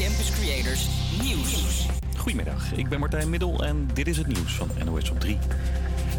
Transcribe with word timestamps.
Campus 0.00 0.30
Creators 0.30 0.88
Nieuws. 1.22 1.86
Goedemiddag, 2.16 2.72
ik 2.72 2.88
ben 2.88 3.00
Martijn 3.00 3.30
Middel 3.30 3.64
en 3.64 3.88
dit 3.94 4.06
is 4.06 4.16
het 4.16 4.26
nieuws 4.26 4.52
van 4.52 4.68
NOS 4.84 5.10
op 5.10 5.20
3. 5.20 5.38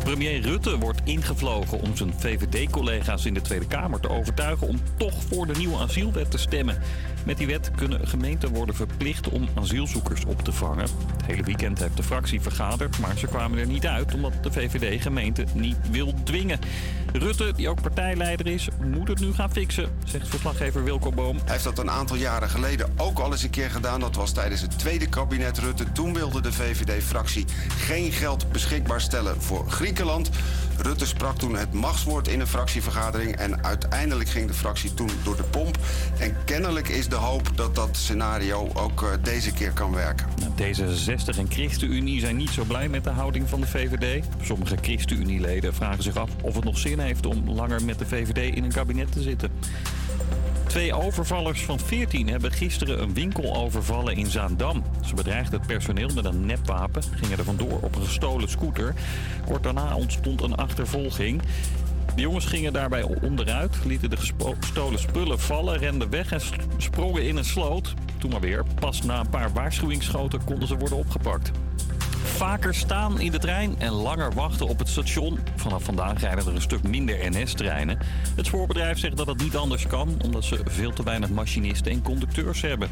Premier 0.04 0.42
Rutte 0.42 0.78
wordt 0.78 1.02
ingevlogen 1.04 1.82
om 1.82 1.96
zijn 1.96 2.14
VVD-collega's 2.18 3.26
in 3.26 3.34
de 3.34 3.42
Tweede 3.42 3.68
Kamer 3.68 4.00
te 4.00 4.10
overtuigen 4.10 4.68
om 4.68 4.80
toch 4.98 5.24
voor 5.24 5.48
de 5.48 5.54
nieuwe 5.58 5.78
asielwet 5.78 6.32
te 6.32 6.38
stemmen. 6.38 6.78
Met 7.26 7.38
die 7.38 7.48
wet 7.48 7.72
kunnen 7.76 8.08
gemeenten 8.08 8.50
worden 8.50 8.76
verplicht 8.76 9.30
om 9.30 9.50
asielzoekers 9.54 10.26
op 10.26 10.42
te 10.42 10.52
vangen. 10.52 10.88
Het 11.18 11.26
hele 11.26 11.44
weekend 11.44 11.80
heeft 11.80 11.98
de 11.98 12.04
fractie 12.04 12.42
vergaderd, 12.42 13.00
maar 13.00 13.18
ze 13.18 13.28
kwamen 13.28 13.60
er 13.60 13.68
niet 13.68 13.86
uit 13.86 14.14
omdat 14.14 14.34
de 14.42 14.52
VVD 14.52 15.02
gemeenten 15.02 15.48
niet 15.54 15.78
wil 15.92 16.14
dwingen. 16.24 16.60
Rutte, 17.14 17.54
die 17.56 17.70
ook 17.70 17.82
partijleider 17.82 18.48
is, 18.48 18.68
moet 18.84 19.08
het 19.08 19.20
nu 19.20 19.34
gaan 19.34 19.52
fixen, 19.52 19.90
zegt 20.06 20.28
verslaggever 20.28 20.84
Wilco 20.84 21.12
Boom. 21.12 21.38
Hij 21.38 21.52
heeft 21.52 21.64
dat 21.64 21.80
een 21.80 21.90
aantal 21.90 22.16
jaren 22.16 22.50
geleden 22.50 22.94
ook 22.98 23.20
al 23.20 23.32
eens 23.32 23.44
een 23.44 23.50
keer 23.50 23.72
gedaan. 23.72 24.00
Dat 24.00 24.16
was 24.16 24.32
tijdens 24.32 24.62
het 24.62 24.80
tweede 24.80 25.08
kabinet 25.08 25.58
Rutte. 25.58 25.92
Toen 25.92 26.14
wilde 26.14 26.42
de 26.42 26.54
VVD-fractie 26.54 27.46
geen 27.78 28.12
geld 28.12 28.52
beschikbaar 28.52 29.02
stellen 29.02 29.42
voor 29.42 29.70
Griekenland. 29.70 30.30
Rutte 30.82 31.06
sprak 31.06 31.38
toen 31.38 31.56
het 31.56 31.74
machtswoord 31.74 32.28
in 32.28 32.40
een 32.40 32.48
fractievergadering. 32.48 33.36
En 33.36 33.64
uiteindelijk 33.64 34.30
ging 34.30 34.48
de 34.48 34.54
fractie 34.54 34.94
toen 34.94 35.10
door 35.24 35.36
de 35.36 35.44
pomp. 35.44 35.78
En 36.20 36.36
kennelijk 36.46 36.88
is 36.88 37.08
de 37.08 37.16
hoop 37.16 37.52
dat 37.56 37.76
dat 37.76 37.90
scenario 37.92 38.70
ook 38.74 39.02
uh, 39.02 39.10
deze 39.22 39.54
keer 39.54 39.72
kan 39.72 39.94
werken. 39.94 40.28
D66 40.62 41.38
en 41.38 41.50
ChristenUnie 41.50 42.20
zijn 42.20 42.36
niet 42.36 42.50
zo 42.50 42.64
blij 42.64 42.90
met 42.90 43.04
de 43.04 43.10
houding 43.10 43.50
van 43.50 43.60
de 43.60 43.68
VVD. 43.68 44.26
Sommige 44.42 44.76
ChristenUnie-leden 44.82 45.74
vragen 45.74 46.04
zich 46.04 46.16
af 46.16 46.30
of 46.42 46.56
het 46.56 46.64
nog 46.64 46.78
zin 46.78 47.00
heeft 47.00 47.26
om 47.26 47.50
langer 47.50 47.84
met 47.84 48.00
de 48.00 48.06
VVD 48.06 48.56
in 48.56 48.64
een 48.64 48.72
kabinet 48.72 49.12
te 49.12 49.22
zitten. 49.22 49.52
Twee 50.72 50.94
overvallers 50.94 51.66
van 51.66 51.80
14 51.80 52.28
hebben 52.28 52.52
gisteren 52.52 53.02
een 53.02 53.14
winkel 53.14 53.56
overvallen 53.56 54.16
in 54.16 54.26
Zaandam. 54.26 54.84
Ze 55.06 55.16
bedreigden 55.16 55.60
het 55.60 55.68
personeel 55.68 56.10
met 56.16 56.26
een 56.26 56.46
nepwapen, 56.46 57.04
gingen 57.04 57.38
er 57.38 57.44
vandoor 57.44 57.80
op 57.82 57.96
een 57.96 58.04
gestolen 58.04 58.50
scooter. 58.50 58.94
Kort 59.46 59.64
daarna 59.64 59.96
ontstond 59.96 60.42
een 60.42 60.56
achtervolging. 60.56 61.42
De 62.16 62.22
jongens 62.22 62.46
gingen 62.46 62.74
daarbij 62.74 63.04
onderuit, 63.22 63.78
lieten 63.86 64.10
de 64.10 64.18
gestolen 64.18 65.00
spullen 65.00 65.40
vallen, 65.40 65.78
renden 65.78 66.10
weg 66.10 66.32
en 66.32 66.42
sprongen 66.78 67.24
in 67.28 67.38
een 67.38 67.46
sloot. 67.46 67.94
Toen 68.18 68.32
maar 68.32 68.40
weer, 68.40 68.66
pas 68.80 69.02
na 69.02 69.20
een 69.20 69.30
paar 69.30 69.54
waarschuwingsschoten 69.54 70.44
konden 70.44 70.68
ze 70.68 70.78
worden 70.78 70.98
opgepakt. 70.98 71.52
Vaker 72.24 72.76
staan 72.76 73.20
in 73.20 73.32
de 73.32 73.40
trein 73.40 73.76
en 73.78 73.92
langer 73.92 74.34
wachten 74.34 74.68
op 74.68 74.80
het 74.80 74.90
station. 74.90 75.40
Vanaf 75.56 75.84
vandaag 75.84 76.20
rijden 76.20 76.46
er 76.46 76.56
een 76.56 76.62
stuk 76.62 76.84
minder 76.84 77.18
NS-treinen. 77.30 77.98
Het 78.36 78.46
spoorbedrijf 78.46 78.98
zegt 78.98 79.18
dat 79.18 79.28
het 79.28 79.42
niet 79.42 79.56
anders 79.56 79.88
kan, 79.88 80.18
omdat 80.24 80.44
ze 80.44 80.60
veel 80.66 80.92
te 80.92 81.04
weinig 81.04 81.30
machinisten 81.30 81.92
en 81.92 82.02
conducteurs 82.02 82.62
hebben. 82.62 82.90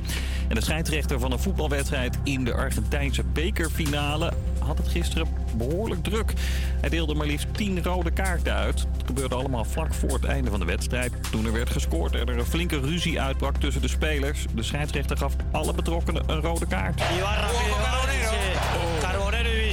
En 0.48 0.56
de 0.56 0.64
scheidsrechter 0.64 1.20
van 1.20 1.32
een 1.32 1.40
voetbalwedstrijd 1.40 2.18
in 2.24 2.44
de 2.44 2.54
Argentijnse 2.54 3.24
bekerfinale 3.24 4.34
had 4.60 4.78
het 4.78 4.88
gisteren 4.88 5.28
behoorlijk 5.56 6.04
druk. 6.04 6.34
Hij 6.80 6.90
deelde 6.90 7.14
maar 7.14 7.28
liefst 7.28 7.48
10 7.52 7.84
rode 7.84 8.12
kaarten 8.12 8.54
uit. 8.54 8.80
Het 8.80 9.06
gebeurde 9.06 9.36
allemaal 9.36 9.66
vlak 9.66 9.94
voor 9.94 10.14
het 10.14 10.26
einde 10.26 10.50
van 10.50 10.60
de 10.60 10.66
wedstrijd. 10.66 11.12
Toen 11.32 11.46
er 11.46 11.54
werd 11.54 11.70
gescoord 11.70 12.16
en 12.16 12.28
er 12.28 12.38
een 12.38 12.46
flinke 12.46 12.80
ruzie 12.80 13.22
uitbrak 13.22 13.56
tussen 13.58 13.82
de 13.82 13.88
spelers. 13.88 14.46
De 14.56 14.64
scheidsrechter 14.64 15.18
gaf 15.18 15.36
alle 15.52 15.74
betrokkenen 15.74 16.24
een 16.28 16.42
rode 16.42 16.68
kaart. 16.68 17.02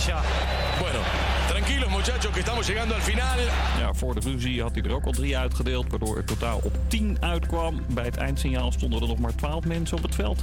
Bueno, 0.06 1.00
tranquilos 1.48 1.90
muchachos, 1.90 2.30
que 2.32 2.40
estamos 2.40 2.68
llegando 2.68 2.94
al 2.94 3.00
final. 3.00 3.38
Ja, 3.78 3.94
voor 3.94 4.14
de 4.14 4.20
ruzie 4.20 4.62
had 4.62 4.74
hij 4.74 4.82
er 4.82 4.94
ook 4.94 5.04
al 5.04 5.12
drie 5.12 5.38
uitgedeeld, 5.38 5.90
waardoor 5.90 6.16
het 6.16 6.26
totaal 6.26 6.60
op 6.62 6.72
10 6.88 7.16
uitkwam. 7.20 7.82
Bij 7.86 8.04
het 8.04 8.16
eindsignaal 8.16 8.72
stonden 8.72 9.00
er 9.00 9.08
nog 9.08 9.18
maar 9.18 9.34
12 9.34 9.64
mensen 9.64 9.96
op 9.96 10.02
het 10.02 10.14
veld. 10.14 10.42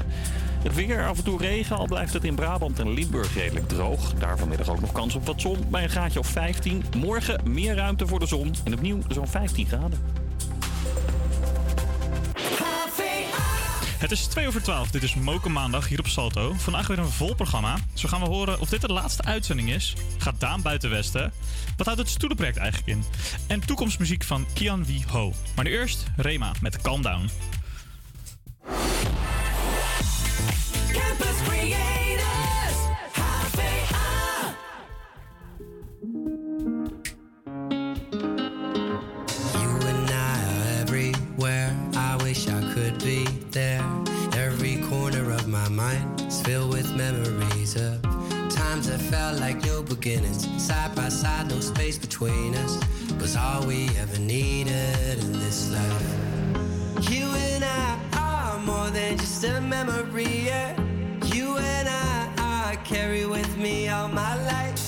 Het 0.63 0.75
weer, 0.75 1.07
af 1.07 1.17
en 1.17 1.23
toe 1.23 1.39
regen, 1.39 1.75
al 1.75 1.85
blijft 1.85 2.13
het 2.13 2.23
in 2.23 2.35
Brabant 2.35 2.79
en 2.79 2.93
Limburg 2.93 3.33
redelijk 3.33 3.67
droog. 3.67 4.13
Daar 4.13 4.37
vanmiddag 4.37 4.69
ook 4.69 4.81
nog 4.81 4.91
kans 4.91 5.15
op 5.15 5.25
wat 5.25 5.41
zon, 5.41 5.57
bij 5.69 5.83
een 5.83 5.89
graadje 5.89 6.19
of 6.19 6.27
15. 6.27 6.83
Morgen 6.97 7.41
meer 7.43 7.75
ruimte 7.75 8.07
voor 8.07 8.19
de 8.19 8.27
zon 8.27 8.53
en 8.63 8.73
opnieuw 8.73 8.99
zo'n 9.07 9.27
15 9.27 9.67
graden. 9.67 10.22
Het 14.03 14.11
is 14.11 14.25
2 14.25 14.47
over 14.47 14.63
12. 14.63 14.91
Dit 14.91 15.03
is 15.03 15.15
Moken 15.15 15.51
Maandag 15.51 15.87
hier 15.87 15.99
op 15.99 16.07
Salto. 16.07 16.53
Vandaag 16.57 16.87
weer 16.87 16.99
een 16.99 17.09
vol 17.09 17.35
programma. 17.35 17.77
Zo 17.93 18.09
gaan 18.09 18.19
we 18.19 18.27
horen 18.27 18.59
of 18.59 18.69
dit 18.69 18.81
de 18.81 18.93
laatste 18.93 19.23
uitzending 19.23 19.69
is. 19.69 19.93
Gaat 20.17 20.39
Daan 20.39 20.61
buiten 20.61 20.89
Westen. 20.89 21.33
Wat 21.77 21.85
houdt 21.85 22.01
het 22.01 22.09
stoelenproject 22.09 22.57
eigenlijk 22.57 22.87
in? 22.97 23.03
En 23.47 23.59
toekomstmuziek 23.59 24.23
van 24.23 24.45
Kian 24.53 24.85
Wie 24.85 25.03
Ho. 25.07 25.33
Maar 25.55 25.65
nu 25.65 25.71
eerst 25.71 26.03
Rema 26.15 26.51
met 26.61 26.81
Calm 26.81 27.01
Down. 27.01 27.29
Memories 47.11 47.75
of 47.75 48.01
times 48.49 48.87
that 48.87 49.01
felt 49.11 49.39
like 49.39 49.57
new 49.63 49.83
beginnings. 49.83 50.41
Side 50.67 50.95
by 50.95 51.09
side, 51.09 51.49
no 51.49 51.59
space 51.59 51.97
between 51.97 52.55
us 52.55 52.73
was 53.19 53.35
all 53.35 53.65
we 53.65 53.89
ever 54.03 54.19
needed 54.19 55.15
in 55.23 55.33
this 55.43 55.59
life. 55.77 56.11
You 57.11 57.25
and 57.49 57.63
I 57.63 57.99
are 58.17 58.57
more 58.59 58.89
than 58.89 59.17
just 59.17 59.43
a 59.43 59.59
memory. 59.59 60.33
Yeah. 60.49 60.69
You 61.35 61.57
and 61.57 61.87
I, 61.89 62.71
I 62.71 62.75
carry 62.85 63.25
with 63.25 63.51
me 63.57 63.89
all 63.89 64.07
my 64.07 64.35
life. 64.51 64.82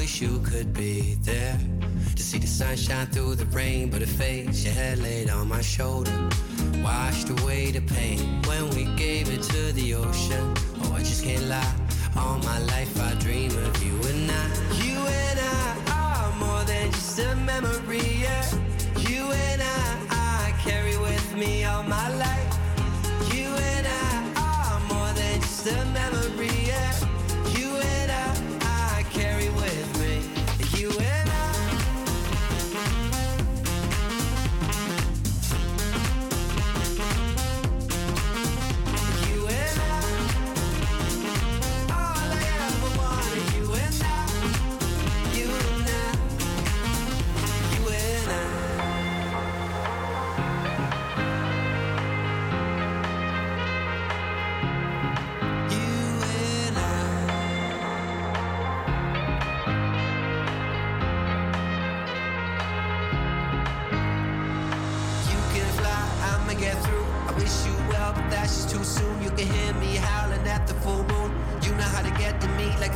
Wish 0.00 0.22
you 0.22 0.40
could 0.42 0.72
be 0.72 1.14
there 1.20 1.58
to 2.16 2.22
see 2.22 2.38
the 2.38 2.46
sunshine 2.46 3.06
through 3.08 3.34
the 3.34 3.44
rain, 3.56 3.90
but 3.90 4.00
it 4.00 4.08
fades. 4.08 4.64
Your 4.64 4.72
head 4.72 4.98
laid 4.98 5.28
on 5.28 5.46
my 5.46 5.60
shoulder, 5.60 6.18
washed 6.82 7.28
away 7.28 7.70
the 7.70 7.82
pain 7.82 8.40
when 8.48 8.70
we 8.70 8.84
gave 8.96 9.28
it 9.28 9.42
to 9.42 9.72
the 9.72 9.94
ocean. 9.94 10.54
Oh, 10.82 10.94
I 10.94 11.00
just 11.00 11.22
can't 11.22 11.44
lie. 11.54 11.74
All 12.16 12.38
my 12.38 12.58
life 12.72 12.98
I 12.98 13.12
dream 13.16 13.50
of 13.50 13.79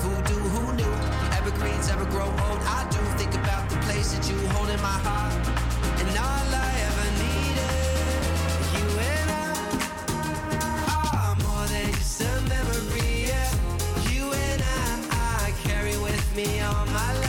voodoo, 0.04 0.42
who 0.54 0.64
knew? 0.78 0.94
Evergreens 1.38 1.88
ever 1.88 2.04
grow 2.14 2.28
old, 2.44 2.60
I 2.78 2.80
do 2.90 3.00
think 3.18 3.32
about 3.34 3.64
the 3.70 3.76
place 3.86 4.12
that 4.12 4.24
you 4.28 4.36
hold 4.54 4.68
in 4.68 4.80
my 4.90 4.98
heart. 5.06 5.34
And 6.00 6.08
all 6.28 6.48
I 6.68 6.70
ever 6.88 7.08
needed, 7.24 8.20
you 8.76 8.86
and 9.12 9.28
I, 9.44 9.54
are 11.18 11.36
more 11.46 11.66
than 11.74 11.88
just 11.98 12.20
a 12.20 12.32
memory, 12.54 13.12
yeah. 13.30 13.50
You 14.12 14.24
and 14.46 14.60
I, 14.62 15.46
I 15.46 15.52
carry 15.68 15.96
with 16.06 16.26
me 16.36 16.60
all 16.60 16.86
my 16.86 17.10
life. 17.20 17.23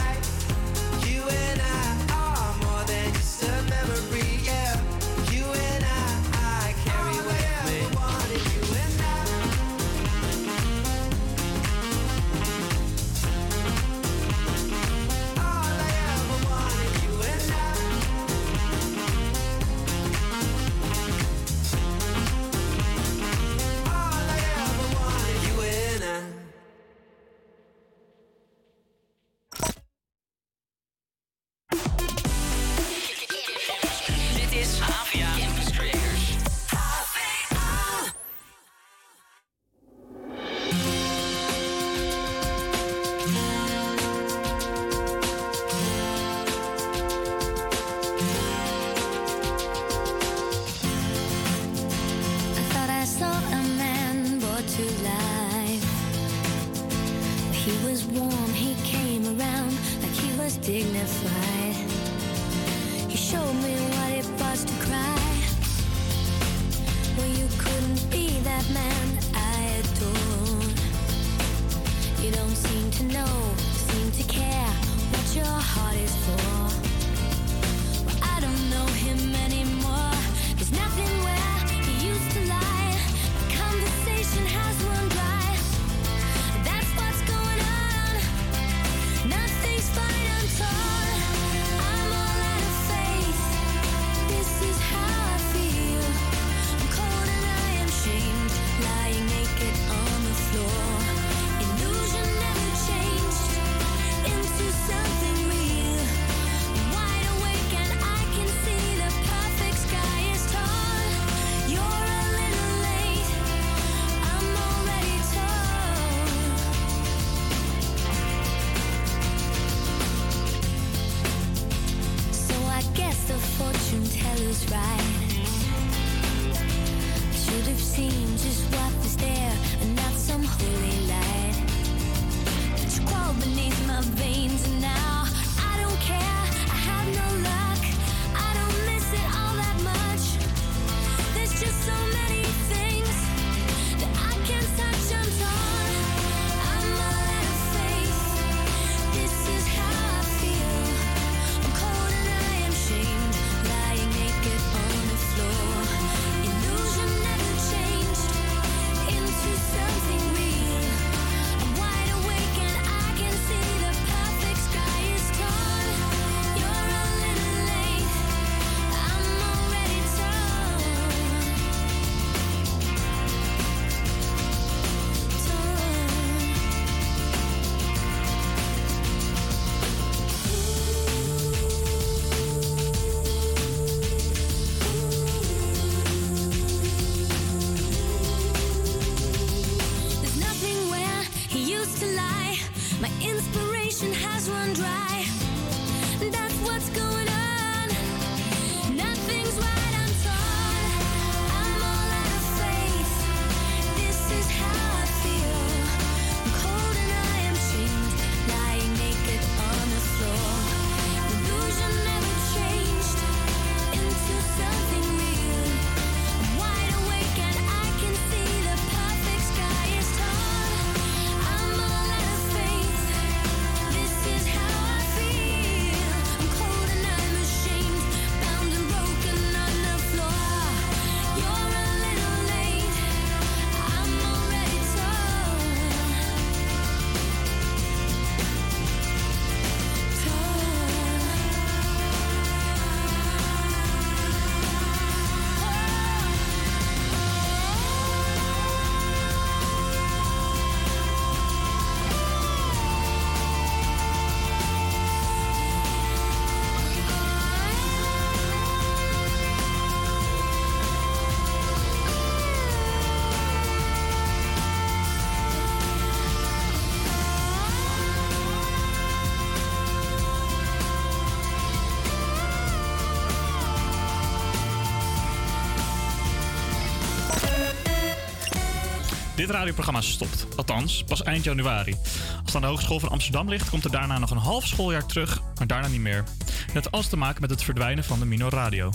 Dit 279.46 279.54
radioprogramma 279.54 280.00
stopt. 280.00 280.46
Althans, 280.56 281.04
pas 281.04 281.22
eind 281.22 281.44
januari. 281.44 281.92
Als 281.92 282.42
het 282.44 282.54
aan 282.54 282.60
de 282.60 282.66
Hogeschool 282.66 283.00
van 283.00 283.08
Amsterdam 283.08 283.48
ligt, 283.48 283.70
komt 283.70 283.84
er 283.84 283.90
daarna 283.90 284.18
nog 284.18 284.30
een 284.30 284.36
half 284.36 284.66
schooljaar 284.66 285.06
terug, 285.06 285.42
maar 285.58 285.66
daarna 285.66 285.88
niet 285.88 286.00
meer. 286.00 286.24
Het 286.46 286.72
heeft 286.72 286.90
alles 286.90 287.08
te 287.08 287.16
maken 287.16 287.40
met 287.40 287.50
het 287.50 287.62
verdwijnen 287.62 288.04
van 288.04 288.18
de 288.18 288.24
Minor 288.24 288.50
Radio. 288.50 288.92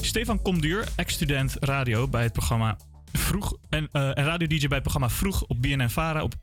Stefan 0.00 0.42
Komduur, 0.42 0.88
ex-student 0.96 1.56
radio 1.60 2.08
bij 2.08 2.22
het 2.22 2.32
programma 2.32 2.78
Vroeg 3.12 3.56
en, 3.68 3.88
eh, 3.92 4.18
en 4.18 4.24
radio-dj 4.24 4.66
bij 4.66 4.78
het 4.78 4.82
programma 4.82 5.10
Vroeg 5.10 5.44
op 5.46 5.62
BNN 5.62 5.90
Vara 5.90 6.22
op 6.22 6.34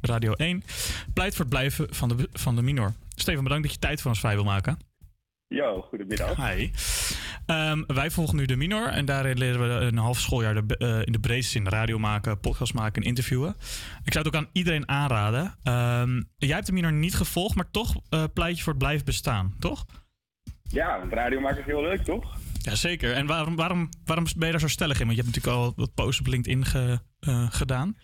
Radio 0.00 0.32
1, 0.32 0.62
pleit 1.14 1.32
voor 1.34 1.44
het 1.44 1.54
blijven 1.54 1.86
van 1.90 2.08
de, 2.08 2.28
van 2.32 2.56
de 2.56 2.62
Minor. 2.62 2.92
Stefan, 3.14 3.42
bedankt 3.42 3.64
dat 3.64 3.72
je 3.72 3.78
tijd 3.78 4.00
voor 4.00 4.10
ons 4.10 4.20
vrij 4.20 4.34
wil 4.34 4.44
maken. 4.44 4.78
Yo, 5.48 5.80
goedemiddag. 5.80 6.36
Hi. 6.50 6.70
Ehm, 7.46 7.82
wij 7.86 8.10
volgen 8.10 8.36
nu 8.36 8.44
de 8.44 8.56
minor 8.56 8.86
en 8.88 9.04
daarin 9.04 9.38
leren 9.38 9.60
we 9.60 9.84
een 9.86 9.96
half 9.96 10.18
schooljaar 10.18 10.66
de, 10.66 10.76
eh, 10.76 11.00
in 11.06 11.12
de 11.12 11.20
breedste 11.20 11.52
zin 11.52 11.68
radio 11.68 11.98
maken, 11.98 12.40
podcast 12.40 12.74
maken 12.74 13.02
en 13.02 13.08
interviewen. 13.08 13.54
Ik 14.04 14.12
zou 14.12 14.24
het 14.24 14.34
ook 14.34 14.40
aan 14.42 14.48
iedereen 14.52 14.88
aanraden. 14.88 15.54
Ehm, 15.62 16.22
jij 16.36 16.54
hebt 16.54 16.66
de 16.66 16.72
minor 16.72 16.92
niet 16.92 17.14
gevolgd, 17.14 17.54
maar 17.56 17.70
toch 17.70 17.94
eh, 18.10 18.24
pleit 18.34 18.56
je 18.56 18.62
voor 18.62 18.72
het 18.72 18.82
blijven 18.82 19.04
bestaan, 19.04 19.54
toch? 19.58 19.84
Ja, 20.62 20.98
want 20.98 21.12
radio 21.12 21.40
maken 21.40 21.58
is 21.60 21.66
heel 21.66 21.82
leuk, 21.82 22.00
toch? 22.04 22.36
Jazeker. 22.58 23.12
En 23.12 23.26
waarom, 23.26 23.56
waarom, 23.56 23.88
waarom 24.04 24.24
ben 24.36 24.46
je 24.46 24.50
daar 24.52 24.60
zo 24.60 24.68
stellig 24.68 25.00
in? 25.00 25.06
Want 25.06 25.16
je 25.18 25.22
hebt 25.22 25.34
natuurlijk 25.34 25.62
al 25.64 25.72
wat 25.76 25.94
posts 25.94 26.20
op 26.20 26.26
LinkedIn 26.26 26.64
ge- 26.64 26.98
eh, 27.20 27.46
gedaan. 27.50 27.96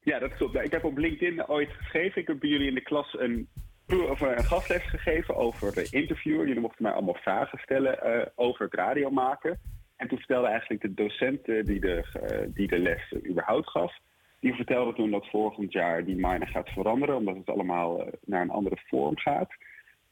Ja, 0.00 0.18
dat 0.18 0.34
klopt. 0.36 0.54
Ik 0.54 0.72
heb 0.72 0.84
op 0.84 0.98
LinkedIn 0.98 1.46
ooit 1.48 1.70
geschreven. 1.78 2.20
Ik 2.20 2.26
heb 2.26 2.40
bij 2.40 2.48
jullie 2.50 2.68
in 2.68 2.74
de 2.74 2.82
klas 2.82 3.14
een, 3.18 3.48
of 3.88 4.20
een 4.20 4.44
gastles 4.44 4.82
gegeven 4.82 5.36
over 5.36 5.74
de 5.74 5.88
interviewer. 5.90 6.46
Jullie 6.46 6.62
mochten 6.62 6.82
mij 6.82 6.92
allemaal 6.92 7.18
vragen 7.22 7.58
stellen 7.58 8.02
eh, 8.02 8.26
over 8.34 8.64
het 8.64 8.74
radio 8.74 9.10
maken. 9.10 9.60
En 9.96 10.08
toen 10.08 10.18
vertelde 10.18 10.48
eigenlijk 10.48 10.80
de 10.80 10.94
docent 10.94 11.48
eh, 11.48 11.64
die, 11.64 11.80
de, 11.80 12.04
eh, 12.12 12.46
die 12.54 12.68
de 12.68 12.78
les 12.78 13.12
eh, 13.12 13.30
überhaupt 13.30 13.70
gaf... 13.70 13.98
die 14.40 14.54
vertelde 14.54 14.92
toen 14.92 15.10
dat 15.10 15.30
volgend 15.30 15.72
jaar 15.72 16.04
die 16.04 16.14
minor 16.14 16.48
gaat 16.48 16.68
veranderen... 16.68 17.16
omdat 17.16 17.36
het 17.36 17.48
allemaal 17.48 18.00
eh, 18.02 18.12
naar 18.24 18.42
een 18.42 18.50
andere 18.50 18.78
vorm 18.86 19.18
gaat. 19.18 19.50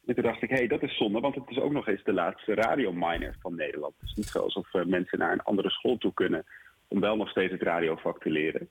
En 0.06 0.14
toen 0.14 0.25
dacht 0.25 0.42
ik, 0.42 0.50
hé, 0.50 0.56
hey, 0.56 0.66
dat 0.66 0.83
is 0.83 0.97
zonde, 0.97 1.21
want 1.21 1.35
het 1.35 1.50
is 1.50 1.59
ook 1.59 1.73
nog 1.73 1.88
eens 1.88 2.04
de 2.04 2.12
laatste 2.12 2.54
radiominer 2.54 3.37
van 3.40 3.54
Nederland. 3.54 3.95
Het 3.99 4.09
is 4.09 4.14
niet 4.14 4.26
zo 4.26 4.38
alsof 4.38 4.75
eh, 4.75 4.85
mensen 4.85 5.18
naar 5.18 5.33
een 5.33 5.42
andere 5.42 5.71
school 5.71 5.99
toe 5.99 6.14
kunnen 6.14 6.45
om 6.88 7.00
wel 7.00 7.16
nog 7.16 7.28
steeds 7.28 7.52
het 7.52 7.62
radiovak 7.62 8.23
te 8.23 8.30
leren. 8.30 8.68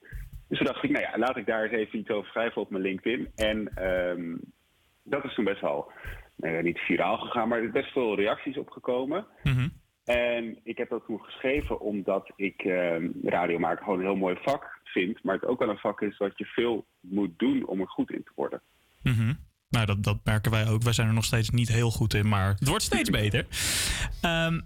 Dus 0.48 0.58
toen 0.58 0.66
dacht 0.66 0.84
ik, 0.84 0.90
nou 0.90 1.04
ja, 1.04 1.18
laat 1.18 1.36
ik 1.36 1.46
daar 1.46 1.62
eens 1.62 1.72
even 1.72 1.98
iets 1.98 2.10
over 2.10 2.30
schrijven 2.30 2.62
op 2.62 2.70
mijn 2.70 2.82
LinkedIn. 2.82 3.28
En 3.34 3.68
ehm, 3.74 4.34
dat 5.08 5.24
is 5.24 5.34
toen 5.34 5.44
best 5.44 5.60
wel, 5.60 5.92
ja, 6.36 6.60
niet 6.60 6.78
viraal 6.78 7.18
gegaan, 7.18 7.48
maar 7.48 7.58
er 7.58 7.64
is 7.64 7.70
best 7.70 7.92
veel 7.92 8.16
reacties 8.16 8.58
opgekomen. 8.58 9.26
Mhm. 9.42 9.68
En 10.04 10.58
ik 10.62 10.78
heb 10.78 10.88
dat 10.88 11.04
toen 11.06 11.20
geschreven 11.20 11.80
omdat 11.80 12.32
ik 12.36 12.62
radio 13.22 13.58
maken 13.58 13.84
gewoon 13.84 13.98
een 13.98 14.04
heel 14.04 14.16
mooi 14.16 14.36
vak 14.42 14.80
vind. 14.84 15.22
Maar 15.22 15.34
het 15.34 15.44
ook 15.44 15.58
wel 15.58 15.68
een 15.68 15.78
vak 15.78 16.00
is 16.00 16.16
wat 16.16 16.38
je 16.38 16.44
veel 16.44 16.86
moet 17.00 17.38
doen 17.38 17.66
om 17.66 17.80
er 17.80 17.88
goed 17.88 18.10
in 18.10 18.24
te 18.24 18.32
worden. 18.34 18.62
Mhm. 19.02 19.34
Nou, 19.68 19.86
dat, 19.86 20.02
dat 20.02 20.18
merken 20.24 20.50
wij 20.50 20.68
ook. 20.68 20.82
Wij 20.82 20.92
zijn 20.92 21.08
er 21.08 21.14
nog 21.14 21.24
steeds 21.24 21.50
niet 21.50 21.68
heel 21.68 21.90
goed 21.90 22.14
in, 22.14 22.28
maar 22.28 22.48
het 22.48 22.68
wordt 22.68 22.84
steeds 22.84 23.10
beter. 23.10 23.46
Ehm, 24.22 24.60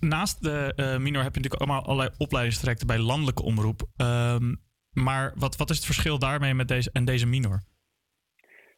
naast 0.00 0.42
de 0.42 0.72
eh, 0.76 0.96
minor 0.98 1.22
heb 1.22 1.34
je 1.34 1.40
natuurlijk 1.40 1.54
allemaal 1.54 1.84
allerlei 1.84 2.10
opleidingstrajecten 2.18 2.86
bij 2.86 2.98
landelijke 2.98 3.42
omroep. 3.42 3.82
Ehm, 3.96 4.54
maar 4.92 5.32
wat, 5.36 5.56
wat 5.56 5.70
is 5.70 5.76
het 5.76 5.84
verschil 5.84 6.18
daarmee 6.18 6.54
met 6.54 6.68
deze, 6.68 6.90
en 6.92 7.04
deze 7.04 7.26
minor? 7.26 7.62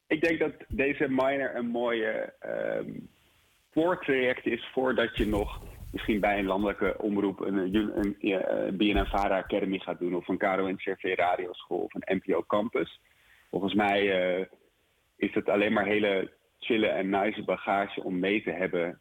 Ik 0.08 0.20
denk 0.20 0.38
dat 0.38 0.52
deze 0.68 1.06
minor 1.08 1.56
een 1.56 1.66
mooie 1.66 2.34
ehm 2.40 2.90
voortraject 3.72 4.46
is 4.46 4.68
voordat 4.72 5.16
je 5.16 5.26
nog 5.26 5.60
misschien 5.92 6.20
bij 6.20 6.38
een 6.38 6.44
landelijke 6.44 6.96
omroep 6.98 7.40
een, 7.40 7.56
een, 7.56 8.16
een, 8.20 8.94
eh, 8.94 9.12
Academy 9.12 9.78
gaat 9.78 9.98
doen 9.98 10.14
of 10.14 10.28
een 10.28 10.38
KRO-NCRV 10.38 11.14
radioschool 11.16 11.78
of 11.78 11.94
een 11.94 12.16
NPO 12.16 12.44
campus. 12.46 13.00
Volgens 13.50 13.74
mij 13.74 14.00
eh, 14.38 14.46
is 15.16 15.34
het 15.34 15.48
alleen 15.48 15.72
maar 15.72 15.86
hele 15.86 16.32
chille 16.58 16.86
en 16.86 17.08
nice 17.08 17.44
bagage 17.44 18.02
om 18.02 18.18
mee 18.18 18.42
te 18.42 18.50
hebben, 18.50 19.00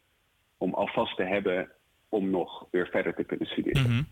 om 0.56 0.74
alvast 0.74 1.16
te 1.16 1.24
hebben 1.24 1.70
om 2.08 2.30
nog 2.30 2.66
weer 2.70 2.88
verder 2.88 3.14
te 3.14 3.24
kunnen 3.24 3.46
studeren. 3.46 3.82
Mhm. 3.82 4.02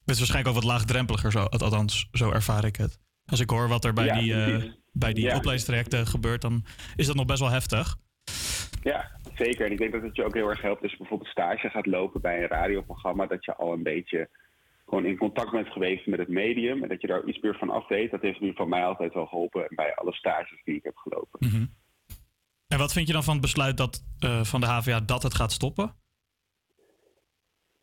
Het 0.00 0.14
is 0.14 0.18
waarschijnlijk 0.18 0.56
ook 0.56 0.62
wat 0.62 0.72
laagdrempeliger, 0.72 1.32
zo, 1.32 1.38
althans, 1.38 2.08
zo 2.12 2.30
ervaar 2.30 2.64
ik 2.64 2.76
het. 2.76 2.98
Als 3.26 3.40
ik 3.40 3.50
hoor 3.50 3.68
wat 3.68 3.84
er 3.84 3.92
bij 3.92 4.04
Ja, 4.04 4.18
die, 4.18 4.32
precies. 4.34 4.76
bij 4.92 5.12
die 5.12 5.24
Ja. 5.24 5.36
opleidingstrajecten 5.36 6.06
gebeurt, 6.06 6.40
dan 6.42 6.64
is 6.96 7.06
dat 7.06 7.16
nog 7.16 7.24
best 7.26 7.40
wel 7.40 7.50
heftig. 7.50 7.96
Ja, 8.82 9.10
zeker. 9.34 9.66
En 9.66 9.72
ik 9.72 9.78
denk 9.78 9.92
dat 9.92 10.02
het 10.02 10.16
je 10.16 10.24
ook 10.24 10.34
heel 10.34 10.48
erg 10.48 10.60
helpt 10.62 10.82
als 10.82 10.90
je 10.90 10.96
bijvoorbeeld 10.98 11.30
stage 11.30 11.68
gaat 11.70 11.86
lopen 11.86 12.20
bij 12.20 12.42
een 12.42 12.48
radioprogramma, 12.48 13.26
dat 13.26 13.44
je 13.44 13.54
al 13.56 13.72
een 13.72 13.82
beetje 13.82 14.28
gewoon 14.88 15.04
in 15.06 15.16
contact 15.16 15.50
bent 15.50 15.68
geweest 15.68 16.06
met 16.06 16.18
het 16.18 16.28
medium 16.28 16.82
en 16.82 16.88
dat 16.88 17.00
je 17.00 17.06
daar 17.06 17.24
iets 17.24 17.40
meer 17.40 17.56
van 17.58 17.70
af 17.70 17.88
weet. 17.88 18.10
Dat 18.10 18.20
heeft 18.22 18.40
nu 18.40 18.52
van 18.54 18.68
mij 18.68 18.84
altijd 18.84 19.14
wel 19.14 19.26
geholpen 19.26 19.66
bij 19.68 19.94
alle 19.94 20.12
stages 20.12 20.60
die 20.64 20.74
ik 20.76 20.84
heb 20.84 20.96
gelopen. 20.96 21.48
Mhm. 21.48 21.66
En 22.68 22.78
wat 22.78 22.92
vind 22.92 23.06
je 23.06 23.12
dan 23.12 23.24
van 23.24 23.32
het 23.32 23.42
besluit 23.42 23.76
dat, 23.76 24.04
eh, 24.18 24.44
van 24.44 24.60
de 24.60 24.66
HVA 24.66 25.00
dat 25.00 25.22
het 25.22 25.34
gaat 25.34 25.52
stoppen? 25.52 25.94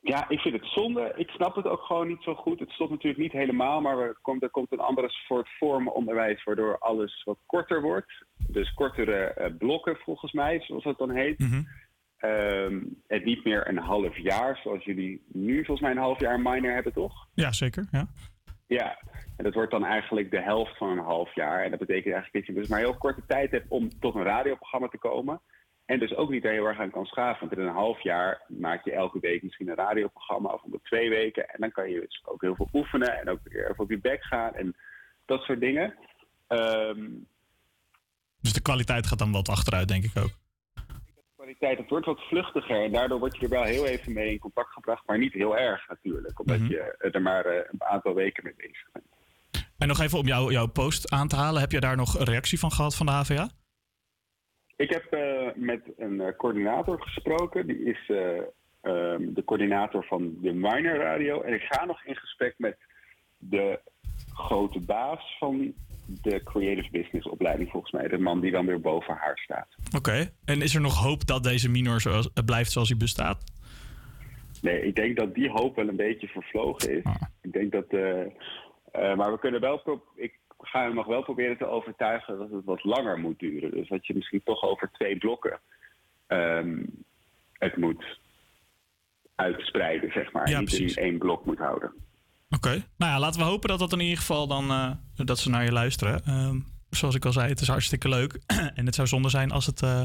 Ja, 0.02 0.30
ik 0.30 0.40
vind 0.40 0.54
het 0.54 0.66
zonde. 0.66 1.14
Ik 1.16 1.30
snap 1.30 1.56
het 1.56 1.66
ook 1.66 1.82
gewoon 1.82 2.08
niet 2.08 2.24
zo 2.24 2.36
goed. 2.36 2.60
Het 2.60 2.70
stopt 2.72 2.90
natuurlijk 2.90 3.22
niet 3.22 3.32
helemaal, 3.32 3.82
maar 3.82 4.00
er 4.00 4.18
komt, 4.22 4.44
er 4.44 4.50
komt 4.50 4.72
een 4.72 4.80
andere 4.80 5.10
soort 5.10 5.50
vorm 5.58 5.88
onderwijs 5.88 6.44
waardoor 6.44 6.78
alles 6.78 7.24
wat 7.24 7.38
korter 7.46 7.82
wordt. 7.82 8.26
Dus 8.48 8.74
kortere 8.74 9.24
eh, 9.24 9.58
blokken 9.58 9.96
volgens 9.96 10.32
mij, 10.32 10.60
zoals 10.62 10.84
dat 10.84 10.98
dan 10.98 11.12
heet. 11.12 11.40
Mhm. 11.40 11.64
Ehm, 12.18 12.80
en 13.08 13.24
niet 13.24 13.44
meer 13.44 13.68
een 13.68 13.78
half 13.78 14.18
jaar, 14.18 14.60
zoals 14.64 14.84
jullie 14.84 15.24
nu 15.28 15.56
volgens 15.56 15.82
mij 15.82 15.92
een 15.92 16.04
half 16.04 16.20
jaar 16.20 16.40
minor 16.40 16.74
hebben, 16.74 16.94
toch? 16.94 17.28
Ja, 17.34 17.52
zeker. 17.52 17.88
Ja. 17.92 18.08
Ja, 18.68 18.98
en 19.38 19.44
dat 19.44 19.54
wordt 19.54 19.72
dan 19.72 19.86
eigenlijk 19.86 20.32
de 20.32 20.42
helft 20.42 20.78
van 20.78 20.90
een 20.90 21.04
half 21.04 21.36
jaar. 21.36 21.64
En 21.64 21.70
dat 21.70 21.80
betekent 21.80 22.14
eigenlijk 22.14 22.34
dat 22.34 22.56
je 22.56 22.62
dus 22.62 22.70
maar 22.70 22.80
heel 22.80 22.98
korte 22.98 23.22
tijd 23.28 23.52
hebt 23.52 23.70
om 23.70 24.00
tot 24.00 24.16
een 24.16 24.24
radioprogramma 24.24 24.88
te 24.88 24.98
komen. 24.98 25.42
En 25.92 26.00
dus 26.00 26.16
ook 26.16 26.30
niet 26.30 26.44
heel 26.44 26.66
erg 26.66 26.80
aan 26.80 26.92
kan 26.92 27.06
schaven. 27.06 27.40
Want 27.48 27.60
in 27.60 27.68
een 27.68 27.74
half 27.74 28.02
jaar 28.04 28.42
maak 28.48 28.84
je 28.86 28.92
elke 28.92 29.20
week 29.20 29.44
misschien 29.44 29.68
een 29.70 29.76
radioprogramma 29.76 30.50
of 30.50 30.62
om 30.64 30.72
de 30.72 30.80
twee 30.84 31.10
weken. 31.10 31.48
En 31.48 31.56
dan 31.60 31.72
kan 31.72 31.90
je 31.90 32.00
dus 32.00 32.22
ook 32.26 32.42
heel 32.42 32.56
veel 32.56 32.70
oefenen 32.74 33.20
en 33.20 33.30
ook 33.30 33.40
weer 33.44 33.70
even 33.70 33.84
op 33.84 33.90
je 33.90 34.00
bek 34.00 34.24
gaan 34.24 34.54
en 34.56 34.76
dat 35.26 35.42
soort 35.42 35.60
dingen. 35.60 35.96
Ehm, 36.48 37.10
Dus 38.42 38.54
de 38.54 38.62
kwaliteit 38.62 39.08
gaat 39.08 39.20
dan 39.20 39.32
wat 39.32 39.50
achteruit, 39.50 39.88
denk 39.88 40.04
ik 40.04 40.18
ook. 40.18 40.30
kwaliteit, 41.36 41.78
het 41.78 41.90
wordt 41.90 42.06
wat 42.06 42.20
vluchtiger. 42.28 42.84
En 42.84 42.92
daardoor 42.92 43.20
word 43.20 43.36
je 43.38 43.44
er 43.44 43.50
wel 43.50 43.64
heel 43.64 43.86
even 43.86 44.14
mee 44.14 44.32
in 44.32 44.40
contact 44.40 44.74
gebracht. 44.74 45.04
Maar 45.08 45.18
niet 45.18 45.34
heel 45.34 45.58
erg 45.58 45.88
natuurlijk. 45.88 46.40
Omdat 46.40 46.60
Mhm. 46.60 46.70
je 46.72 46.96
er 47.12 47.22
maar 47.22 47.46
eh, 47.46 47.56
een 47.72 47.84
aantal 47.84 48.14
weken 48.14 48.44
mee 48.44 48.54
bezig 48.58 48.88
bent. 48.94 49.06
En 49.78 49.88
nog 49.88 50.00
even 50.00 50.20
om 50.20 50.28
jou, 50.28 50.52
jouw 50.52 50.68
post 50.68 51.12
aan 51.12 51.28
te 51.28 51.36
halen. 51.36 51.62
Heb 51.62 51.72
je 51.72 51.80
daar 51.80 51.96
nog 51.96 52.20
een 52.20 52.26
reactie 52.26 52.60
van 52.60 52.72
gehad 52.72 52.96
van 52.96 53.06
de 53.06 53.12
HVA? 53.12 53.50
Ik 54.76 54.90
heb 54.90 55.04
eh, 55.04 55.48
met 55.56 55.82
een 55.98 56.22
eh, 56.22 56.36
coördinator 56.38 57.02
gesproken. 57.02 57.68
Die 57.68 57.84
is 57.84 58.10
eh, 58.10 58.38
ehm, 58.82 59.34
de 59.34 59.44
coördinator 59.46 60.06
van 60.06 60.38
de 60.42 60.54
Minor 60.54 60.96
Radio. 60.96 61.42
En 61.42 61.54
ik 61.54 61.62
ga 61.62 61.86
nog 61.86 62.06
in 62.06 62.16
gesprek 62.16 62.54
met 62.58 62.78
de 63.38 63.80
grote 64.34 64.80
baas 64.80 65.36
van 65.40 65.74
de 66.06 66.44
Creative 66.44 66.90
Business 66.92 67.30
opleiding, 67.30 67.70
volgens 67.70 67.92
mij. 67.92 68.08
De 68.08 68.18
man 68.18 68.40
die 68.40 68.52
dan 68.52 68.66
weer 68.66 68.82
boven 68.82 69.14
haar 69.14 69.38
staat. 69.38 69.68
Oké. 69.96 70.30
En 70.46 70.62
is 70.62 70.76
er 70.76 70.82
nog 70.82 71.04
hoop 71.04 71.28
dat 71.28 71.44
deze 71.44 71.70
minor 71.70 72.02
zoals, 72.02 72.30
blijft 72.46 72.72
zoals 72.72 72.90
hij 72.90 72.98
bestaat? 72.98 73.44
Nee, 74.62 74.82
ik 74.82 74.96
denk 74.96 75.18
dat 75.18 75.36
die 75.36 75.50
hoop 75.50 75.76
wel 75.76 75.88
een 75.88 75.96
beetje 75.96 76.28
vervlogen 76.28 76.98
is. 76.98 77.04
Ik 77.42 77.52
denk 77.54 77.72
dat. 77.72 77.92
maar 78.92 79.32
we 79.32 79.40
kunnen 79.40 79.62
wel. 79.62 80.04
Ik 80.16 80.34
ga 80.62 80.82
hem 80.84 80.94
nog 80.96 81.06
wel 81.06 81.24
proberen 81.24 81.58
te 81.58 81.66
overtuigen 81.68 82.38
dat 82.38 82.50
het 82.52 82.66
wat 82.66 82.84
langer 82.84 83.20
moet 83.20 83.40
duren. 83.40 83.72
Dus 83.72 83.90
dat 83.90 84.08
je 84.08 84.14
misschien 84.16 84.44
toch 84.44 84.64
over 84.64 84.90
twee 84.94 85.18
blokken 85.18 85.60
ehm, 86.28 86.78
het 87.54 87.78
moet 87.78 88.20
uitspreiden, 89.36 90.12
zeg 90.12 90.32
maar. 90.32 90.50
Ja, 90.50 90.60
Niet 90.60 90.70
precies. 90.70 90.96
in 90.96 91.04
één 91.04 91.18
blok 91.18 91.46
moet 91.46 91.58
houden. 91.58 91.92
Oké. 92.50 92.70
Nou 92.98 93.12
ja, 93.12 93.20
laten 93.20 93.40
we 93.40 93.46
hopen 93.46 93.70
dat 93.70 93.80
dat 93.80 93.94
in 93.94 94.00
ieder 94.00 94.18
geval 94.18 94.48
dan 94.48 94.70
eh, 94.70 94.92
dat 95.26 95.40
ze 95.40 95.50
naar 95.50 95.64
je 95.64 95.72
luisteren. 95.72 96.24
Ehm, 96.26 96.60
zoals 96.90 97.16
ik 97.16 97.26
al 97.26 97.32
zei, 97.32 97.50
het 97.50 97.60
is 97.62 97.68
hartstikke 97.68 98.10
leuk. 98.10 98.40
en 98.76 98.86
het 98.86 98.96
zou 98.96 99.08
zonde 99.08 99.30
zijn 99.30 99.52
als 99.52 99.66
het, 99.66 99.82
eh, 99.82 100.00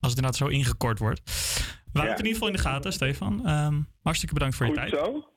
als 0.00 0.10
het 0.10 0.16
inderdaad 0.16 0.36
zo 0.36 0.46
ingekort 0.46 0.98
wordt. 0.98 1.20
We 1.92 2.02
houden 2.02 2.16
het 2.16 2.18
in 2.18 2.26
ieder 2.32 2.32
geval 2.32 2.48
in 2.48 2.54
de 2.62 2.68
gaten, 2.68 2.92
Stefan. 2.92 3.46
Ehm, 3.46 3.80
hartstikke 4.02 4.34
bedankt 4.34 4.56
voor 4.56 4.66
je 4.66 4.72
Goed 4.72 4.80
tijd. 4.90 5.04
zo. 5.04 5.30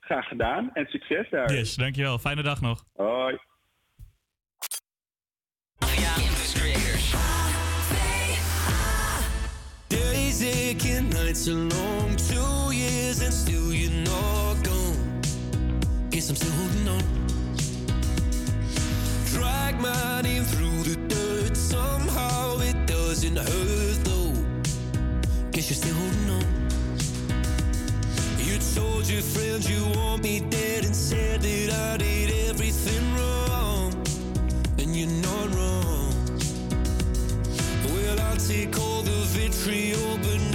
Graag 0.00 0.28
gedaan 0.28 0.70
en 0.74 0.86
succes 0.86 1.30
daar. 1.30 1.52
Yes, 1.54 1.74
dankjewel. 1.74 2.18
Fijne 2.18 2.42
dag 2.42 2.60
nog. 2.60 2.84
Hoi. 2.94 3.38
Days 9.88 11.12
nights 11.14 11.48
are 11.48 11.54
long, 11.54 12.16
two 12.16 12.72
years 12.72 13.22
and 13.22 13.32
still 13.32 13.72
you're 13.72 13.90
not 14.04 14.54
gone. 14.62 15.20
Guess 16.10 16.30
I'm 16.30 16.36
still 16.36 16.52
holding 16.52 16.88
on. 16.88 17.02
Drag 19.32 19.80
my 19.80 20.20
name 20.22 20.44
through 20.44 20.82
the 20.82 20.96
dirt, 21.08 21.56
somehow 21.56 22.58
it 22.60 22.86
doesn't 22.86 23.36
hurt 23.36 24.04
though. 24.04 24.32
Guess 25.52 25.70
you're 25.70 25.82
still 25.82 25.94
holding 25.94 26.30
on. 26.30 26.46
You 28.38 28.58
told 28.74 29.08
your 29.08 29.22
friends 29.22 29.70
you 29.70 29.84
want 29.98 30.22
me 30.22 30.40
dead 30.40 30.84
and 30.84 30.94
said 30.94 31.42
that 31.42 31.72
I 31.72 31.96
did 31.96 32.25
the 39.66 39.72
vitriol, 39.72 40.18
but 40.18 40.45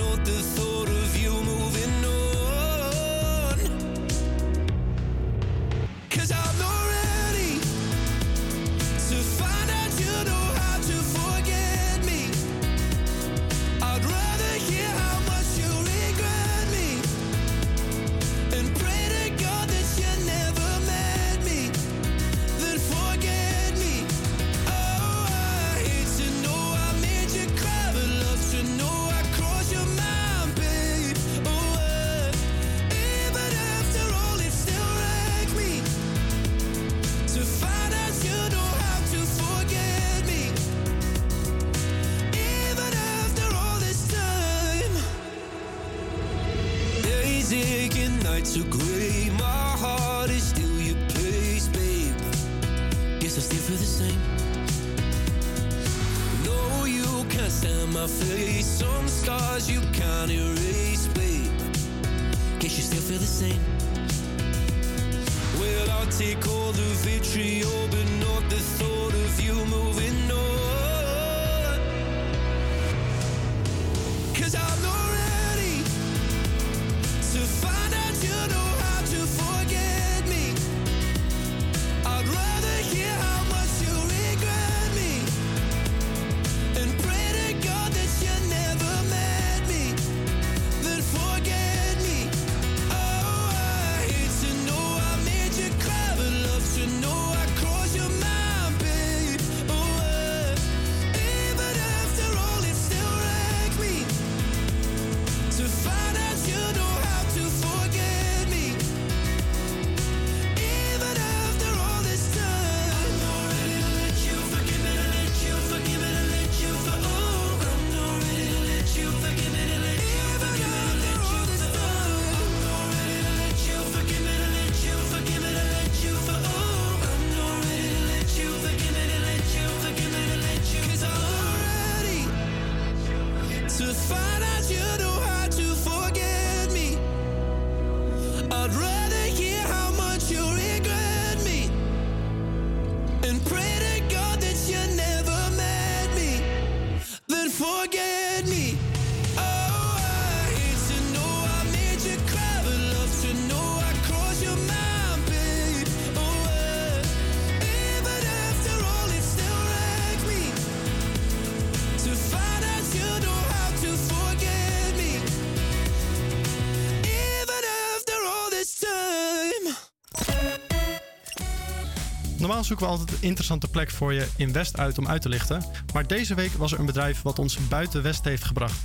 Zoeken 172.61 172.85
we 172.85 172.91
altijd 172.91 173.11
een 173.11 173.27
interessante 173.27 173.67
plek 173.67 173.91
voor 173.91 174.13
je 174.13 174.27
in 174.35 174.51
West 174.51 174.77
uit 174.77 174.97
om 174.97 175.07
uit 175.07 175.21
te 175.21 175.29
lichten. 175.29 175.63
Maar 175.93 176.07
deze 176.07 176.35
week 176.35 176.51
was 176.51 176.71
er 176.71 176.79
een 176.79 176.85
bedrijf 176.85 177.21
wat 177.21 177.39
ons 177.39 177.67
buiten 177.67 178.03
West 178.03 178.23
heeft 178.23 178.43
gebracht. 178.43 178.79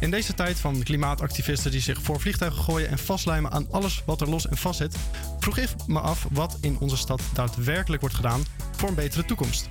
In 0.00 0.10
deze 0.10 0.34
tijd 0.34 0.58
van 0.58 0.82
klimaatactivisten 0.82 1.70
die 1.70 1.80
zich 1.80 2.02
voor 2.02 2.20
vliegtuigen 2.20 2.62
gooien 2.62 2.88
en 2.88 2.98
vastlijmen 2.98 3.50
aan 3.50 3.66
alles 3.70 4.02
wat 4.06 4.20
er 4.20 4.28
los 4.28 4.48
en 4.48 4.56
vast 4.56 4.78
zit, 4.78 4.96
vroeg 5.38 5.58
ik 5.58 5.68
me 5.86 6.00
af 6.00 6.26
wat 6.32 6.58
in 6.60 6.78
onze 6.78 6.96
stad 6.96 7.22
daadwerkelijk 7.32 8.00
wordt 8.00 8.16
gedaan 8.16 8.44
voor 8.76 8.88
een 8.88 8.94
betere 8.94 9.24
toekomst. 9.24 9.68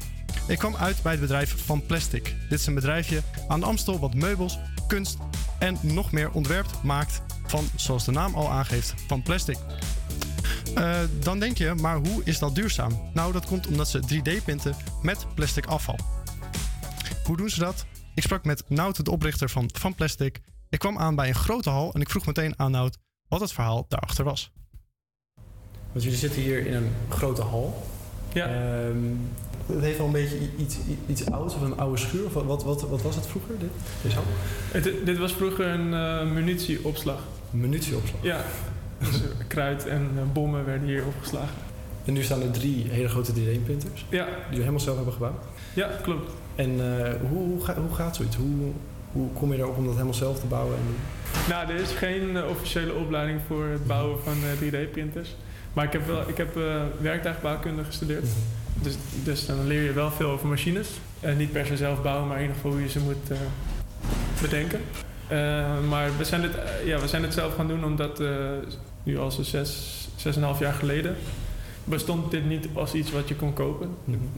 Ik 0.48 0.58
kwam 0.58 0.76
uit 0.76 1.02
bij 1.02 1.12
het 1.12 1.22
bedrijf 1.22 1.66
Van 1.66 1.86
Plastic. 1.86 2.36
Dit 2.50 2.60
is 2.60 2.66
een 2.66 2.74
bedrijfje 2.74 3.22
aan 3.48 3.60
de 3.60 3.66
Amstel 3.66 4.00
wat 4.00 4.14
meubels, 4.14 4.60
kunst 4.88 5.18
en 5.60 5.78
nog 5.82 6.12
meer 6.12 6.32
ontwerpt 6.32 6.84
maakt 6.84 7.22
van, 7.46 7.70
zoals 7.76 8.06
de 8.06 8.12
naam 8.12 8.36
al 8.36 8.52
aangeeft, 8.52 8.94
van 9.08 9.22
plastic. 9.22 9.58
Eh, 10.76 11.00
dan 11.20 11.40
denk 11.40 11.58
je, 11.58 11.74
maar 11.74 11.96
hoe 11.98 12.22
is 12.24 12.40
dat 12.40 12.56
duurzaam? 12.56 13.10
Nou, 13.14 13.32
dat 13.34 13.46
komt 13.46 13.68
omdat 13.68 13.88
ze 13.90 14.00
3D-printen 14.00 14.76
met 15.02 15.26
plastic 15.36 15.66
afval. 15.66 16.00
Hoe 17.26 17.38
doen 17.38 17.50
ze 17.50 17.60
dat? 17.60 17.86
Ik 18.16 18.24
sprak 18.24 18.46
met 18.46 18.64
Nout, 18.68 19.06
de 19.06 19.12
oprichter 19.12 19.50
van 19.50 19.70
Van 19.74 19.96
Plastic. 19.96 20.40
Ik 20.70 20.80
kwam 20.80 20.98
aan 20.98 21.16
bij 21.16 21.28
een 21.28 21.36
grote 21.36 21.70
hal 21.70 21.94
en 21.94 22.02
ik 22.02 22.10
vroeg 22.10 22.26
meteen 22.26 22.54
aan 22.60 22.72
Nout 22.72 22.98
wat 23.28 23.40
het 23.42 23.52
verhaal 23.52 23.86
daarachter 23.88 24.24
was. 24.24 24.52
Want 25.92 26.04
jullie 26.04 26.20
zitten 26.20 26.42
hier 26.42 26.66
in 26.66 26.74
een 26.74 26.92
grote 27.10 27.42
hal. 27.42 27.86
Ja. 28.34 28.46
Ehm, 28.48 28.98
het 29.66 29.82
heeft 29.84 29.98
wel 29.98 30.06
een 30.08 30.12
beetje 30.12 30.50
iets, 30.58 30.76
iets 31.08 31.26
ouds 31.32 31.56
of 31.56 31.62
een 31.62 31.78
oude 31.78 31.98
schuur. 31.98 32.26
Of 32.26 32.34
wat, 32.34 32.46
wat, 32.46 32.64
wat, 32.64 32.82
wat 32.82 33.02
was 33.02 33.16
het 33.16 33.28
vroeger? 33.28 33.60
Dit? 33.60 33.70
Het- 34.72 35.06
dit 35.06 35.18
was 35.18 35.34
vroeger 35.34 35.68
een 35.68 35.94
eh, 35.94 36.34
munitieopslag. 36.34 37.20
Munitieopslag. 37.50 38.24
Ja. 38.24 38.46
Dus, 39.00 39.16
eh, 39.16 39.28
kruid 39.48 39.88
en 39.88 40.10
eh, 40.16 40.22
bommen 40.34 40.66
werden 40.66 40.88
hier 40.88 41.06
opgeslagen. 41.06 41.56
En 42.06 42.14
nu 42.14 42.24
staan 42.24 42.42
er 42.42 42.52
drie 42.52 42.86
hele 42.90 43.08
grote 43.10 43.32
3D-printers. 43.34 44.06
Ja. 44.10 44.26
Die 44.26 44.34
we 44.50 44.58
helemaal 44.58 44.80
zelf 44.80 44.96
hebben 44.96 45.14
gebouwd. 45.14 45.44
Ja, 45.74 45.90
klopt. 46.02 46.32
En 46.56 46.70
eh, 46.70 47.14
hoe, 47.30 47.44
hoe, 47.48 47.64
ga- 47.66 47.76
hoe 47.88 47.96
gaat 47.96 48.16
zoiets? 48.16 48.36
Hoe, 48.36 48.72
hoe 49.12 49.30
kom 49.34 49.52
je 49.54 49.58
erop 49.60 49.78
om 49.78 49.84
dat 49.84 49.94
helemaal 49.94 50.14
zelf 50.14 50.40
te 50.40 50.46
bouwen? 50.46 50.76
En... 50.76 50.96
Nou, 51.50 51.70
er 51.70 51.76
is 51.76 51.92
geen 51.92 52.44
officiële 52.46 52.94
opleiding 52.94 53.40
voor 53.48 53.66
het 53.66 53.88
bouwen 53.88 54.20
van 54.24 54.34
eh, 54.34 54.62
3D-printers. 54.68 55.30
Maar 55.74 55.86
ik 55.86 55.92
heb, 55.94 56.06
wel, 56.08 56.30
ik 56.30 56.38
heb 56.38 56.60
werktuigbouwkunde 57.02 57.84
gestudeerd. 57.84 58.26
Dus, 58.82 58.96
dus 59.24 59.46
dan 59.46 59.68
leer 59.68 59.82
je 59.84 59.94
wel 59.94 60.12
veel 60.12 60.30
over 60.30 60.48
machines. 60.48 60.90
En 61.20 61.38
niet 61.38 61.52
per 61.52 61.66
se 61.66 61.78
zelf 61.78 62.02
bouwen, 62.02 62.28
maar 62.28 62.36
in 62.36 62.42
ieder 62.42 62.56
geval 62.56 62.72
hoe 62.72 62.82
je 62.82 62.90
ze 62.90 63.00
moet 63.00 63.38
bedenken. 64.42 64.80
Eh, 65.28 65.38
maar 65.90 66.18
we 66.18 66.24
zijn, 66.24 66.42
het, 66.44 66.56
eh, 66.56 66.88
ja, 66.88 67.00
we 67.00 67.08
zijn 67.08 67.24
het 67.24 67.34
zelf 67.34 67.56
gaan 67.56 67.68
doen 67.68 67.86
omdat 67.86 68.20
eh, 68.20 68.28
nu 69.04 69.18
al 69.18 69.32
zo'n 69.32 69.44
zes, 69.44 70.08
zes 70.16 70.36
en 70.36 70.44
half 70.44 70.60
jaar 70.60 70.74
geleden 70.74 71.16
bestond 71.84 72.32
dit 72.32 72.46
niet 72.46 72.68
als 72.74 72.94
iets 72.94 73.12
wat 73.12 73.28
je 73.28 73.36
kon 73.36 73.54
kopen. 73.54 73.90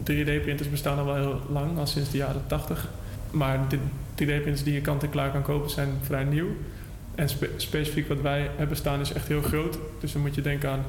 3D-printers 0.03 0.69
bestaan 0.69 0.97
al 0.97 1.05
wel 1.05 1.15
heel 1.15 1.41
lang, 1.51 1.77
al 1.77 1.87
sinds 1.87 2.11
de 2.11 2.17
jaren 2.17 2.41
80. 2.47 2.89
Maar 3.31 3.59
de 3.69 3.77
3D-printers 4.15 4.63
die 4.63 4.73
je 4.73 4.81
kant 4.81 5.03
en 5.03 5.09
klaar 5.09 5.31
kan 5.31 5.41
kopen 5.41 5.69
zijn 5.69 5.89
vrij 6.01 6.23
nieuw. 6.23 6.47
En 7.15 7.29
spe- 7.29 7.49
specifiek 7.57 8.07
wat 8.07 8.21
wij 8.21 8.49
hebben 8.55 8.77
staan 8.77 8.99
is 8.99 9.13
echt 9.13 9.27
heel 9.27 9.41
groot. 9.41 9.77
Dus 9.99 10.11
dan 10.11 10.21
moet 10.21 10.35
je 10.35 10.41
denken 10.41 10.69
aan 10.69 10.83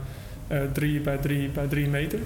eh 0.47 0.61
3 0.73 1.01
bij 1.01 1.17
3 1.17 1.49
bij 1.49 1.67
3 1.67 1.87
meter. 1.89 2.19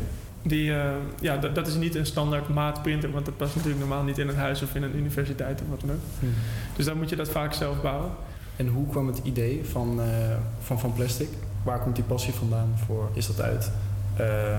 Die, 0.43 0.73
eh, 0.75 0.91
ja, 1.21 1.37
dat, 1.37 1.67
is 1.67 1.75
niet 1.75 1.95
een 1.95 2.07
standaard 2.07 2.49
maatprinter, 2.49 3.11
want 3.11 3.25
dat 3.25 3.37
past 3.37 3.55
natuurlijk 3.55 3.81
normaal 3.81 4.03
niet 4.03 4.19
in 4.19 4.29
een 4.29 4.37
huis 4.37 4.63
of 4.63 4.75
in 4.75 4.83
een 4.83 4.97
universiteit 4.97 5.61
of 5.61 5.69
wat 5.69 5.81
dan 5.81 5.91
ook. 5.91 6.31
Dus 6.77 6.85
dan 6.85 6.97
moet 6.97 7.09
je 7.09 7.17
dat 7.17 7.29
vaak 7.29 7.53
zelf 7.53 7.83
bouwen. 7.83 8.11
En 8.57 8.67
hoe 8.67 8.89
kwam 8.89 9.07
het 9.07 9.21
idee 9.23 9.61
van, 9.71 10.01
eh, 10.01 10.07
van 10.63 10.81
Van 10.81 10.93
Plastic? 10.93 11.29
Waar 11.63 11.81
komt 11.81 11.97
die 11.97 12.05
passie 12.05 12.33
vandaan 12.33 12.75
voor? 12.87 13.11
Is 13.13 13.27
dat 13.27 13.41
uit 13.41 13.71
eh, 14.17 14.59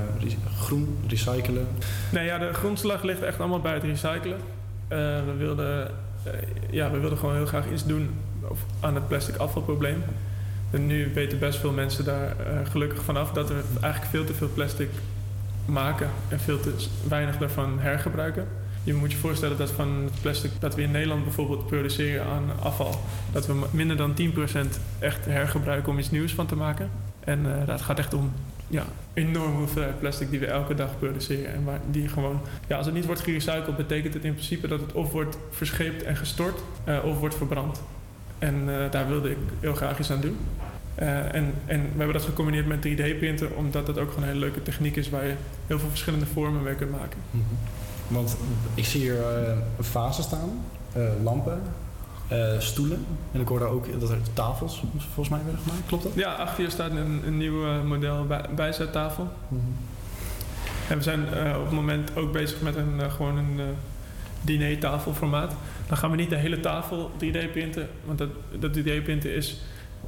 groen, 0.58 0.98
recyclen? 1.08 1.68
Nee, 2.12 2.26
ja, 2.26 2.38
de 2.38 2.54
grondslag 2.54 3.04
ligt 3.04 3.22
echt 3.22 3.40
allemaal 3.40 3.62
bij 3.62 3.74
het 3.74 3.84
recyclen. 3.84 4.38
We, 4.88 5.34
wilden, 5.38 5.92
ja, 6.70 6.92
we 6.92 7.00
wilden 7.00 7.18
gewoon 7.18 7.36
heel 7.36 7.46
graag 7.46 7.72
iets 7.72 7.86
doen 7.86 8.10
aan 8.80 8.96
het 8.96 9.08
plastic 9.08 9.36
afvalprobleem. 9.36 10.04
En 10.72 10.88
nu 10.88 11.12
weten 11.14 11.40
best 11.40 11.60
veel 11.60 11.72
mensen 11.72 12.06
daar 12.06 12.36
gelukkig 12.64 13.04
vanaf 13.04 13.32
dat 13.32 13.48
we 13.48 13.62
eigenlijk 13.82 14.12
veel 14.12 14.26
te 14.26 14.34
veel 14.34 14.50
plastic 14.54 14.90
maken 15.66 16.10
en 16.28 16.40
veel 16.40 16.60
te 16.60 16.74
weinig 17.08 17.38
daarvan 17.38 17.80
hergebruiken. 17.80 18.48
Je 18.84 18.94
moet 18.94 19.12
je 19.12 19.18
voorstellen 19.18 19.58
dat 19.58 19.72
van 19.72 20.04
het 20.04 20.22
plastic 20.22 20.52
dat 20.60 20.76
we 20.76 20.82
in 20.82 20.92
Nederland 20.92 21.24
bijvoorbeeld 21.24 21.68
produceren 21.68 22.26
aan 22.26 22.44
afval, 22.60 23.02
dat 23.32 23.48
we 23.48 23.66
minder 23.72 23.98
dan 23.98 24.16
10% 24.16 24.20
echt 25.00 25.26
hergebruiken 25.26 25.92
om 25.92 26.00
iets 26.00 26.12
nieuws 26.12 26.34
van 26.34 26.46
te 26.46 26.56
maken. 26.56 26.90
En 27.20 27.60
eh, 27.60 27.68
dat 27.68 27.82
gaat 27.82 28.00
echt 28.00 28.14
om 28.14 28.32
ja, 28.68 28.84
enorme 29.14 29.58
hoeveelheid 29.58 30.00
plastic 30.00 30.30
die 30.30 30.40
we 30.40 30.46
elke 30.46 30.76
dag 30.76 30.98
produceren. 31.00 31.54
En 31.54 31.64
waar 31.64 31.80
die 31.92 32.08
gewoon, 32.08 32.42
ja, 32.68 32.78
als 32.78 32.86
het 32.86 32.96
niet 32.96 33.06
wordt 33.06 33.22
gerecycled, 33.22 33.78
betekent 33.78 34.14
het 34.14 34.24
in 34.24 34.34
principe 34.34 34.68
dat 34.68 34.80
het 34.80 34.92
of 34.92 35.12
wordt 35.12 35.38
verscheept 35.52 36.04
en 36.04 36.16
gestort 36.16 36.60
eh, 36.84 37.06
of 37.06 37.20
wordt 37.20 37.36
verbrand. 37.36 37.82
En 38.40 38.64
eh, 38.68 38.92
daar 38.92 39.08
wilde 39.08 39.30
ik 39.30 39.38
heel 39.60 39.76
graag 39.76 40.00
iets 40.00 40.12
aan 40.12 40.22
doen. 40.22 40.38
Eh, 40.96 41.36
en, 41.36 41.54
en 41.66 41.82
we 41.82 41.98
hebben 41.98 42.14
dat 42.14 42.24
gecombineerd 42.24 42.68
met 42.68 42.88
3D-printen, 42.88 43.56
omdat 43.56 43.86
dat 43.86 43.98
ook 43.98 44.10
gewoon 44.10 44.24
een 44.24 44.30
hele 44.30 44.46
leuke 44.46 44.62
techniek 44.62 44.96
is 44.96 45.10
waar 45.10 45.26
je 45.26 45.34
heel 45.68 45.80
veel 45.80 45.90
verschillende 45.90 46.26
vormen 46.26 46.64
mee 46.64 46.76
kunt 46.76 46.92
maken. 46.92 47.20
Want 48.08 48.38
ik 48.74 48.86
zie 48.86 49.02
hier 49.02 49.20
eh, 49.20 49.58
een 49.78 49.84
fase 49.84 50.22
staan, 50.22 50.50
eh, 50.94 51.04
lampen, 51.24 51.62
eh, 52.28 52.60
stoelen. 52.60 53.06
En 53.32 53.42
ik 53.42 53.48
hoorde 53.48 53.66
ook 53.66 54.00
dat 54.00 54.10
er 54.10 54.18
tafels 54.34 54.84
volgens 54.98 55.30
mij 55.30 55.40
werden 55.44 55.62
gemaakt. 55.62 55.86
Klopt 55.86 56.04
dat? 56.04 56.12
Ja, 56.16 56.34
achter 56.34 56.64
je 56.64 56.70
staat 56.70 56.92
een, 56.92 57.22
een 57.26 57.38
nieuw 57.38 57.66
eh, 57.66 57.84
model 57.84 58.26
bij, 58.28 58.46
bijzettafel. 58.56 59.32
En 60.90 60.98
we 60.98 61.04
zijn 61.04 61.34
eh, 61.34 61.58
op 61.58 61.64
het 61.64 61.74
moment 61.74 62.16
ook 62.16 62.32
bezig 62.32 62.62
met 62.62 62.76
een, 62.76 63.02
eh, 63.02 63.12
gewoon 63.12 63.38
een 63.38 63.60
eh 63.60 63.66
dinertafelformaat. 64.42 65.54
Dan 65.88 65.98
gaan 65.98 66.12
we 66.12 66.16
niet 66.16 66.30
de 66.30 66.36
hele 66.36 66.60
tafel 66.60 67.12
3D 67.18 67.52
printen, 67.52 67.90
want 68.06 68.18
dat, 68.18 68.30
dat 68.60 68.78
3D 68.78 69.04
printen 69.04 69.36
is, 69.36 69.62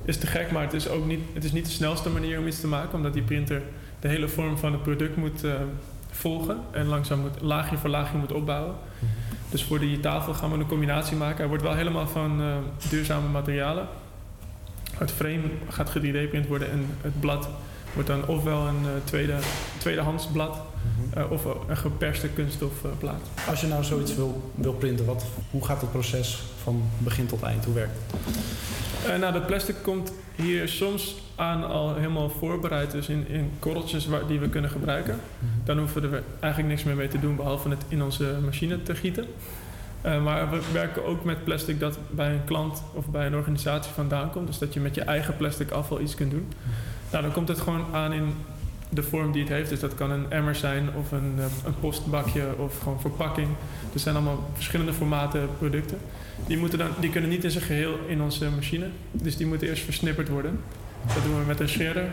is 0.06 0.18
te 0.18 0.28
gek, 0.28 0.52
maar 0.52 0.62
het 0.62 0.74
is 0.74 0.90
ook 0.90 1.06
niet, 1.06 1.20
het 1.34 1.44
is 1.44 1.52
niet 1.52 1.66
de 1.66 1.72
snelste 1.72 2.10
manier 2.10 2.40
om 2.40 2.48
iets 2.48 2.60
te 2.60 2.68
maken, 2.68 2.96
omdat 2.96 3.14
die 3.14 3.24
printer, 3.24 3.62
de 4.00 4.08
hele 4.08 4.28
vorm 4.28 4.58
van 4.58 4.72
het 4.72 4.84
product 4.84 5.16
moet 5.16 5.44
eh, 5.44 5.54
volgen 6.12 6.58
en 6.72 6.86
langzaam 6.86 7.20
moet, 7.20 7.42
laagje 7.42 7.78
voor 7.78 7.90
laagje 7.90 8.18
moet 8.18 8.32
opbouwen. 8.32 8.76
Dus 9.50 9.64
voor 9.64 9.80
die 9.80 10.00
tafel 10.00 10.34
gaan 10.34 10.52
we 10.52 10.58
een 10.58 10.68
combinatie 10.68 11.18
maken. 11.18 11.38
Hij 11.38 11.48
wordt 11.48 11.64
wel 11.64 11.76
helemaal 11.76 12.08
van 12.08 12.42
eh, 12.42 12.56
duurzame 12.90 13.28
materialen. 13.28 13.88
Het 14.98 15.12
frame 15.12 15.42
gaat 15.70 15.90
3D-print 15.90 16.48
worden 16.48 16.72
en 16.72 16.86
het 17.02 17.20
blad 17.20 17.50
wordt 17.96 18.10
dan 18.10 18.28
ofwel 18.28 18.68
een 18.68 18.84
eh, 18.84 18.92
tweede, 19.04 19.36
tweedehands 19.78 20.28
blad 20.28 20.58
eh, 21.14 21.32
of 21.32 21.46
een 21.68 21.78
geperste 21.78 22.28
kunststofplaat. 22.28 23.22
Als 23.50 23.62
je 23.62 23.68
nou 23.68 23.84
zoiets 23.84 24.16
wil, 24.16 24.52
wil 24.56 24.74
printen, 24.74 25.06
wat, 25.06 25.26
hoe 25.52 25.66
gaat 25.66 25.82
het 25.82 25.92
proces 25.92 26.44
van 26.64 26.84
begin 26.98 27.26
tot 27.26 27.42
eind? 27.42 27.66
Hoe 27.66 27.74
werkt 27.74 27.98
het? 27.98 28.36
Eh, 29.12 29.20
nou, 29.20 29.34
dat 29.34 29.46
plastic 29.46 29.76
komt 29.82 30.14
hier 30.36 30.68
soms 30.68 31.16
aan 31.36 31.68
al 31.68 31.96
helemaal 31.96 32.30
voorbereid, 32.30 32.92
dus 32.92 33.10
in, 33.10 33.28
in 33.28 33.52
korreltjes 33.60 34.08
waar, 34.08 34.28
die 34.28 34.40
we 34.40 34.50
kunnen 34.50 34.70
gebruiken. 34.70 35.20
Dan 35.64 35.78
hoeven 35.78 36.02
we 36.02 36.08
er 36.08 36.24
eigenlijk 36.40 36.74
niks 36.74 36.84
meer 36.86 36.96
mee 36.96 37.08
te 37.08 37.20
doen, 37.20 37.36
behalve 37.36 37.70
het 37.70 37.84
in 37.88 38.04
onze 38.04 38.38
machine 38.44 38.84
te 38.84 38.96
gieten. 38.96 39.26
Eh, 40.06 40.24
maar 40.24 40.50
we 40.50 40.62
werken 40.74 41.06
ook 41.06 41.24
met 41.24 41.44
plastic 41.44 41.80
dat 41.80 42.00
bij 42.12 42.32
een 42.32 42.44
klant 42.46 42.84
of 42.94 43.08
bij 43.08 43.26
een 43.26 43.36
organisatie 43.36 43.92
vandaan 43.94 44.32
komt. 44.32 44.48
Dus 44.48 44.58
dat 44.58 44.74
je 44.74 44.80
met 44.80 44.96
je 44.96 45.02
eigen 45.02 45.38
plastic 45.38 45.72
afval 45.72 46.02
iets 46.02 46.16
kunt 46.16 46.32
doen. 46.32 46.48
Nou, 47.16 47.28
dan 47.28 47.36
komt 47.36 47.48
het 47.48 47.60
gewoon 47.60 47.86
aan 47.92 48.14
in 48.14 48.34
de 48.90 49.04
vorm 49.04 49.32
die 49.32 49.42
het 49.42 49.52
heeft. 49.52 49.70
Dus 49.70 49.80
dat 49.80 49.96
kan 49.96 50.12
een 50.12 50.32
emmer 50.32 50.56
zijn 50.56 50.90
of 50.96 51.12
een, 51.12 51.34
eh, 51.38 51.46
een 51.66 51.80
postbakje 51.80 52.58
of 52.58 52.80
gewoon 52.80 53.02
verpakking. 53.02 53.48
Er 53.94 54.00
zijn 54.00 54.16
allemaal 54.16 54.50
verschillende 54.54 54.94
formaten 54.94 55.50
producten. 55.58 55.98
Die, 56.48 56.58
moeten 56.58 56.78
dan, 56.78 56.88
die 57.00 57.10
kunnen 57.10 57.30
niet 57.30 57.44
in 57.44 57.52
zijn 57.52 57.64
geheel 57.64 58.00
in 58.08 58.22
onze 58.22 58.50
machine. 58.50 58.86
Dus 59.12 59.38
die 59.38 59.48
moeten 59.48 59.68
eerst 59.68 59.84
versnipperd 59.84 60.30
worden. 60.30 60.60
Dat 61.08 61.24
doen 61.24 61.40
we 61.40 61.46
met 61.46 61.60
een 61.60 61.70
shredder. 61.70 62.06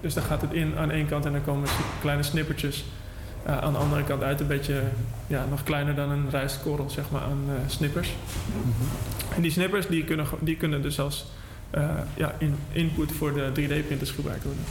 Dus 0.00 0.14
dan 0.14 0.22
gaat 0.22 0.40
het 0.40 0.52
in 0.52 0.76
aan 0.76 0.90
één 0.90 1.06
kant 1.06 1.26
en 1.26 1.32
dan 1.32 1.44
komen 1.44 1.68
kleine 2.00 2.22
snippertjes 2.22 2.84
uh, 3.46 3.58
aan 3.58 3.72
de 3.72 3.78
andere 3.78 4.04
kant 4.04 4.22
uit. 4.22 4.40
Een 4.40 4.46
beetje 4.46 4.82
ja, 5.26 5.46
nog 5.50 5.62
kleiner 5.62 5.94
dan 5.94 6.10
een 6.10 6.30
rijstkorrel 6.30 6.90
zeg 6.90 7.10
maar, 7.10 7.22
aan 7.22 7.44
uh, 7.46 7.54
snippers. 7.66 8.14
En 9.34 9.42
die 9.42 9.50
snippers 9.50 9.86
die 9.86 10.04
kunnen, 10.04 10.26
die 10.40 10.56
kunnen 10.56 10.82
dus 10.82 11.00
als 11.00 11.26
ja, 12.16 12.34
in, 12.38 12.54
input 12.72 13.12
voor 13.12 13.34
de 13.34 13.50
3D-printers 13.50 14.10
gebruikt 14.10 14.44
worden. 14.44 14.64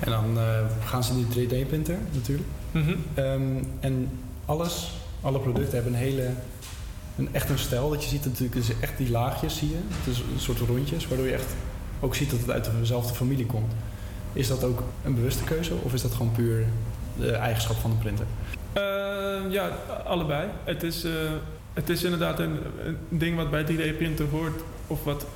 En 0.00 0.10
dan 0.10 0.38
gaan 0.84 1.04
ze 1.04 1.26
die 1.28 1.48
3D-printer 1.48 1.96
natuurlijk. 2.12 2.48
Mm 2.70 2.82
-hmm. 2.82 3.24
um, 3.24 3.66
en 3.80 4.08
alles, 4.44 4.92
alle 5.20 5.38
producten 5.38 5.74
hebben 5.74 5.92
een 5.92 5.98
hele 5.98 6.30
een, 7.16 7.28
echt 7.32 7.50
een 7.50 7.58
stijl 7.58 7.90
dat 7.90 8.02
je 8.02 8.08
ziet 8.08 8.24
natuurlijk 8.24 8.52
dus 8.52 8.80
echt 8.80 8.98
die 8.98 9.10
laagjes 9.10 9.56
zie 9.56 9.68
je. 9.68 9.78
Het 9.88 10.14
is 10.14 10.18
een 10.18 10.40
soort 10.40 10.58
rondjes 10.58 11.08
waardoor 11.08 11.26
je 11.26 11.32
echt 11.32 11.54
ook 12.00 12.14
ziet 12.14 12.30
dat 12.30 12.40
het 12.40 12.50
uit 12.50 12.70
dezelfde 12.78 13.14
familie 13.14 13.46
komt. 13.46 13.72
Is 14.32 14.48
dat 14.48 14.64
ook 14.64 14.82
een 15.04 15.14
bewuste 15.14 15.44
keuze 15.44 15.74
of 15.82 15.94
is 15.94 16.02
dat 16.02 16.12
gewoon 16.12 16.32
puur 16.32 16.66
de 17.18 17.30
eigenschap 17.30 17.76
van 17.76 17.90
de 17.90 17.96
printer? 17.96 18.26
Uh, 18.76 19.52
ja, 19.52 19.68
allebei. 20.04 20.48
Het 20.64 20.82
is, 20.82 21.04
uh, 21.04 21.12
het 21.72 21.88
is 21.88 22.02
inderdaad 22.02 22.38
een, 22.38 22.58
een 22.84 22.96
ding 23.08 23.36
wat 23.36 23.50
bij 23.50 23.64
3D-printer 23.64 24.26
hoort 24.30 24.60
of 24.86 25.04
wat, 25.04 25.26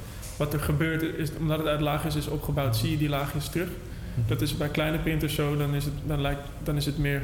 wat 0.41 0.53
er 0.53 0.61
gebeurt. 0.61 1.03
Is, 1.03 1.31
omdat 1.39 1.59
het 1.59 1.67
uit 1.67 1.81
laagjes 1.81 2.17
is 2.17 2.27
opgebouwd, 2.27 2.77
zie 2.77 2.91
je 2.91 2.99
die 2.99 3.09
laagjes 3.09 3.49
terug. 3.49 3.69
Dat 4.27 4.41
is 4.41 4.57
bij 4.57 4.69
kleine 4.69 4.99
printers 4.99 5.35
zo, 5.35 5.57
dan 5.57 5.75
is 5.75 5.85
het, 5.85 5.95
dan 6.07 6.21
lijkt, 6.21 6.41
dan 6.63 6.77
is 6.77 6.87
het 6.87 6.99
meer 6.99 7.23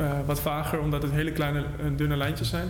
uh, 0.00 0.10
wat 0.26 0.40
vager 0.40 0.80
omdat 0.80 1.02
het 1.02 1.12
hele 1.12 1.32
kleine 1.32 1.64
dunne 1.96 2.16
lijntjes 2.16 2.48
zijn. 2.48 2.68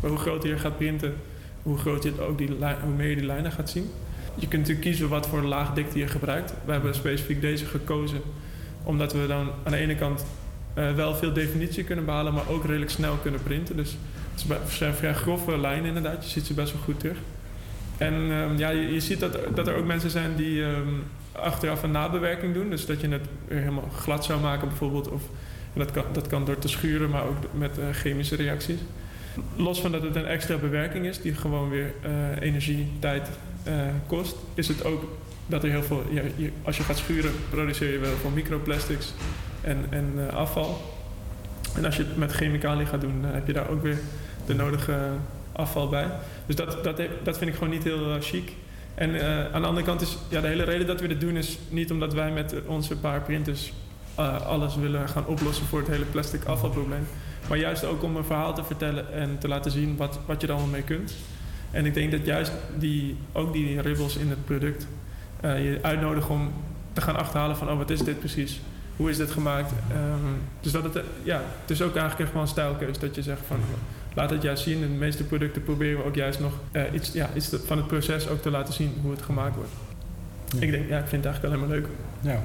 Maar 0.00 0.10
hoe 0.10 0.18
groter 0.18 0.48
je 0.48 0.58
gaat 0.58 0.76
printen, 0.76 1.14
hoe 1.62 1.78
groter 1.78 2.12
je 2.14 2.22
ook 2.22 2.38
die 2.38 2.48
hoe 2.82 2.94
meer 2.96 3.08
je 3.08 3.16
die 3.16 3.26
lijnen 3.26 3.52
gaat 3.52 3.70
zien. 3.70 3.90
Je 4.34 4.48
kunt 4.48 4.60
natuurlijk 4.60 4.80
kiezen 4.80 5.08
wat 5.08 5.26
voor 5.26 5.42
laagdikte 5.42 5.98
je 5.98 6.06
gebruikt. 6.06 6.54
We 6.64 6.72
hebben 6.72 6.94
specifiek 6.94 7.40
deze 7.40 7.64
gekozen 7.64 8.20
omdat 8.82 9.12
we 9.12 9.26
dan 9.26 9.50
aan 9.64 9.72
de 9.72 9.78
ene 9.78 9.94
kant 9.94 10.24
uh, 10.74 10.94
wel 10.94 11.14
veel 11.14 11.32
definitie 11.32 11.84
kunnen 11.84 12.04
behalen, 12.04 12.34
maar 12.34 12.48
ook 12.48 12.64
redelijk 12.64 12.90
snel 12.90 13.16
kunnen 13.22 13.42
printen. 13.42 13.76
Dus 13.76 13.96
het 14.34 14.72
zijn 14.72 14.94
vrij 14.94 15.14
grove 15.14 15.58
lijnen 15.58 15.86
inderdaad, 15.86 16.24
je 16.24 16.30
ziet 16.30 16.46
ze 16.46 16.54
best 16.54 16.72
wel 16.72 16.82
goed 16.82 17.00
terug. 17.00 17.16
En 17.98 18.14
um, 18.14 18.58
ja, 18.58 18.70
je, 18.70 19.00
ziet 19.00 19.20
dat, 19.20 19.38
dat 19.54 19.66
er 19.66 19.74
ook 19.74 19.86
mensen 19.86 20.10
zijn 20.10 20.36
die 20.36 20.62
um, 20.62 21.02
achteraf 21.32 21.82
een 21.82 21.90
nabewerking 21.90 22.54
doen. 22.54 22.70
Dus 22.70 22.86
dat 22.86 23.00
je 23.00 23.08
het 23.08 23.26
weer 23.48 23.58
helemaal 23.58 23.88
glad 23.96 24.24
zou 24.24 24.40
maken 24.40 24.68
bijvoorbeeld. 24.68 25.08
Of, 25.08 25.22
dat, 25.72 25.90
kan, 25.90 26.04
dat 26.12 26.26
kan 26.26 26.44
door 26.44 26.58
te 26.58 26.68
schuren, 26.68 27.10
maar 27.10 27.24
ook 27.24 27.36
met 27.52 27.78
uh, 27.78 27.84
chemische 27.92 28.36
reacties. 28.36 28.78
Los 29.56 29.80
van 29.80 29.92
dat 29.92 30.02
het 30.02 30.16
een 30.16 30.26
extra 30.26 30.56
bewerking 30.56 31.06
is, 31.06 31.20
die 31.20 31.34
gewoon 31.34 31.70
weer 31.70 31.92
uh, 32.04 32.10
energie, 32.40 32.90
tijd 32.98 33.28
uh, 33.68 33.74
kost, 34.06 34.36
is 34.54 34.68
het 34.68 34.84
ook 34.84 35.04
dat 35.46 35.64
er 35.64 35.70
heel 35.70 35.82
veel. 35.82 36.04
Je, 36.36 36.50
als 36.62 36.76
je 36.76 36.82
gaat 36.82 36.96
schuren, 36.96 37.32
produceer 37.50 37.92
je 37.92 37.98
wel 37.98 38.16
veel 38.20 38.30
microplastics 38.30 39.12
en, 39.60 39.84
en 39.90 40.30
afval. 40.32 40.96
En 41.76 41.84
als 41.84 41.96
je 41.96 42.02
het 42.02 42.16
met 42.16 42.32
chemicaliën 42.32 42.86
gaat 42.86 43.00
doen, 43.00 43.24
heb 43.24 43.46
je 43.46 43.52
daar 43.52 43.68
ook 43.68 43.82
weer 43.82 43.98
de 44.46 44.54
nodige 44.54 44.98
afval 45.58 45.88
bij. 45.88 46.06
Dus 46.46 46.56
dat, 46.56 46.84
dat, 46.84 47.00
dat 47.22 47.38
vind 47.38 47.50
ik 47.50 47.56
gewoon 47.56 47.72
niet 47.72 47.84
heel 47.84 48.16
chic. 48.20 48.52
En 48.94 49.10
aan 49.52 49.60
de 49.60 49.68
andere 49.68 49.86
kant 49.86 50.00
is 50.00 50.18
ja, 50.28 50.40
de 50.40 50.46
hele 50.46 50.62
reden 50.62 50.86
dat 50.86 51.00
we 51.00 51.08
dit 51.08 51.20
doen, 51.20 51.36
is 51.36 51.58
niet 51.68 51.90
omdat 51.90 52.14
wij 52.14 52.30
met 52.30 52.54
onze 52.66 52.96
paar 52.96 53.20
printers 53.20 53.72
alles 54.46 54.76
willen 54.76 55.08
gaan 55.08 55.26
oplossen 55.26 55.66
voor 55.66 55.78
het 55.78 55.88
hele 55.88 56.04
plastic 56.04 56.44
afvalprobleem. 56.44 57.06
Maar 57.48 57.58
juist 57.58 57.84
ook 57.84 58.02
om 58.02 58.16
een 58.16 58.24
verhaal 58.24 58.54
te 58.54 58.64
vertellen 58.64 59.12
en 59.12 59.38
te 59.38 59.48
laten 59.48 59.70
zien 59.70 59.96
wat, 59.96 60.18
wat 60.26 60.40
je 60.40 60.46
er 60.46 60.52
allemaal 60.52 60.70
mee 60.70 60.82
kunt. 60.82 61.14
En 61.70 61.86
ik 61.86 61.94
denk 61.94 62.10
dat 62.10 62.26
juist 62.26 62.52
die, 62.78 63.16
ook 63.32 63.52
die 63.52 63.80
ribbels 63.80 64.16
in 64.16 64.28
het 64.28 64.44
product 64.44 64.86
je 65.42 65.78
uitnodigen 65.82 66.34
om 66.34 66.52
te 66.92 67.00
gaan 67.00 67.16
achterhalen 67.16 67.56
van, 67.56 67.70
oh 67.70 67.76
wat 67.76 67.90
is 67.90 68.00
dit 68.00 68.18
precies? 68.18 68.60
Hoe 68.96 69.10
is 69.10 69.16
dit 69.16 69.30
gemaakt? 69.30 69.72
Um, 69.92 70.40
dus 70.60 70.72
dat 70.72 70.84
het, 70.84 71.04
ja, 71.22 71.42
het 71.60 71.70
is 71.70 71.82
ook 71.82 71.96
eigenlijk 71.96 72.32
wel 72.32 72.42
een 72.42 72.48
stijlkeus 72.48 72.98
dat 72.98 73.14
je 73.14 73.22
zegt 73.22 73.40
van, 73.46 73.56
laat 74.18 74.30
het 74.30 74.42
juist 74.42 74.62
zien. 74.62 74.82
En 74.82 74.88
de 74.88 74.98
meeste 74.98 75.24
producten 75.24 75.62
proberen 75.62 75.98
we 75.98 76.04
ook 76.04 76.14
juist 76.14 76.40
nog 76.40 76.52
uh, 76.72 76.82
iets, 76.92 77.12
ja, 77.12 77.30
iets 77.34 77.50
van 77.64 77.76
het 77.76 77.86
proces 77.86 78.28
ook 78.28 78.42
te 78.42 78.50
laten 78.50 78.74
zien 78.74 78.94
hoe 79.02 79.10
het 79.10 79.22
gemaakt 79.22 79.54
wordt. 79.54 79.70
Ja. 80.46 80.60
Ik 80.60 80.70
denk, 80.70 80.88
ja, 80.88 80.98
ik 80.98 81.06
vind 81.06 81.24
het 81.24 81.32
eigenlijk 81.32 81.44
alleen 81.44 81.68
maar 81.68 81.78
leuk. 81.78 81.86
Ja. 82.20 82.40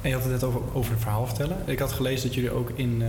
En 0.00 0.08
je 0.08 0.14
had 0.14 0.24
het 0.24 0.32
net 0.32 0.44
over, 0.44 0.60
over 0.72 0.92
het 0.92 1.00
verhaal 1.00 1.26
vertellen. 1.26 1.56
Ik 1.64 1.78
had 1.78 1.92
gelezen 1.92 2.26
dat 2.26 2.34
jullie 2.34 2.50
ook 2.50 2.70
in 2.74 3.02
uh, 3.02 3.08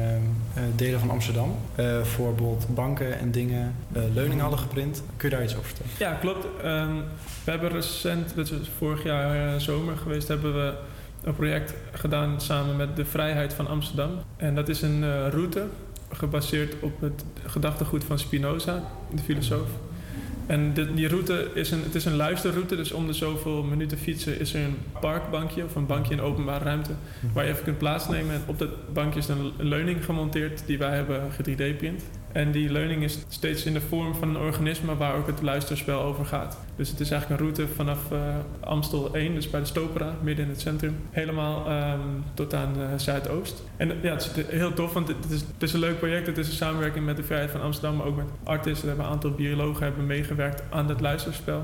delen 0.75 0.99
van 0.99 1.09
Amsterdam 1.09 1.55
uh, 1.75 2.01
voor 2.01 2.33
bijvoorbeeld 2.35 2.75
banken 2.75 3.19
en 3.19 3.31
dingen 3.31 3.75
uh, 3.95 4.01
leuningen 4.13 4.41
hadden 4.41 4.59
geprint. 4.59 5.03
Kun 5.17 5.29
je 5.29 5.35
daar 5.35 5.43
iets 5.43 5.55
over 5.55 5.67
vertellen? 5.67 5.91
Ja, 5.97 6.13
klopt. 6.19 6.45
Um, 6.65 7.03
we 7.43 7.51
hebben 7.51 7.69
recent, 7.69 8.35
dat 8.35 8.51
is 8.51 8.69
vorig 8.77 9.03
jaar 9.03 9.61
zomer 9.61 9.97
geweest, 9.97 10.27
hebben 10.27 10.53
we 10.53 10.73
een 11.23 11.35
project 11.35 11.73
gedaan 11.91 12.41
samen 12.41 12.75
met 12.75 12.95
de 12.95 13.05
Vrijheid 13.05 13.53
van 13.53 13.67
Amsterdam. 13.67 14.09
En 14.37 14.55
dat 14.55 14.69
is 14.69 14.81
een 14.81 15.29
route 15.29 15.63
gebaseerd 16.11 16.75
op 16.79 17.01
het 17.01 17.25
gedachtegoed 17.45 18.03
van 18.03 18.19
Spinoza, 18.19 18.83
de 19.13 19.21
filosoof. 19.21 19.69
En 20.45 20.73
die 20.95 21.07
route 21.07 21.47
is 21.53 21.71
een, 21.71 21.83
het 21.83 21.95
is 21.95 22.05
een 22.05 22.15
luisterroute, 22.15 22.75
dus 22.75 22.91
om 22.91 23.07
de 23.07 23.13
zoveel 23.13 23.63
minuten 23.63 23.97
fietsen 23.97 24.39
is 24.39 24.53
er 24.53 24.61
een 24.61 24.77
parkbankje 24.99 25.63
of 25.63 25.75
een 25.75 25.85
bankje 25.85 26.13
in 26.13 26.21
openbare 26.21 26.63
ruimte 26.63 26.91
waar 27.33 27.45
je 27.45 27.51
even 27.51 27.63
kunt 27.63 27.77
plaatsnemen. 27.77 28.35
En 28.35 28.41
op 28.45 28.59
dat 28.59 28.93
bankje 28.93 29.19
is 29.19 29.27
een 29.27 29.51
leuning 29.57 30.05
gemonteerd 30.05 30.63
die 30.65 30.77
wij 30.77 30.95
hebben 30.95 31.21
3D-print. 31.31 32.03
En 32.33 32.51
die 32.51 32.71
leuning 32.71 33.03
is 33.03 33.19
steeds 33.27 33.65
in 33.65 33.73
de 33.73 33.81
vorm 33.81 34.15
van 34.15 34.29
een 34.29 34.41
organisme 34.41 34.95
waar 34.95 35.15
ook 35.15 35.27
het 35.27 35.41
luisterspel 35.41 36.01
over 36.01 36.25
gaat. 36.25 36.57
Dus 36.75 36.89
het 36.89 36.99
is 36.99 37.11
eigenlijk 37.11 37.41
een 37.41 37.47
route 37.47 37.73
vanaf 37.75 38.11
uh, 38.11 38.19
Amstel 38.59 39.15
1, 39.15 39.35
dus 39.35 39.49
bij 39.49 39.59
de 39.59 39.65
Stopera, 39.65 40.13
midden 40.21 40.45
in 40.45 40.51
het 40.51 40.61
centrum, 40.61 40.95
helemaal 41.09 41.71
um, 41.71 42.23
tot 42.33 42.53
aan 42.53 42.73
uh, 42.77 42.85
Zuidoost. 42.95 43.63
En 43.77 43.91
ja, 44.01 44.13
het 44.13 44.31
is 44.35 44.45
heel 44.47 44.73
tof, 44.73 44.93
want 44.93 45.07
het 45.07 45.43
is, 45.59 45.73
een 45.73 45.79
leuk 45.79 45.97
project. 45.97 46.27
Het 46.27 46.37
is 46.37 46.47
een 46.47 46.53
samenwerking 46.53 47.05
met 47.05 47.17
de 47.17 47.23
Vrijheid 47.23 47.51
van 47.51 47.61
Amsterdam, 47.61 47.95
maar 47.95 48.05
ook 48.05 48.15
met 48.15 48.25
artisten. 48.43 48.81
We 48.81 48.87
hebben 48.87 49.05
een 49.05 49.11
aantal 49.11 49.31
biologen 49.31 49.83
hebben 49.83 50.05
meegewerkt 50.05 50.63
aan 50.69 50.87
dat 50.87 51.01
luisterspel. 51.01 51.63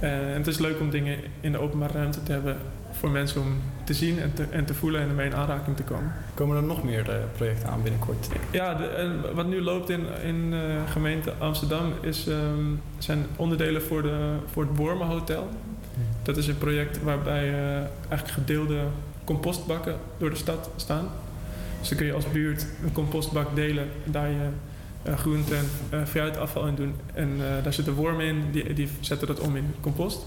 En 0.00 0.34
het 0.34 0.46
is 0.46 0.58
leuk 0.58 0.80
om 0.80 0.90
dingen 0.90 1.18
in 1.40 1.52
de 1.52 1.58
openbare 1.58 1.92
ruimte 1.92 2.22
te 2.22 2.32
hebben 2.32 2.56
voor 3.00 3.10
mensen 3.10 3.40
om 3.40 3.60
te 3.84 3.94
zien 3.94 4.20
en 4.20 4.32
te, 4.34 4.44
en 4.50 4.64
te 4.64 4.74
voelen 4.74 5.00
en 5.00 5.08
ermee 5.08 5.26
in 5.26 5.34
aanraking 5.34 5.76
te 5.76 5.82
komen. 5.82 6.12
Komen 6.34 6.56
er 6.56 6.62
nog 6.62 6.82
meer 6.82 7.08
uh, 7.08 7.14
projecten 7.36 7.68
aan 7.68 7.82
binnenkort? 7.82 8.28
Ja, 8.50 8.74
de, 8.74 9.20
wat 9.34 9.46
nu 9.46 9.62
loopt 9.62 9.90
in, 9.90 10.06
in 10.24 10.52
uh, 10.52 10.60
gemeente 10.90 11.32
Amsterdam 11.38 11.92
is, 12.00 12.26
um, 12.26 12.80
zijn 12.98 13.26
onderdelen 13.36 13.82
voor, 13.82 14.02
de, 14.02 14.34
voor 14.52 14.62
het 14.62 14.76
Wormen 14.76 15.06
Hotel. 15.06 15.48
Dat 16.22 16.36
is 16.36 16.46
een 16.46 16.58
project 16.58 17.02
waarbij 17.02 17.48
uh, 17.48 17.76
eigenlijk 18.08 18.28
gedeelde 18.28 18.78
compostbakken 19.24 19.96
door 20.18 20.30
de 20.30 20.36
stad 20.36 20.70
staan. 20.76 21.08
Dus 21.78 21.88
dan 21.88 21.98
kun 21.98 22.06
je 22.06 22.12
als 22.14 22.30
buurt 22.30 22.66
een 22.84 22.92
compostbak 22.92 23.54
delen, 23.54 23.88
daar 24.04 24.28
je 24.28 24.48
uh, 25.06 25.18
groente 25.18 25.54
en 25.54 25.66
uh, 25.98 26.04
fruitafval 26.06 26.66
in 26.66 26.74
doen. 26.74 26.94
En 27.14 27.30
daar 27.62 27.72
zitten 27.72 27.94
wormen 27.94 28.26
in, 28.26 28.42
die, 28.50 28.72
die 28.72 28.88
zetten 29.00 29.26
dat 29.26 29.40
om 29.40 29.56
in 29.56 29.74
compost. 29.80 30.26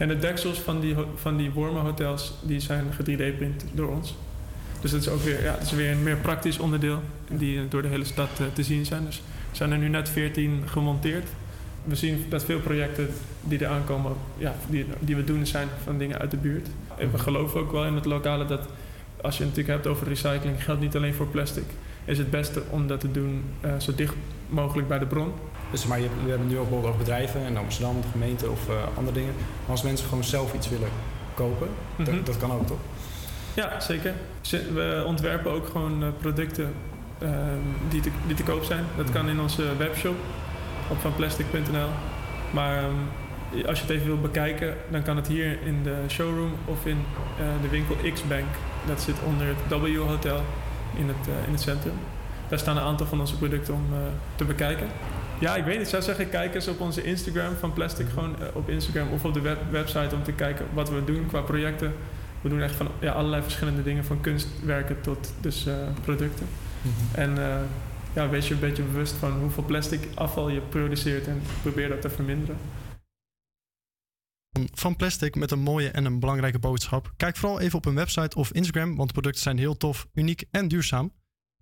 En 0.00 0.08
de 0.08 0.18
deksels 0.18 0.58
van 0.58 0.80
die, 0.80 0.94
van 1.14 1.36
die 1.36 1.50
wormenhotels 1.50 2.34
die 2.42 2.60
zijn 2.60 2.84
3D-print 2.92 3.64
door 3.72 3.88
ons. 3.88 4.14
Dus 4.80 4.90
dat 4.90 5.00
is 5.00 5.08
ook 5.08 5.22
weer, 5.22 5.42
ja, 5.42 5.52
dat 5.52 5.62
is 5.62 5.72
weer 5.72 5.90
een 5.90 6.02
meer 6.02 6.16
praktisch 6.16 6.58
onderdeel 6.58 7.00
die 7.28 7.68
door 7.68 7.82
de 7.82 7.88
hele 7.88 8.04
stad 8.04 8.28
uh, 8.40 8.46
te 8.52 8.62
zien 8.62 8.86
zijn. 8.86 9.04
Dus 9.04 9.22
zijn 9.52 9.72
er 9.72 9.78
nu 9.78 9.88
net 9.88 10.08
14 10.08 10.62
gemonteerd. 10.66 11.28
We 11.84 11.94
zien 11.94 12.24
dat 12.28 12.44
veel 12.44 12.60
projecten 12.60 13.08
die 13.40 13.58
er 13.58 13.70
aankomen, 13.70 14.12
ja, 14.38 14.54
die, 14.68 14.86
die 14.98 15.16
we 15.16 15.24
doen, 15.24 15.46
zijn 15.46 15.68
van 15.84 15.98
dingen 15.98 16.18
uit 16.18 16.30
de 16.30 16.36
buurt. 16.36 16.68
En 16.98 17.12
we 17.12 17.18
geloven 17.18 17.60
ook 17.60 17.72
wel 17.72 17.86
in 17.86 17.94
het 17.94 18.04
lokale 18.04 18.46
dat 18.46 18.68
als 19.22 19.36
je 19.36 19.44
het 19.44 19.56
natuurlijk 19.56 19.84
hebt 19.84 19.94
over 19.94 20.08
recycling, 20.08 20.64
geldt 20.64 20.80
niet 20.80 20.96
alleen 20.96 21.14
voor 21.14 21.26
plastic. 21.26 21.64
Is 22.04 22.18
het 22.18 22.30
beste 22.30 22.62
om 22.70 22.86
dat 22.86 23.00
te 23.00 23.10
doen 23.10 23.44
eh, 23.60 23.78
zo 23.78 23.94
dicht 23.94 24.14
mogelijk 24.48 24.88
bij 24.88 24.98
de 24.98 25.06
bron. 25.06 25.32
Dus 25.70 25.86
maar 25.86 26.00
je, 26.00 26.08
we 26.24 26.30
hebben 26.30 26.48
nu 26.48 26.54
ook 26.58 26.62
bijvoorbeeld 26.62 26.92
over 26.94 27.04
bedrijven 27.04 27.44
en 27.46 27.56
Amsterdam, 27.56 28.00
de 28.00 28.08
gemeente 28.12 28.50
of 28.50 28.68
eh, 28.68 28.74
andere 28.96 29.16
dingen. 29.16 29.34
Maar 29.36 29.70
als 29.70 29.82
mensen 29.82 30.08
gewoon 30.08 30.24
zelf 30.24 30.54
iets 30.54 30.68
willen 30.68 30.88
kopen, 31.34 31.68
Mhm. 31.96 32.10
dat, 32.14 32.26
dat 32.26 32.36
kan 32.36 32.52
ook 32.52 32.66
toch? 32.66 32.78
Ja, 33.54 33.80
zeker. 33.80 34.12
Ze- 34.40 34.72
We 34.72 35.02
ontwerpen 35.06 35.52
ook 35.52 35.66
gewoon 35.68 36.02
eh, 36.02 36.08
producten 36.20 36.72
ehm, 37.18 37.32
die, 37.88 38.00
te, 38.00 38.10
die 38.26 38.36
te 38.36 38.42
koop 38.42 38.64
zijn. 38.64 38.84
Dat 38.96 39.10
kan 39.10 39.28
in 39.28 39.40
onze 39.40 39.76
webshop 39.76 40.16
op 40.90 40.98
vanplastic.nl. 41.00 41.88
Maar 42.50 42.76
ehm, 42.78 43.66
als 43.66 43.78
je 43.80 43.84
het 43.86 43.94
even 43.94 44.06
wilt 44.06 44.22
bekijken, 44.22 44.74
dan 44.90 45.02
kan 45.02 45.16
het 45.16 45.26
hier 45.26 45.58
in 45.64 45.82
de 45.82 45.94
showroom 46.08 46.52
of 46.64 46.86
in 46.86 46.98
eh, 47.38 47.44
de 47.62 47.68
winkel 47.68 47.96
X-Bank. 48.12 48.44
Dat 48.86 49.00
zit 49.00 49.14
onder 49.26 49.46
het 49.46 49.80
W 49.82 49.96
Hotel 49.98 50.40
in 50.96 51.08
het, 51.08 51.26
in 51.46 51.52
het 51.52 51.60
centrum. 51.60 51.92
Daar 52.48 52.58
staan 52.58 52.76
een 52.76 52.82
aantal 52.82 53.06
van 53.06 53.20
onze 53.20 53.36
producten 53.36 53.74
om 53.74 53.84
te 54.36 54.44
bekijken. 54.44 54.86
Ja, 55.40 55.56
ik 55.56 55.64
weet 55.64 55.74
niet. 55.74 55.84
Ik 55.84 55.90
zou 55.90 56.02
zeggen, 56.02 56.28
kijk 56.28 56.54
eens 56.54 56.68
op 56.68 56.80
onze 56.80 57.02
Instagram 57.02 57.54
van 57.56 57.72
Plastic. 57.72 58.08
Gewoon 58.08 58.40
eh, 58.42 58.56
op 58.56 58.68
Instagram 58.68 59.08
of 59.12 59.24
op 59.24 59.34
de 59.34 59.40
web- 59.40 59.70
website 59.70 60.14
om 60.14 60.22
te 60.22 60.32
kijken 60.32 60.66
wat 60.74 60.90
we 60.90 61.04
doen 61.04 61.26
qua 61.26 61.40
projecten. 61.40 61.94
We 62.40 62.48
doen 62.48 62.60
echt 62.60 62.74
van 62.74 62.88
ja, 63.00 63.12
allerlei 63.12 63.42
verschillende 63.42 63.82
dingen, 63.82 64.04
van 64.04 64.20
kunstwerken 64.20 65.00
tot 65.00 65.32
dus 65.40 65.66
eh, 65.66 65.74
producten. 66.02 66.46
En 67.14 67.38
eh, 67.38 67.60
ja, 68.14 68.28
wees 68.28 68.48
je 68.48 68.54
een 68.54 68.60
beetje 68.60 68.82
bewust 68.82 69.12
van 69.12 69.32
hoeveel 69.32 69.64
plastic 69.64 70.08
afval 70.14 70.48
je 70.48 70.60
produceert 70.60 71.26
en 71.26 71.42
probeer 71.62 71.88
dat 71.88 72.00
te 72.00 72.10
verminderen. 72.10 72.56
Van 74.72 74.96
plastic 74.96 75.34
met 75.34 75.50
een 75.50 75.58
mooie 75.60 75.88
en 75.90 76.04
een 76.04 76.20
belangrijke 76.20 76.58
boodschap. 76.58 77.12
Kijk 77.16 77.36
vooral 77.36 77.60
even 77.60 77.78
op 77.78 77.84
hun 77.84 77.94
website 77.94 78.36
of 78.36 78.52
Instagram, 78.52 78.96
want 78.96 79.08
de 79.08 79.12
producten 79.14 79.42
zijn 79.42 79.58
heel 79.58 79.76
tof, 79.76 80.06
uniek 80.14 80.44
en 80.50 80.68
duurzaam. 80.68 81.12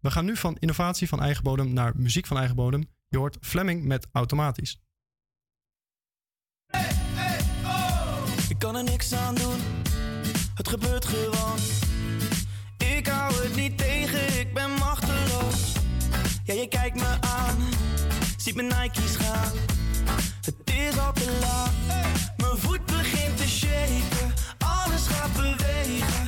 We 0.00 0.10
gaan 0.10 0.24
nu 0.24 0.36
van 0.36 0.56
innovatie 0.58 1.08
van 1.08 1.20
eigen 1.20 1.42
bodem 1.42 1.72
naar 1.72 1.92
muziek 1.96 2.26
van 2.26 2.36
eigen 2.36 2.56
bodem. 2.56 2.88
Je 3.08 3.18
hoort 3.18 3.36
Fleming 3.40 3.84
met 3.84 4.06
automatisch. 4.12 4.80
Ik 8.48 8.58
kan 8.58 8.76
er 8.76 8.84
niks 8.84 9.12
aan 9.12 9.34
doen, 9.34 9.60
het 10.54 10.68
gebeurt 10.68 11.04
gewoon. 11.04 11.58
Ik 12.96 13.06
hou 13.06 13.34
het 13.34 13.56
niet 13.56 13.78
tegen, 13.78 14.40
ik 14.40 14.54
ben 14.54 14.70
machteloos. 14.70 15.72
Ja, 16.44 16.54
je 16.54 16.68
kijkt 16.68 16.96
me 16.96 17.16
aan, 17.20 17.56
ziet 18.36 18.54
mijn 18.54 18.66
Nike's 18.66 19.16
gaan. 19.16 19.52
Het 20.40 20.56
is 20.64 20.98
al 20.98 21.12
te 21.12 21.38
laat, 21.40 21.72
mijn 22.36 22.56
voet 22.56 22.86
begint 22.86 23.36
te 23.36 23.48
shaken. 23.48 24.32
Alles 24.58 25.06
gaat 25.06 25.32
bewegen, 25.32 26.27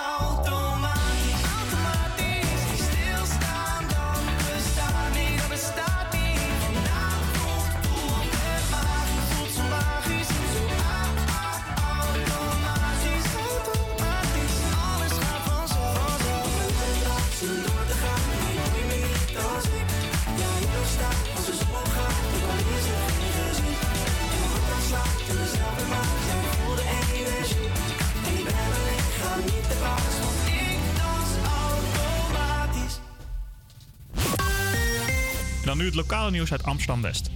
Dan 35.71 35.79
nu 35.79 35.85
het 35.85 35.95
lokale 35.95 36.31
nieuws 36.31 36.51
uit 36.51 36.63
Amsterdam-West. 36.63 37.29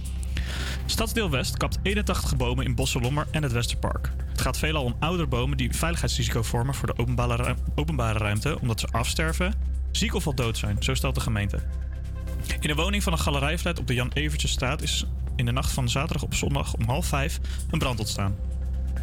Stadsdeel 0.86 1.30
West 1.30 1.56
kapt 1.56 1.78
81 1.82 2.36
bomen 2.36 2.64
in 2.64 2.74
Bosselommer 2.74 3.26
en 3.30 3.42
het 3.42 3.52
Westerpark. 3.52 4.10
Het 4.28 4.40
gaat 4.40 4.58
veelal 4.58 4.84
om 4.84 4.96
oudere 5.00 5.28
bomen 5.28 5.56
die 5.56 5.72
veiligheidsrisico 5.72 6.42
vormen 6.42 6.74
voor 6.74 6.86
de 6.86 6.98
openbare, 6.98 7.36
ruim- 7.36 7.58
openbare 7.74 8.18
ruimte 8.18 8.60
omdat 8.60 8.80
ze 8.80 8.86
afsterven, 8.90 9.54
ziek 9.90 10.14
of 10.14 10.26
al 10.26 10.34
dood 10.34 10.58
zijn, 10.58 10.76
zo 10.82 10.94
stelt 10.94 11.14
de 11.14 11.20
gemeente. 11.20 11.62
In 12.60 12.68
de 12.68 12.74
woning 12.74 13.02
van 13.02 13.12
een 13.12 13.18
galerijflat 13.18 13.78
op 13.78 13.86
de 13.86 13.94
Jan 13.94 14.10
Evertjesstraat 14.12 14.82
is 14.82 15.04
in 15.36 15.44
de 15.44 15.52
nacht 15.52 15.72
van 15.72 15.88
zaterdag 15.88 16.22
op 16.22 16.34
zondag 16.34 16.74
om 16.74 16.84
half 16.84 17.06
vijf 17.06 17.38
een 17.70 17.78
brand 17.78 17.98
ontstaan. 17.98 18.36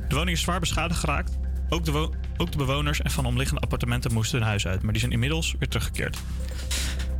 De 0.08 0.16
woning 0.16 0.38
is 0.38 0.44
zwaar 0.44 0.60
beschadigd 0.60 1.00
geraakt. 1.00 1.38
Ook 1.70 1.86
de, 1.86 2.10
ook 2.38 2.52
de 2.52 2.58
bewoners 2.58 3.02
en 3.02 3.12
van 3.12 3.26
omliggende 3.26 3.62
appartementen 3.62 4.14
moesten 4.14 4.40
hun 4.40 4.48
huis 4.48 4.68
uit, 4.68 4.82
maar 4.82 4.92
die 4.92 5.02
zijn 5.02 5.14
inmiddels 5.14 5.56
weer 5.60 5.70
teruggekeerd. 5.70 6.18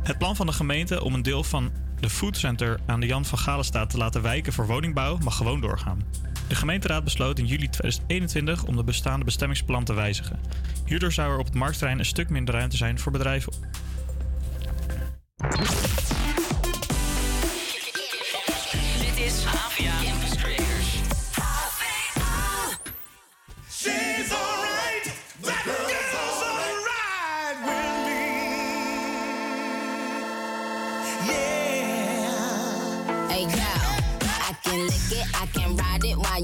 Het 0.04 0.18
plan 0.18 0.36
van 0.36 0.46
de 0.46 0.52
gemeente 0.52 1.02
om 1.02 1.14
een 1.14 1.22
deel 1.22 1.44
van 1.44 1.72
de 2.00 2.10
foodcenter 2.10 2.80
aan 2.86 3.00
de 3.00 3.06
Jan 3.06 3.24
van 3.24 3.38
Galenstaat 3.38 3.90
te 3.90 3.96
laten 3.96 4.22
wijken 4.22 4.52
voor 4.52 4.66
woningbouw 4.66 5.18
mag 5.18 5.36
gewoon 5.36 5.60
doorgaan. 5.60 6.02
De 6.48 6.54
gemeenteraad 6.54 7.04
besloot 7.04 7.38
in 7.38 7.46
juli 7.46 7.68
2021 7.68 8.64
om 8.64 8.76
de 8.76 8.84
bestaande 8.84 9.24
bestemmingsplan 9.24 9.84
te 9.84 9.94
wijzigen. 9.94 10.40
Hierdoor 10.86 11.12
zou 11.12 11.32
er 11.32 11.38
op 11.38 11.44
het 11.44 11.54
marktterrein 11.54 11.98
een 11.98 12.04
stuk 12.04 12.30
minder 12.30 12.54
ruimte 12.54 12.76
zijn 12.76 12.98
voor 12.98 13.12
bedrijven. 13.12 13.52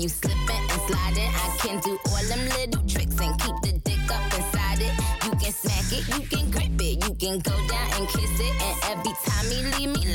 I 0.00 0.02
I 0.02 0.04
you 0.04 0.08
slipping 0.08 0.70
and 0.70 1.60
can 1.60 1.78
do 1.80 1.98
all 2.08 2.24
them 2.24 2.48
little 2.48 2.82
tricks 2.88 3.20
and 3.20 3.38
keep 3.38 3.54
the 3.60 3.78
dick 3.84 4.10
up 4.10 4.32
inside 4.32 4.80
it. 4.80 4.94
You 5.24 5.30
can 5.32 5.52
smack 5.52 5.92
it, 5.92 6.08
you 6.08 6.26
can 6.26 6.50
grip 6.50 6.80
it, 6.80 7.04
you 7.04 7.14
can 7.16 7.38
go 7.40 7.52
down 7.68 7.90
and 8.00 8.08
kiss 8.08 8.40
it. 8.40 8.62
And 8.62 8.96
every 8.96 9.12
time 9.28 9.44
he 9.50 9.60
leave 9.76 9.92
me 9.98 10.09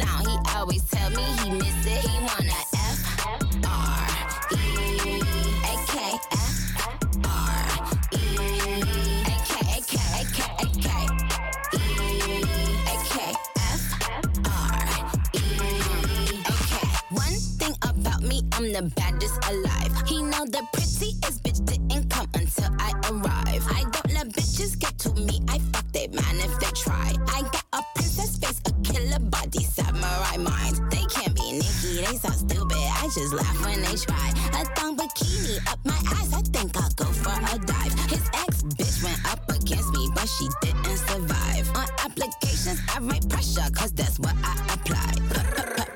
just 33.25 33.33
laugh 33.33 33.65
when 33.65 33.81
they 33.81 33.95
try. 33.95 34.29
A 34.53 34.65
thong 34.75 34.97
bikini 34.97 35.57
up 35.71 35.79
my 35.83 35.97
ass. 36.17 36.33
I 36.33 36.41
think 36.41 36.75
I'll 36.77 36.89
go 36.95 37.05
for 37.05 37.33
a 37.33 37.57
dive. 37.65 37.93
His 38.09 38.23
ex 38.33 38.63
bitch 38.77 39.03
went 39.03 39.19
up 39.31 39.41
against 39.49 39.91
me, 39.93 40.09
but 40.13 40.27
she 40.27 40.47
didn't 40.61 40.97
survive. 40.97 41.67
On 41.75 41.87
applications, 42.05 42.79
I 42.93 42.99
write 42.99 43.27
pressure, 43.29 43.69
cause 43.73 43.91
that's 43.93 44.19
what 44.19 44.35
I 44.43 44.53
apply. 44.73 45.11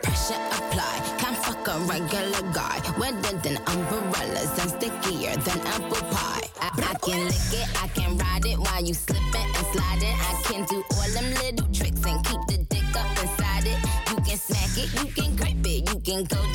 Pressure 0.02 0.42
apply. 0.58 0.96
Can't 1.20 1.38
fuck 1.38 1.68
a 1.68 1.78
regular 1.86 2.44
guy. 2.54 2.82
Wetter 2.98 3.38
than 3.44 3.58
umbrellas 3.68 4.52
and 4.62 4.70
stickier 4.72 5.36
than 5.46 5.60
apple 5.68 6.04
pie. 6.10 6.48
I, 6.62 6.70
I 6.92 6.94
can 7.06 7.26
lick 7.26 7.52
it, 7.54 7.68
I 7.84 7.88
can 7.90 8.18
ride 8.18 8.46
it 8.46 8.58
while 8.58 8.84
you 8.84 8.94
slipping 8.94 9.50
and 9.58 9.66
sliding. 9.74 10.16
I 10.30 10.42
can 10.46 10.66
do 10.66 10.84
all 10.92 11.10
them 11.14 11.30
little 11.42 11.68
tricks 11.74 12.04
and 12.06 12.26
keep 12.26 12.42
the 12.48 12.58
dick 12.70 12.96
up 12.96 13.10
inside 13.22 13.66
it. 13.68 13.80
You 14.10 14.16
can 14.26 14.38
smack 14.38 14.74
it, 14.78 14.90
you 15.00 15.12
can 15.14 15.36
grip 15.36 15.66
it, 15.66 15.90
you 15.90 16.00
can 16.02 16.24
go 16.26 16.49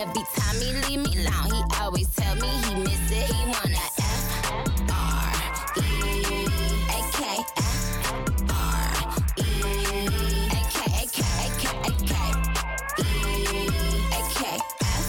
every 0.00 0.24
time 0.36 0.56
he 0.60 0.72
leave 0.88 1.00
me 1.06 1.12
alone, 1.26 1.50
he 1.52 1.62
always 1.80 2.08
tell 2.14 2.34
me 2.36 2.48
he 2.48 2.74
miss 2.82 3.10
it. 3.10 3.30
He 3.30 3.44
wanna 3.46 3.84
F 3.98 4.24
R 4.90 5.32
E 5.76 6.46
A 6.88 7.00
K 7.12 7.20
F 7.56 7.72
R 8.50 8.94
E 9.38 9.48
A 10.48 10.60
K 10.72 10.76
A 10.90 11.06
K 11.06 11.18
A 11.42 11.50
K 11.60 11.64
A 11.78 11.92
K 12.04 12.12
E 12.98 13.10
A 14.12 14.20
K 14.34 14.40
F 14.82 15.08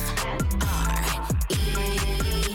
R 0.61 1.03
E 1.49 1.53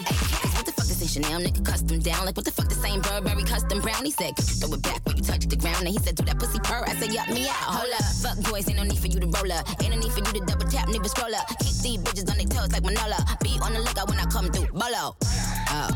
A 0.04 0.12
K. 0.12 0.48
what 0.56 0.64
the 0.66 0.72
fuck 0.72 0.86
is 0.86 0.98
this 1.00 1.12
Chanel 1.12 1.40
nigga 1.40 1.64
custom 1.64 1.98
down? 2.00 2.24
Like 2.26 2.36
what 2.36 2.44
the 2.44 2.52
fuck 2.52 2.68
the 2.68 2.74
same 2.74 3.00
Burberry 3.00 3.44
custom 3.44 3.80
brown? 3.80 4.04
He 4.04 4.10
said, 4.10 4.36
throw 4.36 4.72
it 4.74 4.82
back 4.82 5.00
when 5.06 5.16
you 5.16 5.22
touch 5.22 5.46
the 5.46 5.56
ground. 5.56 5.86
And 5.86 5.88
he 5.88 5.98
said, 5.98 6.14
do 6.16 6.24
that 6.24 6.38
pussy 6.38 6.58
purr. 6.60 6.84
I 6.86 6.94
said, 6.96 7.12
yup 7.12 7.28
me 7.28 7.48
out. 7.48 7.54
Hold 7.54 7.92
up, 7.94 8.04
fuck 8.22 8.50
boys, 8.50 8.68
ain't 8.68 8.76
no 8.78 8.84
need 8.84 8.98
for 8.98 9.06
you 9.08 9.20
to 9.20 9.26
roll 9.26 9.52
up. 9.52 9.66
Ain't 9.82 9.94
no 9.94 9.98
need 10.00 10.12
for 10.12 10.18
you 10.20 10.32
to 10.40 10.40
double 10.46 10.66
tap, 10.68 10.88
nigga 10.88 11.08
scroll 11.08 11.34
up. 11.34 11.69
Keep 12.90 12.98
these 12.98 12.98
bitches 12.98 12.98
on 12.98 12.98
their 12.98 13.02
toes 13.02 13.10
like 13.10 13.10
Manola. 13.10 13.40
Be 13.42 13.58
on 13.62 13.72
the 13.72 13.80
lookout 13.80 14.08
when 14.08 14.18
I 14.18 14.24
come 14.26 14.50
through. 14.50 14.72
Bolo. 14.72 15.16
Oh, 15.72 15.90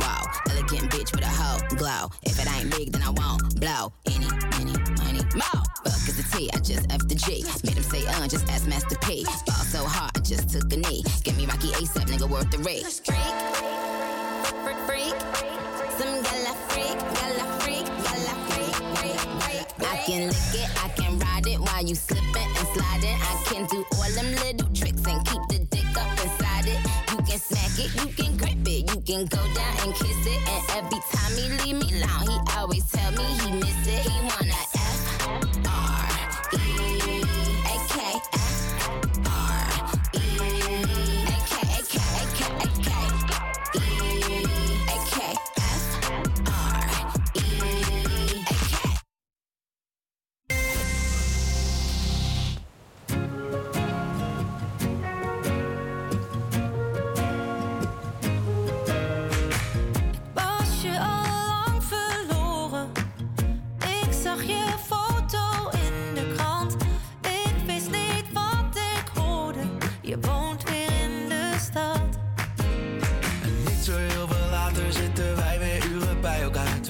wow. 0.00 0.24
Elegant 0.50 0.90
bitch 0.90 1.12
with 1.12 1.22
a 1.22 1.28
hoe 1.28 1.60
glow. 1.76 2.10
If 2.22 2.38
it 2.38 2.48
ain't 2.50 2.70
big, 2.70 2.92
then 2.92 3.02
I 3.02 3.10
won't 3.10 3.60
blow. 3.60 3.92
Any, 4.06 4.26
any, 4.54 4.72
money, 4.98 5.22
more. 5.34 5.62
Fuck 5.84 6.08
is 6.08 6.16
the 6.16 6.36
T, 6.36 6.50
I 6.52 6.58
just 6.58 6.90
F 6.90 7.06
the 7.08 7.14
G. 7.14 7.44
Made 7.64 7.76
him 7.76 7.82
say, 7.82 8.06
uh, 8.06 8.26
just 8.28 8.48
ask 8.50 8.66
Master 8.66 8.96
P. 9.02 9.24
Ball 9.46 9.64
so 9.64 9.84
hard, 9.84 10.10
I 10.16 10.20
just 10.20 10.50
took 10.50 10.72
a 10.72 10.76
knee. 10.76 11.02
Get 11.22 11.36
me 11.36 11.46
Rocky 11.46 11.68
ASAP, 11.68 12.06
nigga, 12.06 12.28
worth 12.28 12.50
the 12.50 12.58
rate. 12.58 12.84
Freak, 12.84 13.36
freak, 14.64 14.78
freak. 14.86 15.14
Some 15.98 16.22
gala 16.22 16.54
freak, 16.68 16.98
gala 16.98 17.44
freak, 17.60 17.86
gala 17.86 18.34
freak, 18.48 18.74
freak, 18.98 19.20
freak. 19.42 19.88
I 19.88 19.96
can 20.06 20.26
lick 20.28 20.54
it, 20.54 20.70
I 20.84 20.88
can 20.88 21.18
ride 21.18 21.46
it 21.46 21.60
while 21.60 21.84
you 21.84 21.94
slipping 21.94 22.50
and 22.58 22.68
sliding. 22.74 23.18
I 23.20 23.42
can 23.46 23.66
do 23.66 23.84
all 23.96 24.10
them 24.12 24.34
little 24.42 24.63
can 29.14 29.26
go 29.26 29.54
down 29.54 29.74
and 29.84 29.94
kiss 29.94 30.26
it. 30.26 30.40
And 30.48 30.62
every 30.70 30.98
time 31.12 31.32
he 31.38 31.46
leave 31.62 31.76
me 31.82 32.02
alone, 32.02 32.26
he 32.26 32.38
always 32.56 32.84
tell 32.90 33.12
me 33.12 33.22
he 33.22 33.52
miss 33.52 33.86
it. 33.86 34.10
He 34.10 34.23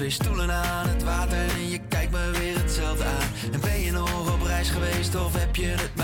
Twee 0.05 0.17
stoelen 0.17 0.51
aan 0.51 0.87
het 0.87 1.03
water 1.03 1.37
en 1.37 1.69
je 1.69 1.79
kijkt 1.87 2.11
me 2.11 2.31
weer 2.39 2.57
hetzelfde 2.57 3.03
aan. 3.03 3.51
En 3.51 3.59
ben 3.59 3.79
je 3.79 3.91
nog 3.91 4.33
op 4.33 4.41
reis 4.41 4.69
geweest 4.69 5.15
of 5.15 5.39
heb 5.39 5.55
je 5.55 5.65
het 5.65 5.94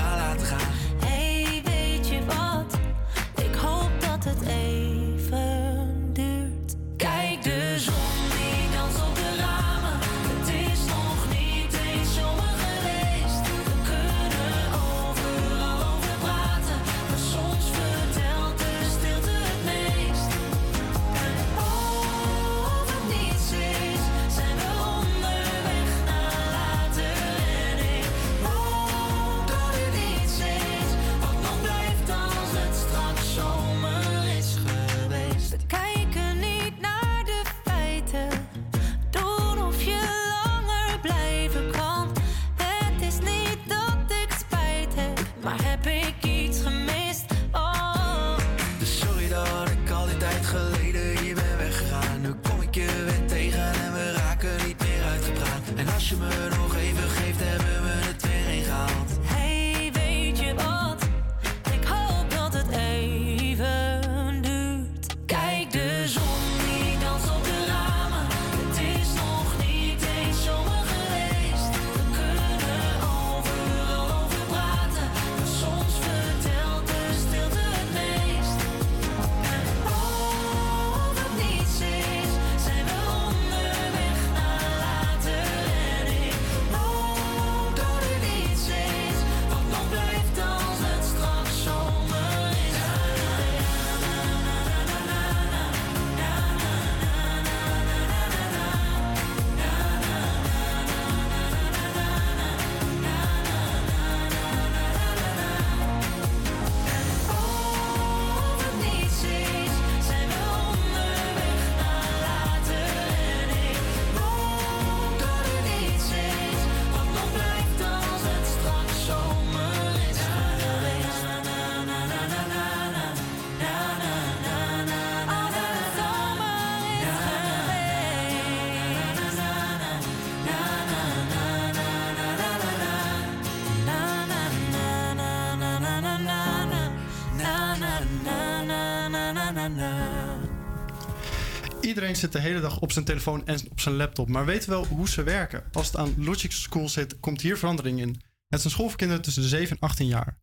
Iedereen 141.92 142.16
zit 142.16 142.32
de 142.32 142.40
hele 142.40 142.60
dag 142.60 142.80
op 142.80 142.92
zijn 142.92 143.06
telefoon 143.06 143.46
en 143.48 143.60
op 143.70 143.80
zijn 143.80 143.96
laptop, 143.96 144.30
maar 144.30 144.46
weet 144.46 144.66
wel 144.66 144.86
hoe 144.86 145.10
ze 145.10 145.24
werken. 145.24 145.64
Als 145.72 145.88
het 145.88 145.98
aan 145.98 146.14
Logic 146.18 146.52
School 146.52 146.90
zit, 146.90 147.20
komt 147.20 147.42
hier 147.42 147.58
verandering 147.58 148.00
in. 148.00 148.22
Het 148.50 148.60
is 148.60 148.66
een 148.66 148.72
school 148.72 148.88
voor 148.88 148.98
kinderen 148.98 149.24
tussen 149.24 149.42
de 149.42 149.48
7 149.48 149.70
en 149.76 149.88
18 149.88 150.08
jaar. 150.08 150.40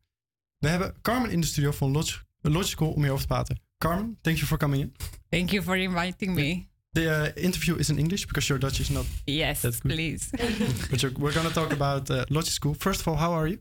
We 0.58 0.68
hebben 0.68 0.94
Carmen 1.02 1.30
in 1.30 1.40
de 1.40 1.46
studio 1.46 1.70
van 1.70 1.90
Logic, 1.90 2.22
Logic 2.40 2.70
School 2.70 2.90
om 2.92 3.00
hierover 3.00 3.20
te 3.26 3.26
praten. 3.28 3.60
Carmen, 3.78 4.18
thank 4.20 4.36
you 4.36 4.46
for 4.48 4.58
coming 4.58 4.82
in. 4.82 4.94
Thank 5.28 5.50
you 5.50 5.62
for 5.62 5.76
inviting 5.76 6.34
me. 6.34 6.66
The 6.92 7.32
uh, 7.34 7.44
interview 7.44 7.78
is 7.78 7.88
in 7.88 7.98
English 7.98 8.24
because 8.26 8.46
your 8.48 8.60
Dutch 8.60 8.80
is 8.80 8.88
not 8.88 9.04
Yes, 9.24 9.60
that 9.60 9.80
good. 9.80 9.92
please. 9.94 10.28
but 10.90 11.00
we're 11.00 11.34
going 11.34 11.46
to 11.46 11.52
talk 11.52 11.72
about 11.72 12.10
uh, 12.10 12.22
Logic 12.28 12.52
School. 12.52 12.74
First 12.78 13.00
of 13.00 13.06
all, 13.08 13.16
how 13.16 13.32
are 13.32 13.48
you? 13.48 13.58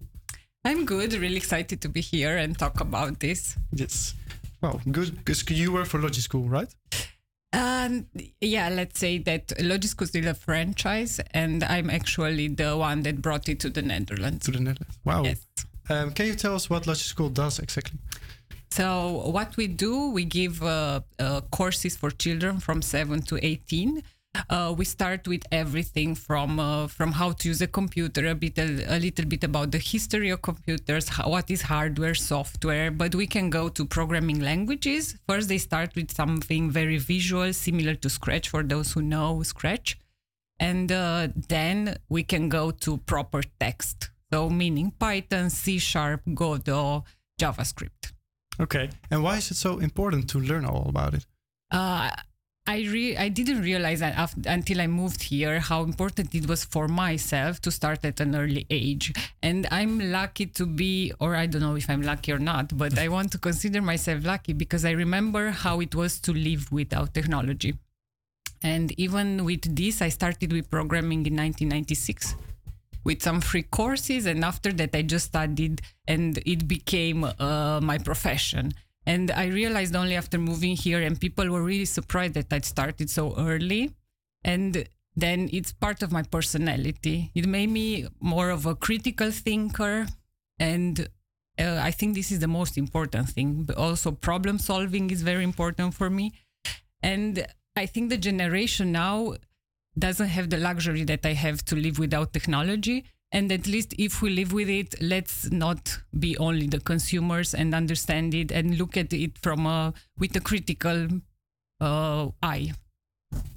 I'm 0.67 0.85
good, 0.85 1.13
really 1.13 1.35
excited 1.37 1.79
to 1.81 1.89
be 1.89 2.01
here 2.01 2.37
and 2.43 2.57
talk 2.57 2.79
about 2.79 3.19
this. 3.19 3.55
Yes. 3.69 4.13
Wow, 4.59 4.79
good. 4.91 5.15
Because 5.23 5.43
you 5.53 5.71
work 5.71 5.87
for 5.87 6.01
Logic 6.01 6.23
School, 6.23 6.49
right? 6.49 6.75
Um, 7.53 8.07
yeah, 8.41 8.69
let's 8.69 8.99
say 8.99 9.19
that 9.19 9.47
Logisco 9.59 10.03
is 10.03 10.09
still 10.09 10.27
a 10.27 10.33
franchise, 10.33 11.19
and 11.31 11.63
I'm 11.63 11.89
actually 11.89 12.49
the 12.49 12.75
one 12.75 13.03
that 13.03 13.21
brought 13.21 13.47
it 13.47 13.59
to 13.61 13.69
the 13.69 13.81
Netherlands. 13.81 14.45
To 14.45 14.51
the 14.51 14.59
Netherlands. 14.59 14.99
Wow. 15.05 15.23
Yes. 15.23 15.45
Um, 15.89 16.11
can 16.11 16.25
you 16.25 16.35
tell 16.35 16.55
us 16.55 16.69
what 16.69 16.85
Logic 16.85 17.05
School 17.05 17.29
does 17.29 17.59
exactly? 17.59 17.99
So 18.69 19.29
what 19.31 19.55
we 19.55 19.67
do, 19.67 20.11
we 20.11 20.25
give 20.25 20.61
uh, 20.61 20.99
uh, 21.19 21.41
courses 21.51 21.95
for 21.95 22.11
children 22.11 22.59
from 22.59 22.81
seven 22.81 23.21
to 23.23 23.39
eighteen. 23.45 24.03
Uh, 24.49 24.73
we 24.77 24.85
start 24.85 25.27
with 25.27 25.43
everything 25.51 26.15
from 26.15 26.59
uh, 26.59 26.87
from 26.87 27.11
how 27.11 27.31
to 27.31 27.47
use 27.49 27.61
a 27.61 27.67
computer, 27.67 28.27
a 28.27 28.35
bit 28.35 28.57
a, 28.57 28.95
a 28.95 28.99
little 28.99 29.25
bit 29.25 29.43
about 29.43 29.71
the 29.71 29.77
history 29.77 30.29
of 30.29 30.41
computers, 30.41 31.09
how, 31.09 31.29
what 31.29 31.49
is 31.49 31.61
hardware, 31.63 32.15
software. 32.15 32.91
But 32.91 33.15
we 33.15 33.27
can 33.27 33.49
go 33.49 33.69
to 33.69 33.85
programming 33.85 34.39
languages. 34.41 35.17
First, 35.27 35.49
they 35.49 35.57
start 35.57 35.95
with 35.95 36.11
something 36.11 36.71
very 36.71 36.97
visual, 36.97 37.53
similar 37.53 37.95
to 37.95 38.09
Scratch 38.09 38.49
for 38.49 38.63
those 38.63 38.93
who 38.93 39.01
know 39.01 39.43
Scratch, 39.43 39.97
and 40.59 40.91
uh, 40.91 41.27
then 41.49 41.97
we 42.09 42.23
can 42.23 42.49
go 42.49 42.71
to 42.71 42.97
proper 42.97 43.41
text. 43.59 44.09
So 44.31 44.49
meaning 44.49 44.91
Python, 44.99 45.49
C 45.49 45.79
Sharp, 45.79 46.21
Godot, 46.33 47.05
JavaScript. 47.39 48.11
Okay. 48.59 48.89
And 49.11 49.23
why 49.23 49.37
is 49.37 49.51
it 49.51 49.55
so 49.55 49.79
important 49.79 50.29
to 50.31 50.39
learn 50.39 50.65
all 50.65 50.87
about 50.89 51.13
it? 51.13 51.25
Uh, 51.71 52.09
I 52.69 52.79
re- 52.79 53.15
I 53.15 53.29
didn't 53.29 53.61
realize 53.61 54.01
that 54.01 54.13
af- 54.17 54.35
until 54.45 54.81
I 54.81 54.87
moved 54.87 55.23
here 55.23 55.61
how 55.61 55.83
important 55.83 56.35
it 56.35 56.49
was 56.49 56.65
for 56.65 56.89
myself 56.89 57.61
to 57.61 57.71
start 57.71 58.03
at 58.03 58.19
an 58.19 58.35
early 58.35 58.65
age. 58.69 59.13
And 59.41 59.65
I'm 59.71 60.11
lucky 60.11 60.47
to 60.47 60.65
be, 60.65 61.13
or 61.21 61.37
I 61.37 61.45
don't 61.45 61.61
know 61.61 61.77
if 61.77 61.89
I'm 61.89 62.01
lucky 62.01 62.33
or 62.33 62.39
not, 62.39 62.77
but 62.77 62.99
I 62.99 63.07
want 63.07 63.31
to 63.31 63.37
consider 63.37 63.81
myself 63.81 64.25
lucky 64.25 64.51
because 64.51 64.83
I 64.83 64.91
remember 64.91 65.51
how 65.51 65.79
it 65.79 65.95
was 65.95 66.19
to 66.19 66.33
live 66.33 66.69
without 66.69 67.13
technology. 67.13 67.75
And 68.61 68.91
even 68.99 69.45
with 69.45 69.73
this, 69.73 70.01
I 70.01 70.09
started 70.09 70.51
with 70.51 70.69
programming 70.69 71.25
in 71.25 71.37
1996 71.37 72.35
with 73.05 73.23
some 73.23 73.39
free 73.39 73.63
courses. 73.63 74.25
And 74.25 74.43
after 74.43 74.73
that, 74.73 74.93
I 74.93 75.03
just 75.03 75.27
studied 75.27 75.81
and 76.05 76.37
it 76.45 76.67
became 76.67 77.23
uh, 77.23 77.79
my 77.81 77.97
profession. 77.97 78.73
And 79.07 79.31
I 79.31 79.45
realized 79.45 79.95
only 79.95 80.17
after 80.17 80.37
moving 80.37 80.75
here, 80.75 81.01
and 81.01 81.19
people 81.19 81.49
were 81.49 81.63
really 81.63 81.85
surprised 81.85 82.33
that 82.33 82.51
I 82.51 82.59
started 82.59 83.09
so 83.09 83.33
early. 83.37 83.91
And 84.43 84.87
then 85.15 85.49
it's 85.53 85.71
part 85.71 86.03
of 86.03 86.11
my 86.11 86.23
personality. 86.23 87.31
It 87.33 87.47
made 87.47 87.69
me 87.69 88.07
more 88.19 88.49
of 88.49 88.65
a 88.65 88.75
critical 88.75 89.31
thinker. 89.31 90.07
And 90.59 91.07
uh, 91.57 91.79
I 91.81 91.91
think 91.91 92.15
this 92.15 92.33
is 92.33 92.39
the 92.39 92.49
most 92.49 92.77
important 92.77 93.29
thing. 93.29 93.63
But 93.63 93.77
also, 93.77 94.11
problem 94.11 94.59
solving 94.59 95.09
is 95.09 95.21
very 95.21 95.45
important 95.45 95.93
for 95.93 96.09
me. 96.09 96.33
And 97.01 97.47
I 97.77 97.85
think 97.85 98.09
the 98.09 98.17
generation 98.17 98.91
now 98.91 99.35
doesn't 99.97 100.27
have 100.27 100.49
the 100.49 100.57
luxury 100.57 101.05
that 101.05 101.25
I 101.25 101.33
have 101.33 101.63
to 101.65 101.75
live 101.77 101.97
without 101.97 102.33
technology. 102.33 103.05
And 103.31 103.51
at 103.51 103.67
least 103.67 103.93
if 103.97 104.21
we 104.21 104.29
live 104.29 104.53
with 104.53 104.69
it, 104.69 104.95
let's 105.01 105.51
not 105.51 105.99
be 106.17 106.37
only 106.37 106.67
the 106.67 106.79
consumers 106.79 107.53
and 107.53 107.75
understand 107.75 108.33
it 108.33 108.51
and 108.51 108.77
look 108.77 108.95
at 108.95 109.11
it 109.11 109.37
from 109.37 109.65
a 109.65 109.93
with 110.17 110.35
a 110.35 110.39
critical 110.39 111.07
uh, 111.81 112.27
eye. 112.41 112.73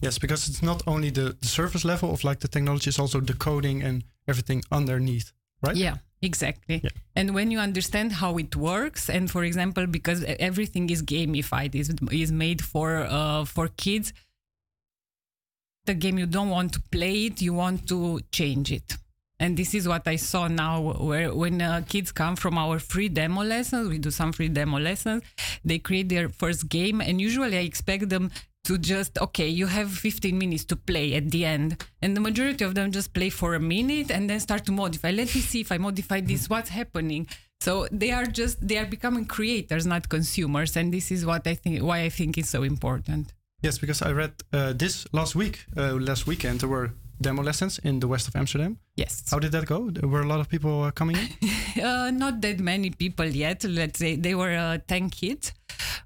Yes, 0.01 0.19
because 0.19 0.49
it's 0.49 0.63
not 0.63 0.83
only 0.87 1.11
the, 1.11 1.37
the 1.41 1.47
surface 1.47 1.85
level 1.85 2.13
of 2.13 2.25
like 2.25 2.41
the 2.41 2.49
technology, 2.49 2.89
it's 2.89 2.99
also 2.99 3.21
the 3.21 3.35
coding 3.35 3.83
and 3.83 4.03
everything 4.27 4.63
underneath, 4.73 5.33
right? 5.63 5.77
Yeah, 5.77 5.99
exactly. 6.21 6.83
And 7.15 7.35
when 7.35 7.53
you 7.53 7.61
understand 7.61 8.13
how 8.13 8.37
it 8.39 8.57
works, 8.57 9.09
and 9.09 9.31
for 9.31 9.45
example, 9.45 9.87
because 9.87 10.25
everything 10.25 10.91
is 10.91 11.03
gamified, 11.03 11.77
is 11.77 11.95
is 12.11 12.33
made 12.33 12.65
for 12.65 13.07
uh, 13.09 13.45
for 13.45 13.69
kids. 13.69 14.13
The 15.87 15.95
game 15.95 16.19
you 16.19 16.27
don't 16.27 16.51
want 16.51 16.73
to 16.75 16.81
play 16.91 17.27
it, 17.27 17.41
you 17.41 17.55
want 17.55 17.89
to 17.89 18.21
change 18.33 18.73
it. 18.73 18.97
And 19.41 19.57
this 19.57 19.75
is 19.75 19.89
what 19.89 20.07
I 20.07 20.17
saw 20.17 20.49
now, 20.49 20.83
where 20.83 21.35
when 21.35 21.63
uh, 21.63 21.83
kids 21.89 22.13
come 22.13 22.37
from 22.37 22.59
our 22.59 22.79
free 22.79 23.09
demo 23.09 23.43
lessons, 23.43 23.89
we 23.89 23.99
do 23.99 24.11
some 24.11 24.33
free 24.33 24.51
demo 24.51 24.79
lessons. 24.79 25.23
They 25.65 25.79
create 25.79 26.11
their 26.11 26.29
first 26.29 26.69
game, 26.69 27.01
and 27.01 27.21
usually 27.21 27.57
I 27.57 27.63
expect 27.63 28.11
them 28.11 28.31
to 28.65 28.77
just 28.77 29.19
okay, 29.19 29.49
you 29.49 29.67
have 29.67 29.91
15 29.91 30.37
minutes 30.37 30.67
to 30.67 30.77
play 30.77 31.15
at 31.15 31.31
the 31.31 31.47
end, 31.47 31.83
and 32.03 32.15
the 32.15 32.21
majority 32.21 32.65
of 32.65 32.75
them 32.75 32.93
just 32.93 33.15
play 33.15 33.31
for 33.31 33.55
a 33.55 33.61
minute 33.61 34.11
and 34.11 34.29
then 34.29 34.39
start 34.41 34.67
to 34.67 34.73
modify. 34.73 35.11
Let 35.11 35.35
me 35.35 35.41
see 35.41 35.63
if 35.63 35.73
I 35.73 35.79
modify 35.79 36.21
this. 36.21 36.51
What's 36.51 36.69
happening? 36.69 37.27
So 37.63 37.89
they 37.91 38.11
are 38.11 38.27
just 38.27 38.67
they 38.67 38.77
are 38.77 38.87
becoming 38.87 39.25
creators, 39.25 39.87
not 39.87 40.11
consumers, 40.11 40.77
and 40.77 40.93
this 40.93 41.11
is 41.11 41.25
what 41.25 41.47
I 41.47 41.55
think 41.55 41.83
why 41.83 42.03
I 42.03 42.11
think 42.11 42.37
is 42.37 42.51
so 42.51 42.63
important. 42.63 43.33
Yes, 43.63 43.79
because 43.79 44.01
I 44.01 44.13
read 44.13 44.33
uh, 44.53 44.73
this 44.73 45.07
last 45.13 45.35
week, 45.35 45.67
uh, 45.77 45.93
last 45.95 46.27
weekend, 46.27 46.61
there 46.61 46.69
were 46.69 46.93
demo 47.21 47.43
lessons 47.43 47.79
in 47.79 48.01
the 48.01 48.09
west 48.09 48.29
of 48.29 48.37
Amsterdam. 48.37 48.79
Yes. 48.97 49.25
How 49.31 49.39
did 49.39 49.53
that 49.53 49.67
go? 49.67 49.91
There 49.91 50.09
were 50.09 50.23
a 50.23 50.27
lot 50.27 50.41
of 50.41 50.49
people 50.49 50.85
uh, 50.85 50.91
coming 50.91 51.17
in? 51.17 51.83
uh, 51.83 52.11
not 52.11 52.41
that 52.41 52.61
many 52.61 52.91
people 52.91 53.27
yet. 53.27 53.65
Let's 53.65 53.99
say 53.99 54.17
they 54.17 54.35
were 54.35 54.55
uh, 54.55 54.79
10 54.87 55.11
kids. 55.11 55.53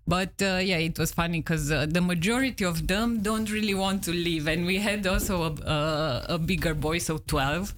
But 0.06 0.42
uh, 0.42 0.60
yeah, 0.62 0.78
it 0.78 0.98
was 0.98 1.12
funny 1.12 1.40
because 1.40 1.70
uh, 1.72 1.86
the 1.88 2.00
majority 2.00 2.64
of 2.64 2.86
them 2.86 3.22
don't 3.22 3.50
really 3.50 3.74
want 3.74 4.02
to 4.04 4.12
leave. 4.12 4.48
And 4.48 4.66
we 4.66 4.78
had 4.78 5.06
also 5.06 5.44
a, 5.44 5.52
a, 5.70 6.26
a 6.34 6.38
bigger 6.38 6.74
boy, 6.74 6.98
so 6.98 7.18
12. 7.18 7.74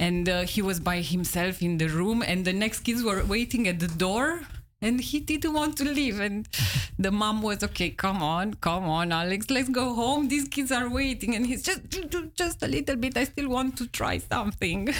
And 0.00 0.28
uh, 0.28 0.42
he 0.42 0.62
was 0.62 0.80
by 0.80 1.00
himself 1.00 1.60
in 1.60 1.78
the 1.78 1.88
room, 1.88 2.22
and 2.22 2.44
the 2.44 2.52
next 2.52 2.80
kids 2.80 3.02
were 3.02 3.24
waiting 3.24 3.66
at 3.66 3.80
the 3.80 3.88
door. 3.88 4.42
And 4.80 5.00
he 5.00 5.18
didn't 5.20 5.52
want 5.52 5.76
to 5.78 5.84
leave. 5.84 6.20
And 6.20 6.46
the 6.98 7.10
mom 7.10 7.42
was, 7.42 7.64
okay, 7.64 7.90
come 7.90 8.22
on, 8.22 8.54
come 8.54 8.84
on, 8.84 9.10
Alex, 9.12 9.50
let's 9.50 9.68
go 9.68 9.94
home. 9.94 10.28
These 10.28 10.48
kids 10.48 10.70
are 10.70 10.88
waiting. 10.88 11.34
And 11.34 11.46
he's 11.46 11.62
just, 11.62 11.80
just 12.36 12.62
a 12.62 12.68
little 12.68 12.96
bit. 12.96 13.16
I 13.16 13.24
still 13.24 13.48
want 13.48 13.76
to 13.78 13.86
try 13.88 14.18
something. 14.18 14.88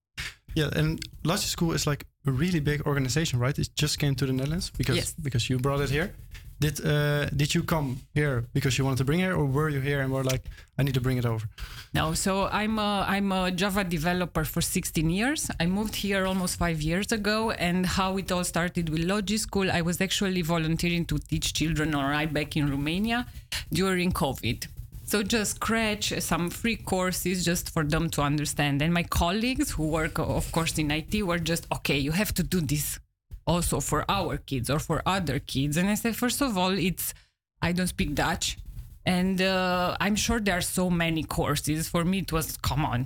yeah, 0.54 0.70
and 0.76 1.00
Logic 1.24 1.48
School 1.48 1.72
is 1.72 1.86
like 1.86 2.06
a 2.26 2.30
really 2.30 2.60
big 2.60 2.86
organization, 2.86 3.38
right? 3.40 3.58
It 3.58 3.70
just 3.74 3.98
came 3.98 4.14
to 4.16 4.26
the 4.26 4.32
Netherlands 4.32 4.70
because 4.76 4.96
Yes. 4.96 5.14
because 5.20 5.50
you 5.50 5.58
brought 5.58 5.80
it 5.80 5.90
here. 5.90 6.14
Did 6.60 6.84
uh, 6.84 7.24
did 7.30 7.54
you 7.54 7.62
come 7.62 8.00
here 8.12 8.44
because 8.52 8.76
you 8.76 8.84
wanted 8.84 8.98
to 8.98 9.04
bring 9.04 9.20
it, 9.20 9.32
or 9.32 9.46
were 9.46 9.70
you 9.70 9.80
here 9.80 10.02
and 10.02 10.12
were 10.12 10.22
like, 10.22 10.42
I 10.78 10.82
need 10.82 10.92
to 10.92 11.00
bring 11.00 11.16
it 11.16 11.24
over? 11.24 11.46
No, 11.94 12.12
so 12.12 12.48
I'm 12.48 12.78
a, 12.78 13.06
I'm 13.08 13.32
a 13.32 13.50
Java 13.50 13.82
developer 13.82 14.44
for 14.44 14.60
16 14.60 15.08
years. 15.08 15.50
I 15.58 15.64
moved 15.64 15.96
here 15.96 16.26
almost 16.26 16.58
five 16.58 16.82
years 16.82 17.12
ago, 17.12 17.50
and 17.52 17.86
how 17.86 18.18
it 18.18 18.30
all 18.30 18.44
started 18.44 18.90
with 18.90 19.04
Logi 19.04 19.38
School. 19.38 19.70
I 19.70 19.80
was 19.80 20.02
actually 20.02 20.42
volunteering 20.42 21.06
to 21.06 21.18
teach 21.18 21.54
children 21.54 21.92
right 21.92 22.30
back 22.30 22.56
in 22.58 22.70
Romania 22.70 23.26
during 23.72 24.12
COVID. 24.12 24.66
So 25.10 25.22
just 25.22 25.56
Scratch, 25.56 26.12
some 26.20 26.50
free 26.50 26.76
courses 26.76 27.44
just 27.44 27.70
for 27.70 27.84
them 27.84 28.10
to 28.10 28.22
understand. 28.22 28.82
And 28.82 28.92
my 28.92 29.02
colleagues 29.02 29.72
who 29.72 29.88
work, 29.88 30.18
of 30.18 30.52
course, 30.52 30.78
in 30.78 30.90
IT 30.90 31.22
were 31.22 31.38
just, 31.38 31.66
okay, 31.72 31.98
you 31.98 32.12
have 32.12 32.32
to 32.34 32.42
do 32.42 32.60
this 32.60 33.00
also 33.50 33.80
for 33.80 34.00
our 34.08 34.36
kids 34.50 34.70
or 34.74 34.78
for 34.78 35.02
other 35.16 35.38
kids. 35.52 35.76
And 35.76 35.88
I 35.94 35.96
said, 36.02 36.14
first 36.24 36.40
of 36.40 36.56
all, 36.56 36.72
it's, 36.88 37.06
I 37.60 37.72
don't 37.72 37.92
speak 37.96 38.14
Dutch. 38.14 38.46
And 39.04 39.42
uh, 39.42 39.96
I'm 40.04 40.16
sure 40.24 40.38
there 40.40 40.58
are 40.60 40.68
so 40.80 40.84
many 41.04 41.22
courses. 41.24 41.88
For 41.88 42.04
me, 42.04 42.18
it 42.26 42.32
was, 42.32 42.56
come 42.58 42.84
on. 42.84 43.00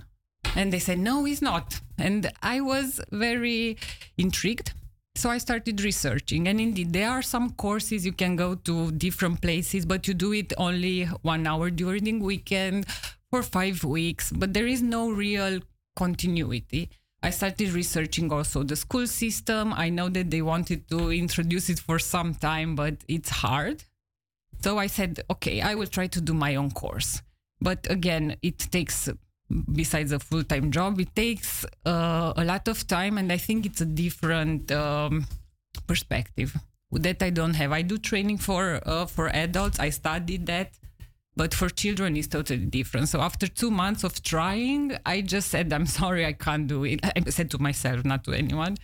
And 0.54 0.72
they 0.72 0.82
said, 0.88 0.98
no, 0.98 1.26
it's 1.26 1.40
not. 1.40 1.80
And 1.98 2.30
I 2.42 2.60
was 2.60 3.00
very 3.10 3.78
intrigued. 4.18 4.68
So 5.16 5.30
I 5.30 5.38
started 5.38 5.80
researching. 5.80 6.48
And 6.48 6.60
indeed, 6.60 6.92
there 6.92 7.10
are 7.10 7.22
some 7.22 7.46
courses 7.66 8.04
you 8.04 8.12
can 8.12 8.36
go 8.36 8.54
to 8.68 8.90
different 9.06 9.40
places, 9.40 9.86
but 9.86 10.06
you 10.06 10.14
do 10.14 10.32
it 10.32 10.52
only 10.58 11.04
one 11.22 11.46
hour 11.46 11.70
during 11.70 12.04
the 12.04 12.18
weekend 12.20 12.86
for 13.30 13.42
five 13.42 13.82
weeks. 13.84 14.32
But 14.32 14.52
there 14.52 14.66
is 14.66 14.82
no 14.82 15.10
real 15.10 15.60
continuity. 15.96 16.90
I 17.24 17.30
started 17.30 17.72
researching 17.72 18.30
also 18.30 18.62
the 18.62 18.76
school 18.76 19.06
system. 19.06 19.72
I 19.72 19.88
know 19.88 20.10
that 20.10 20.30
they 20.30 20.42
wanted 20.42 20.86
to 20.90 21.10
introduce 21.10 21.70
it 21.70 21.78
for 21.78 21.98
some 21.98 22.34
time, 22.34 22.76
but 22.76 22.96
it's 23.08 23.30
hard. 23.30 23.82
So 24.60 24.76
I 24.76 24.88
said, 24.88 25.20
okay, 25.30 25.62
I 25.62 25.74
will 25.74 25.86
try 25.86 26.06
to 26.06 26.20
do 26.20 26.34
my 26.34 26.56
own 26.56 26.70
course. 26.70 27.22
But 27.62 27.90
again, 27.90 28.36
it 28.42 28.58
takes, 28.58 29.08
besides 29.72 30.12
a 30.12 30.18
full 30.18 30.44
time 30.44 30.70
job, 30.70 31.00
it 31.00 31.16
takes 31.16 31.64
uh, 31.86 32.34
a 32.36 32.44
lot 32.44 32.68
of 32.68 32.86
time. 32.86 33.16
And 33.16 33.32
I 33.32 33.38
think 33.38 33.64
it's 33.64 33.80
a 33.80 33.86
different 33.86 34.70
um, 34.70 35.26
perspective. 35.86 36.54
that 36.92 37.22
I 37.22 37.30
don't 37.30 37.54
have. 37.54 37.72
I 37.72 37.82
do 37.82 37.96
training 37.98 38.38
for 38.38 38.80
uh, 38.86 39.06
for 39.06 39.26
adults. 39.34 39.80
I 39.80 39.90
studied 39.90 40.46
that, 40.46 40.78
but 41.36 41.54
for 41.54 41.68
children 41.68 42.16
it's 42.16 42.28
totally 42.28 42.66
different. 42.66 43.08
So 43.08 43.20
after 43.20 43.46
two 43.46 43.70
months 43.70 44.04
of 44.04 44.22
trying, 44.22 44.96
I 45.04 45.20
just 45.20 45.48
said, 45.50 45.72
"I'm 45.72 45.86
sorry, 45.86 46.24
I 46.26 46.32
can't 46.32 46.66
do 46.66 46.84
it." 46.84 47.00
I 47.04 47.30
said 47.30 47.50
to 47.52 47.58
myself, 47.58 48.04
not 48.04 48.24
to 48.24 48.32
anyone. 48.32 48.76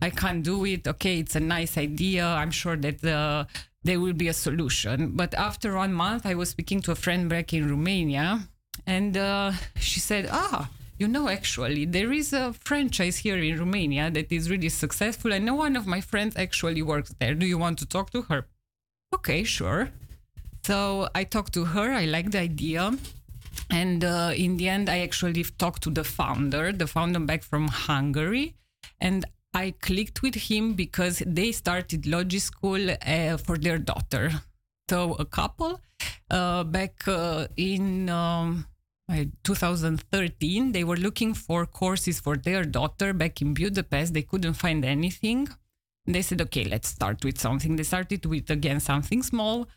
I 0.00 0.10
can't 0.10 0.42
do 0.42 0.64
it. 0.66 0.86
Okay, 0.86 1.18
it's 1.20 1.36
a 1.36 1.40
nice 1.40 1.78
idea. 1.78 2.26
I'm 2.26 2.50
sure 2.50 2.76
that 2.76 3.02
uh, 3.04 3.44
there 3.82 3.98
will 3.98 4.12
be 4.12 4.28
a 4.28 4.34
solution. 4.34 5.12
But 5.16 5.34
after 5.34 5.74
one 5.74 5.92
month, 5.92 6.26
I 6.26 6.34
was 6.34 6.50
speaking 6.50 6.80
to 6.82 6.92
a 6.92 6.94
friend 6.94 7.28
back 7.28 7.52
in 7.52 7.68
Romania, 7.68 8.48
and 8.86 9.16
uh, 9.16 9.52
she 9.78 10.00
said, 10.00 10.28
"Ah, 10.30 10.70
you 10.98 11.08
know, 11.08 11.28
actually, 11.28 11.86
there 11.86 12.12
is 12.12 12.32
a 12.32 12.52
franchise 12.52 13.18
here 13.18 13.38
in 13.38 13.58
Romania 13.58 14.10
that 14.10 14.30
is 14.30 14.50
really 14.50 14.68
successful, 14.68 15.32
and 15.32 15.44
one 15.56 15.76
of 15.76 15.86
my 15.86 16.00
friends 16.00 16.36
actually 16.36 16.82
works 16.82 17.14
there. 17.18 17.34
Do 17.34 17.46
you 17.46 17.58
want 17.58 17.78
to 17.78 17.86
talk 17.86 18.10
to 18.10 18.22
her?" 18.22 18.46
Okay, 19.14 19.44
sure. 19.44 19.90
So 20.66 21.08
I 21.14 21.22
talked 21.22 21.52
to 21.52 21.64
her. 21.64 21.92
I 21.92 22.06
liked 22.06 22.32
the 22.32 22.40
idea. 22.40 22.90
And 23.70 24.02
uh, 24.02 24.32
in 24.34 24.56
the 24.56 24.68
end, 24.68 24.88
I 24.88 24.98
actually 24.98 25.44
talked 25.44 25.84
to 25.84 25.90
the 25.90 26.02
founder, 26.02 26.72
the 26.72 26.88
founder 26.88 27.20
back 27.20 27.44
from 27.44 27.68
Hungary. 27.68 28.56
And 29.00 29.24
I 29.54 29.74
clicked 29.80 30.22
with 30.22 30.34
him 30.34 30.72
because 30.74 31.22
they 31.24 31.52
started 31.52 32.04
Logi 32.04 32.40
School 32.40 32.90
uh, 32.90 33.36
for 33.36 33.56
their 33.56 33.78
daughter. 33.78 34.32
So 34.90 35.14
a 35.20 35.24
couple 35.24 35.80
uh, 36.32 36.64
back 36.64 37.06
uh, 37.06 37.46
in 37.56 38.10
um, 38.10 38.66
uh, 39.08 39.26
2013, 39.44 40.72
they 40.72 40.82
were 40.82 40.96
looking 40.96 41.32
for 41.32 41.64
courses 41.64 42.18
for 42.18 42.36
their 42.36 42.64
daughter 42.64 43.12
back 43.12 43.40
in 43.40 43.54
Budapest. 43.54 44.14
They 44.14 44.22
couldn't 44.22 44.54
find 44.54 44.84
anything. 44.84 45.48
They 46.06 46.22
said, 46.22 46.40
okay, 46.40 46.64
let's 46.64 46.88
start 46.88 47.24
with 47.24 47.38
something. 47.38 47.76
They 47.76 47.84
started 47.84 48.26
with, 48.26 48.50
again, 48.50 48.80
something 48.80 49.22
small. 49.22 49.68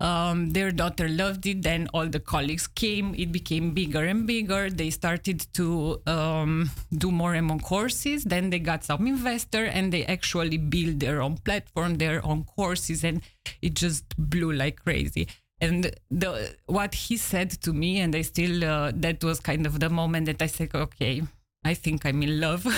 Um, 0.00 0.50
their 0.50 0.70
daughter 0.70 1.08
loved 1.08 1.46
it. 1.46 1.62
Then 1.62 1.88
all 1.92 2.06
the 2.06 2.20
colleagues 2.20 2.66
came. 2.68 3.14
It 3.16 3.32
became 3.32 3.74
bigger 3.74 4.04
and 4.04 4.26
bigger. 4.26 4.70
They 4.70 4.90
started 4.90 5.46
to 5.54 6.00
um, 6.06 6.70
do 6.96 7.10
more 7.10 7.34
and 7.34 7.46
more 7.46 7.58
courses. 7.58 8.24
Then 8.24 8.50
they 8.50 8.60
got 8.60 8.84
some 8.84 9.06
investor 9.06 9.64
and 9.64 9.92
they 9.92 10.04
actually 10.06 10.58
built 10.58 11.00
their 11.00 11.20
own 11.20 11.38
platform, 11.38 11.96
their 11.96 12.24
own 12.24 12.44
courses, 12.44 13.02
and 13.02 13.22
it 13.60 13.74
just 13.74 14.04
blew 14.16 14.52
like 14.52 14.84
crazy. 14.84 15.26
And 15.60 15.90
the 16.10 16.54
what 16.66 16.94
he 16.94 17.16
said 17.16 17.50
to 17.62 17.72
me, 17.72 17.98
and 17.98 18.14
I 18.14 18.22
still 18.22 18.64
uh, 18.64 18.92
that 18.94 19.24
was 19.24 19.40
kind 19.40 19.66
of 19.66 19.80
the 19.80 19.90
moment 19.90 20.26
that 20.26 20.40
I 20.40 20.46
said, 20.46 20.70
okay, 20.72 21.22
I 21.64 21.74
think 21.74 22.06
I'm 22.06 22.22
in 22.22 22.40
love. 22.40 22.64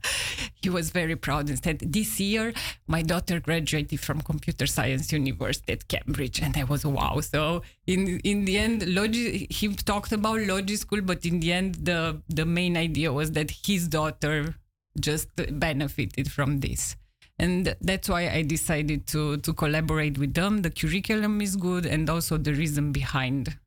he 0.64 0.70
was 0.70 0.90
very 0.90 1.14
proud 1.14 1.48
and 1.48 1.62
said, 1.62 1.78
This 1.80 2.18
year, 2.18 2.52
my 2.86 3.02
daughter 3.02 3.38
graduated 3.38 4.00
from 4.00 4.20
Computer 4.22 4.66
Science 4.66 5.12
University 5.12 5.72
at 5.72 5.86
Cambridge. 5.88 6.40
And 6.40 6.56
I 6.56 6.64
was, 6.64 6.84
wow. 6.84 7.20
So, 7.20 7.62
in, 7.86 8.18
in 8.20 8.46
the 8.46 8.58
end, 8.58 8.86
Logi, 8.94 9.46
he 9.50 9.68
talked 9.74 10.12
about 10.12 10.40
Logi 10.40 10.76
School, 10.76 11.02
but 11.02 11.24
in 11.26 11.40
the 11.40 11.52
end, 11.52 11.74
the, 11.76 12.22
the 12.28 12.46
main 12.46 12.76
idea 12.76 13.12
was 13.12 13.32
that 13.32 13.52
his 13.66 13.88
daughter 13.88 14.56
just 14.98 15.28
benefited 15.58 16.30
from 16.30 16.60
this. 16.60 16.96
And 17.38 17.74
that's 17.80 18.08
why 18.08 18.28
I 18.28 18.42
decided 18.42 19.06
to, 19.08 19.38
to 19.38 19.52
collaborate 19.52 20.18
with 20.18 20.34
them. 20.34 20.62
The 20.62 20.70
curriculum 20.70 21.40
is 21.40 21.56
good, 21.56 21.84
and 21.84 22.08
also 22.08 22.38
the 22.38 22.54
reason 22.54 22.92
behind 22.92 23.58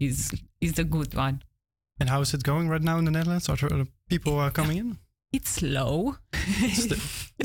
is, 0.00 0.32
is 0.60 0.78
a 0.78 0.84
good 0.84 1.14
one. 1.14 1.42
And 2.02 2.10
how 2.10 2.20
is 2.20 2.34
it 2.34 2.42
going 2.42 2.68
right 2.68 2.82
now 2.82 2.98
in 2.98 3.04
the 3.04 3.12
Netherlands? 3.12 3.48
Are 3.48 3.54
there 3.54 3.86
people 4.08 4.36
uh, 4.36 4.50
coming 4.50 4.76
in? 4.76 4.98
It's 5.32 5.50
slow. 5.50 6.16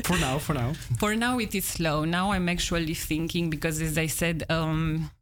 for 0.02 0.18
now, 0.18 0.38
for 0.40 0.52
now. 0.52 0.72
For 0.98 1.14
now, 1.14 1.38
it 1.38 1.54
is 1.54 1.64
slow. 1.64 2.04
Now 2.04 2.32
I'm 2.32 2.48
actually 2.48 2.94
thinking 2.94 3.50
because, 3.50 3.80
as 3.80 3.96
I 3.96 4.08
said, 4.08 4.42
um, 4.50 5.12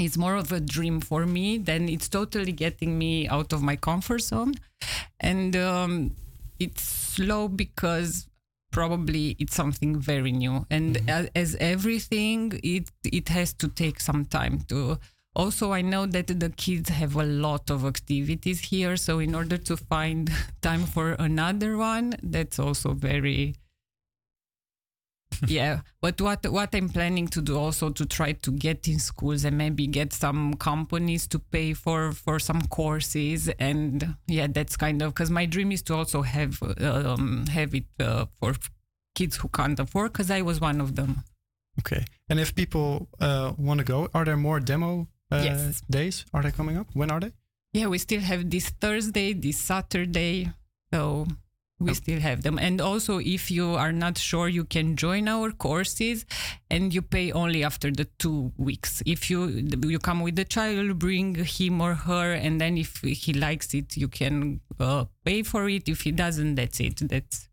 it's 0.00 0.16
more 0.16 0.34
of 0.34 0.50
a 0.50 0.58
dream 0.58 1.00
for 1.00 1.26
me. 1.26 1.58
Then 1.58 1.88
it's 1.88 2.08
totally 2.08 2.50
getting 2.50 2.98
me 2.98 3.28
out 3.28 3.52
of 3.52 3.62
my 3.62 3.76
comfort 3.76 4.22
zone, 4.22 4.54
and 5.20 5.54
um, 5.54 6.16
it's 6.58 6.82
slow 6.82 7.46
because 7.46 8.26
probably 8.72 9.36
it's 9.38 9.54
something 9.54 10.00
very 10.00 10.32
new. 10.32 10.66
And 10.72 11.08
as, 11.08 11.30
as 11.36 11.54
everything, 11.60 12.58
it 12.64 12.90
it 13.04 13.28
has 13.28 13.52
to 13.60 13.68
take 13.68 14.00
some 14.00 14.24
time 14.24 14.64
to. 14.70 14.98
Also, 15.36 15.70
I 15.70 15.82
know 15.82 16.06
that 16.06 16.28
the 16.28 16.48
kids 16.48 16.88
have 16.88 17.14
a 17.14 17.22
lot 17.22 17.68
of 17.70 17.84
activities 17.84 18.60
here, 18.60 18.96
so 18.96 19.18
in 19.18 19.34
order 19.34 19.58
to 19.58 19.76
find 19.76 20.32
time 20.62 20.86
for 20.86 21.12
another 21.12 21.76
one, 21.76 22.14
that's 22.22 22.58
also 22.58 22.94
very 22.94 23.56
yeah 25.48 25.80
but 26.00 26.18
what 26.20 26.46
what 26.46 26.72
i'm 26.72 26.88
planning 26.88 27.26
to 27.26 27.42
do 27.42 27.58
also 27.58 27.90
to 27.90 28.06
try 28.06 28.30
to 28.30 28.52
get 28.52 28.86
in 28.86 28.98
schools 28.98 29.44
and 29.44 29.58
maybe 29.58 29.86
get 29.86 30.12
some 30.12 30.54
companies 30.54 31.26
to 31.26 31.38
pay 31.38 31.74
for 31.74 32.12
for 32.12 32.38
some 32.38 32.62
courses 32.68 33.48
and 33.58 34.14
yeah 34.28 34.46
that's 34.46 34.76
kind 34.76 35.02
of 35.02 35.12
because 35.12 35.28
my 35.28 35.44
dream 35.44 35.72
is 35.72 35.82
to 35.82 35.94
also 35.94 36.22
have 36.22 36.62
um, 36.80 37.44
have 37.48 37.74
it 37.74 37.84
uh, 37.98 38.24
for 38.38 38.54
kids 39.16 39.36
who 39.36 39.48
can't 39.48 39.80
afford 39.80 40.12
because 40.12 40.30
i 40.30 40.40
was 40.40 40.60
one 40.60 40.80
of 40.80 40.94
them 40.94 41.24
Okay. 41.78 42.04
And 42.28 42.40
if 42.40 42.54
people 42.54 43.08
uh, 43.20 43.52
want 43.58 43.78
to 43.78 43.84
go, 43.84 44.08
are 44.14 44.24
there 44.24 44.36
more 44.36 44.60
demo 44.60 45.08
Yes. 45.30 45.82
days? 45.90 46.24
Are 46.32 46.42
they 46.42 46.52
coming 46.52 46.76
up? 46.76 46.86
When 46.94 47.10
are 47.10 47.20
they? 47.20 47.32
yeah 47.76 47.86
we 47.86 47.98
still 47.98 48.20
have 48.20 48.48
this 48.50 48.70
thursday 48.70 49.32
this 49.32 49.58
saturday 49.58 50.50
so 50.92 51.26
we 51.78 51.92
still 51.92 52.20
have 52.20 52.42
them 52.42 52.58
and 52.58 52.80
also 52.80 53.18
if 53.18 53.50
you 53.50 53.74
are 53.74 53.92
not 53.92 54.16
sure 54.16 54.48
you 54.48 54.64
can 54.64 54.96
join 54.96 55.28
our 55.28 55.50
courses 55.50 56.24
and 56.70 56.94
you 56.94 57.02
pay 57.02 57.30
only 57.32 57.62
after 57.62 57.90
the 57.90 58.06
two 58.18 58.50
weeks 58.56 59.02
if 59.04 59.28
you 59.28 59.40
you 59.84 59.98
come 59.98 60.20
with 60.22 60.36
the 60.36 60.44
child 60.44 60.98
bring 60.98 61.34
him 61.34 61.82
or 61.82 61.94
her 61.94 62.32
and 62.32 62.62
then 62.62 62.78
if 62.78 63.02
he 63.02 63.34
likes 63.34 63.74
it 63.74 63.94
you 63.94 64.08
can 64.08 64.60
uh, 64.80 65.04
pay 65.26 65.42
for 65.42 65.68
it 65.68 65.86
if 65.86 66.00
he 66.00 66.12
doesn't 66.12 66.54
that's 66.54 66.80
it 66.80 66.96
that's 67.08 67.48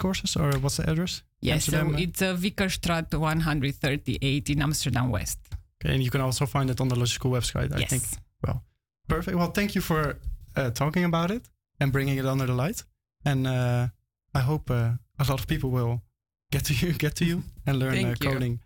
Courses 0.00 0.36
or 0.36 0.50
what's 0.58 0.78
the 0.78 0.90
address? 0.90 1.22
yes 1.40 1.64
so 1.64 1.76
Amsterdam, 1.76 1.94
uh, 1.94 1.98
it's 1.98 2.22
uh, 2.22 2.34
Vikerstraat 2.34 3.12
138 3.12 4.50
in 4.50 4.62
amsterdam 4.62 5.10
west 5.10 5.40
Okay, 5.84 5.94
and 5.94 6.02
you 6.02 6.10
can 6.10 6.20
also 6.20 6.46
find 6.46 6.70
it 6.70 6.80
on 6.80 6.88
the 6.88 6.94
Logical 6.98 7.30
website, 7.30 7.72
I 7.74 7.78
Yes. 7.80 7.90
think. 7.90 8.02
Well, 8.46 8.62
perfect. 9.08 9.36
Well, 9.36 9.50
thank 9.50 9.74
you 9.74 9.80
for 9.80 10.16
uh, 10.56 10.70
talking 10.70 11.04
about 11.04 11.30
it 11.30 11.48
and 11.80 11.90
bringing 11.92 12.18
it 12.18 12.26
under 12.26 12.46
the 12.46 12.54
light. 12.54 12.84
And 13.24 13.46
uh, 13.46 13.88
I 14.34 14.40
hope 14.40 14.70
uh, 14.70 14.92
a 15.18 15.24
lot 15.28 15.40
of 15.40 15.46
people 15.46 15.70
will 15.70 16.02
get 16.50 16.64
to 16.66 16.74
you, 16.86 16.92
get 16.92 17.16
to 17.16 17.24
you, 17.24 17.42
and 17.66 17.78
learn 17.78 18.04
uh, 18.04 18.14
coding. 18.20 18.60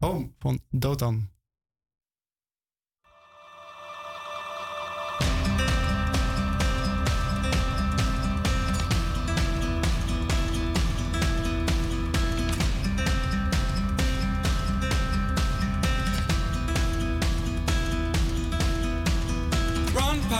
Home 0.00 0.34
van 0.42 0.60
Dotan. 0.70 1.28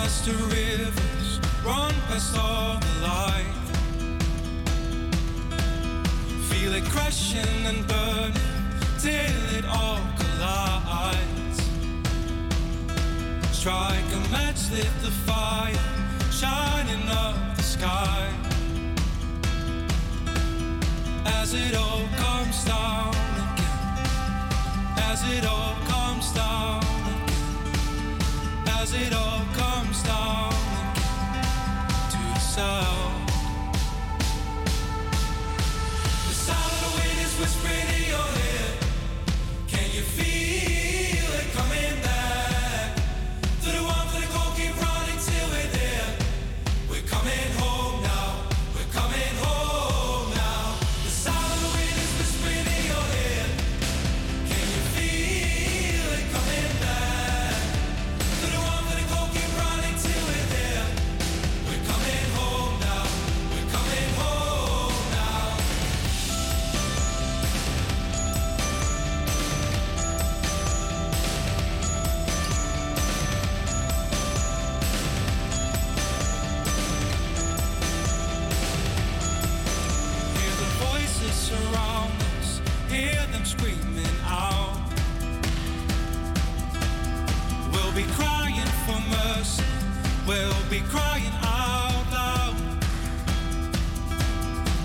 Past 0.08 0.24
the 0.24 0.32
rivers, 0.32 1.38
run 1.62 1.92
past 2.08 2.34
all 2.38 2.80
the 2.80 2.94
light. 3.06 3.44
Feel 6.48 6.72
it 6.72 6.84
crashing 6.84 7.66
and 7.66 7.86
burning 7.86 8.32
till 8.98 9.42
it 9.58 9.66
all 9.66 10.00
collides. 10.18 11.60
Strike 13.52 14.10
a 14.18 14.20
match, 14.32 14.70
lit 14.70 14.94
the 15.02 15.12
fire, 15.28 15.76
shining 16.32 17.06
up 17.10 17.36
the 17.58 17.62
sky. 17.62 18.32
As 21.26 21.52
it 21.52 21.74
all 21.76 22.08
comes 22.16 22.64
down 22.64 23.14
again, 23.44 24.08
as 25.10 25.20
it 25.36 25.44
all 25.44 25.76
comes 25.86 26.32
down 26.32 26.87
as 28.80 28.92
it 28.92 29.12
all 29.12 29.44
comes 29.54 30.02
down 30.04 30.52
to 32.12 32.18
the 32.34 32.38
sound. 32.38 33.28
The 36.28 36.34
sound 36.46 36.72
of 36.74 36.80
the 36.84 36.92
wind 37.00 37.18
is 37.26 37.34
whispering 37.40 37.87
be 90.70 90.80
crying 90.80 91.32
out 91.42 92.04
loud. 92.12 92.54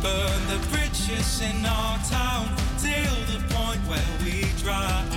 Burn 0.02 0.48
the 0.48 0.60
bridges 0.70 1.42
in 1.42 1.66
our 1.66 1.98
town 2.10 2.48
till 2.78 3.16
the 3.32 3.44
point 3.54 3.82
where 3.82 4.00
we 4.24 4.46
dry. 4.62 5.13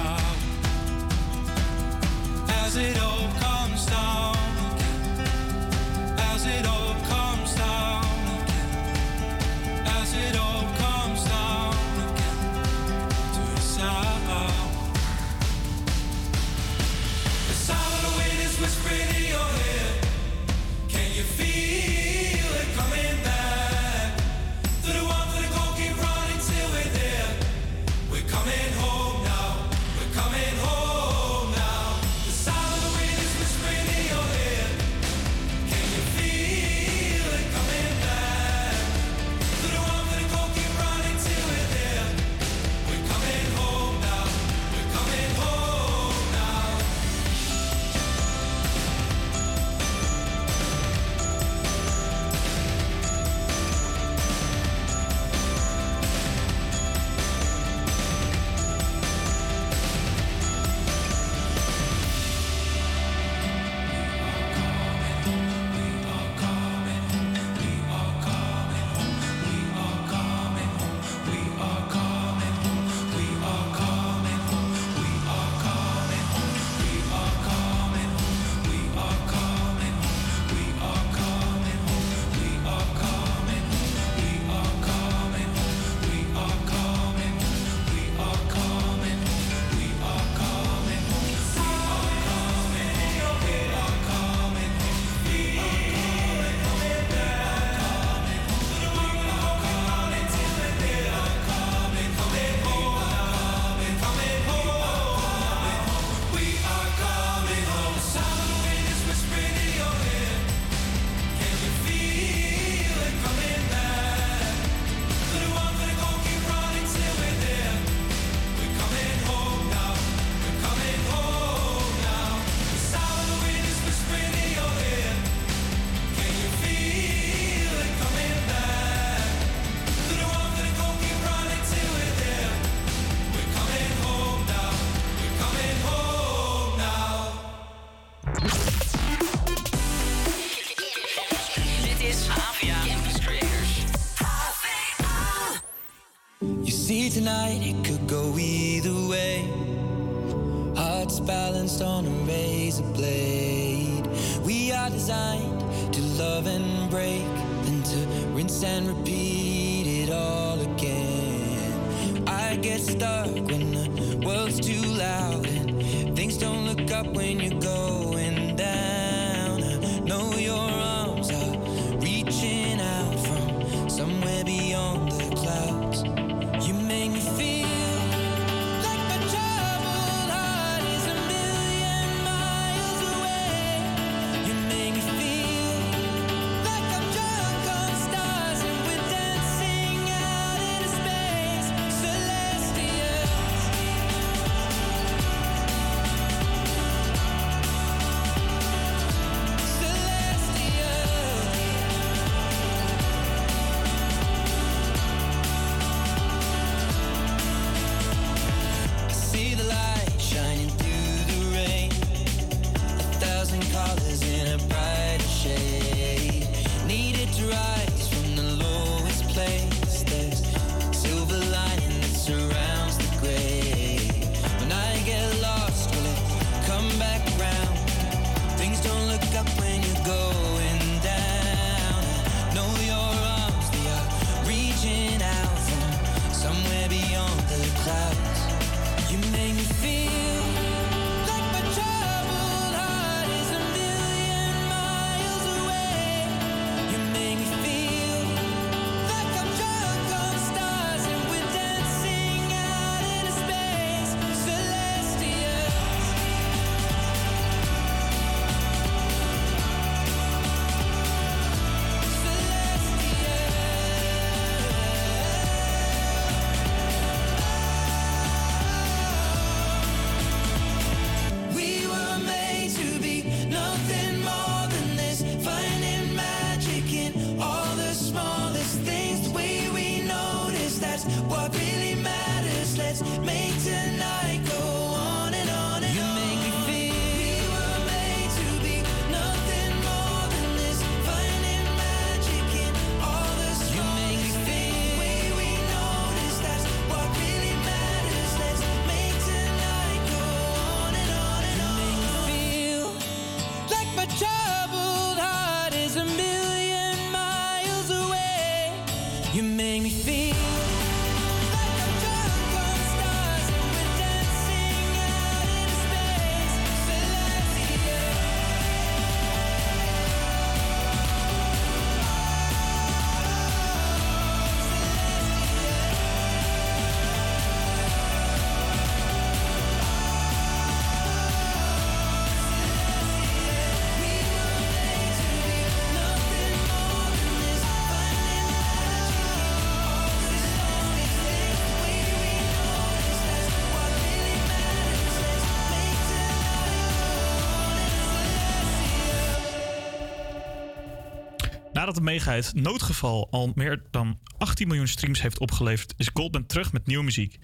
Nadat 351.87 352.05
de 352.05 352.11
megahit 352.11 352.55
Noodgeval 352.55 353.29
al 353.31 353.53
meer 353.55 353.83
dan 353.91 354.19
18 354.39 354.67
miljoen 354.67 354.89
streams 354.89 355.23
heeft 355.23 355.39
opgeleverd, 355.39 355.95
is 355.97 356.11
Goldband 356.13 356.49
terug 356.49 356.73
met 356.73 356.87
nieuwe 356.87 357.05
muziek. 357.05 357.39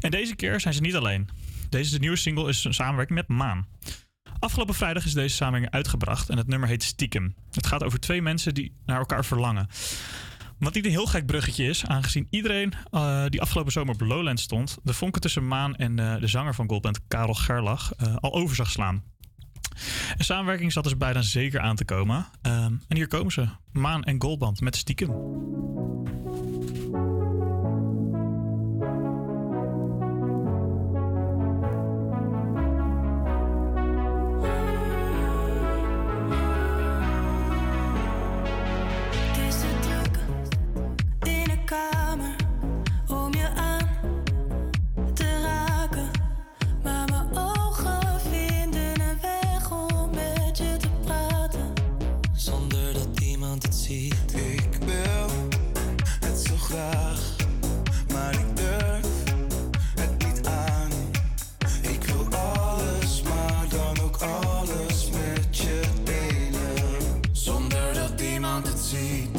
En 0.00 0.10
deze 0.10 0.36
keer 0.36 0.60
zijn 0.60 0.74
ze 0.74 0.80
niet 0.80 0.96
alleen. 0.96 1.28
Deze 1.68 1.98
nieuwe 1.98 2.16
single 2.16 2.48
is 2.48 2.64
een 2.64 2.74
samenwerking 2.74 3.18
met 3.18 3.28
Maan. 3.28 3.66
Afgelopen 4.38 4.74
vrijdag 4.74 5.04
is 5.04 5.12
deze 5.12 5.34
samenwerking 5.34 5.74
uitgebracht 5.74 6.28
en 6.28 6.36
het 6.36 6.46
nummer 6.46 6.68
heet 6.68 6.82
Stiekem. 6.82 7.34
Het 7.50 7.66
gaat 7.66 7.84
over 7.84 8.00
twee 8.00 8.22
mensen 8.22 8.54
die 8.54 8.76
naar 8.86 8.98
elkaar 8.98 9.24
verlangen. 9.24 9.68
Wat 10.58 10.74
niet 10.74 10.84
een 10.84 10.90
heel 10.90 11.06
gek 11.06 11.26
bruggetje 11.26 11.64
is, 11.64 11.86
aangezien 11.86 12.26
iedereen 12.30 12.72
eh, 12.90 13.24
die 13.28 13.40
afgelopen 13.40 13.72
zomer 13.72 13.94
op 13.94 14.00
Lowland 14.00 14.40
stond, 14.40 14.78
de 14.82 14.94
vonken 14.94 15.20
tussen 15.20 15.48
Maan 15.48 15.76
en 15.76 15.98
eh, 15.98 16.20
de 16.20 16.26
zanger 16.26 16.54
van 16.54 16.68
Goldband, 16.68 17.00
Karel 17.08 17.34
Gerlach, 17.34 17.92
eh, 17.92 18.16
al 18.16 18.32
over 18.32 18.56
zag 18.56 18.70
slaan. 18.70 19.02
Een 20.16 20.24
samenwerking 20.24 20.72
zat 20.72 20.84
dus 20.84 20.96
bijna 20.96 21.22
zeker 21.22 21.60
aan 21.60 21.76
te 21.76 21.84
komen. 21.84 22.26
Ehm, 22.42 22.72
en 22.88 22.96
hier 22.96 23.08
komen 23.08 23.32
ze, 23.32 23.48
Maan 23.72 24.04
en 24.04 24.22
Goldband 24.22 24.60
met 24.60 24.76
Stiekem. 24.76 25.10
see 68.92 69.31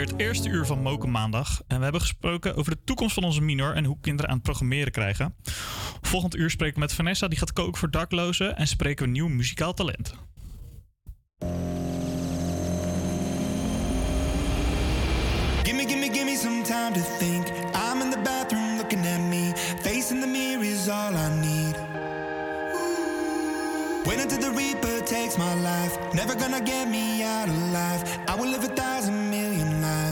het 0.00 0.14
eerste 0.16 0.48
uur 0.48 0.66
van 0.66 0.82
Moken 0.82 1.10
Maandag. 1.10 1.62
En 1.66 1.76
we 1.76 1.82
hebben 1.82 2.00
gesproken 2.00 2.56
over 2.56 2.72
de 2.72 2.84
toekomst 2.84 3.14
van 3.14 3.24
onze 3.24 3.40
minor 3.40 3.74
en 3.74 3.84
hoe 3.84 4.00
kinderen 4.00 4.30
aan 4.30 4.36
het 4.36 4.44
programmeren 4.44 4.92
krijgen. 4.92 5.34
Volgend 6.00 6.36
uur 6.36 6.50
spreken 6.50 6.74
we 6.74 6.80
met 6.80 6.92
Vanessa, 6.92 7.28
die 7.28 7.38
gaat 7.38 7.52
koken 7.52 7.78
voor 7.78 7.90
daklozen. 7.90 8.56
En 8.56 8.66
spreken 8.66 9.04
we 9.04 9.10
nieuw 9.10 9.28
muzikaal 9.28 9.74
talent. 9.74 10.14
Some 16.36 16.62
time 16.64 16.92
to 16.92 17.00
think. 17.18 17.50
I'm 17.74 18.02
in 18.02 18.10
the 18.10 18.18
bathroom 18.18 18.76
looking 18.76 19.06
at 19.06 19.20
me. 19.30 19.54
Facing 19.82 20.20
the 20.20 20.26
mirror 20.26 20.62
is 20.62 20.86
all 20.88 21.14
I 21.14 21.40
need. 21.40 21.65
Until 24.28 24.50
the 24.50 24.58
Reaper 24.58 25.06
takes 25.06 25.38
my 25.38 25.54
life. 25.54 25.96
Never 26.12 26.34
gonna 26.34 26.60
get 26.60 26.88
me 26.88 27.22
out 27.22 27.48
alive. 27.48 28.02
I 28.26 28.34
will 28.34 28.48
live 28.48 28.64
a 28.64 28.74
thousand 28.74 29.30
million 29.30 29.80
lives. 29.80 30.05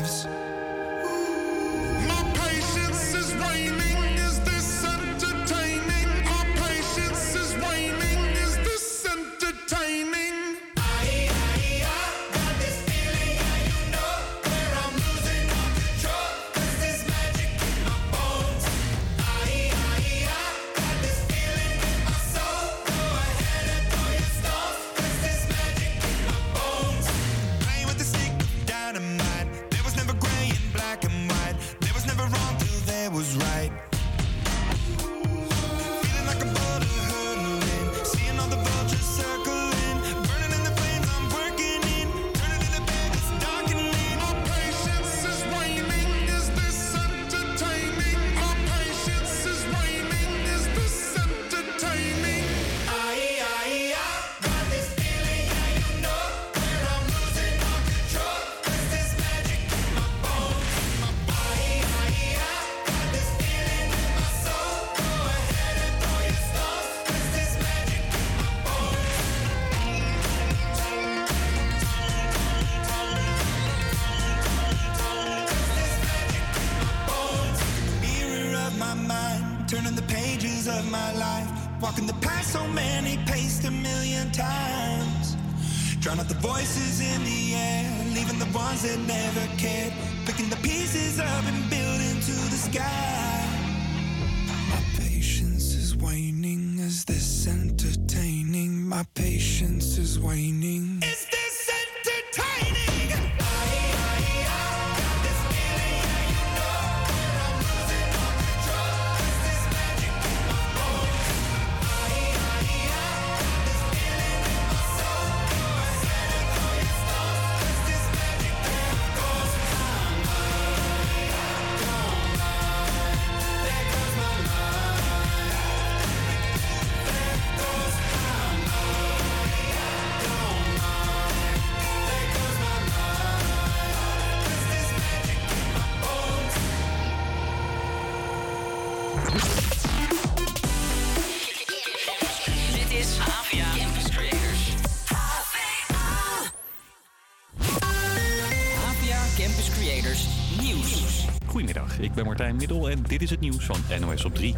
Van 153.64 154.00
NOS 154.00 154.24
op 154.24 154.34
3. 154.34 154.54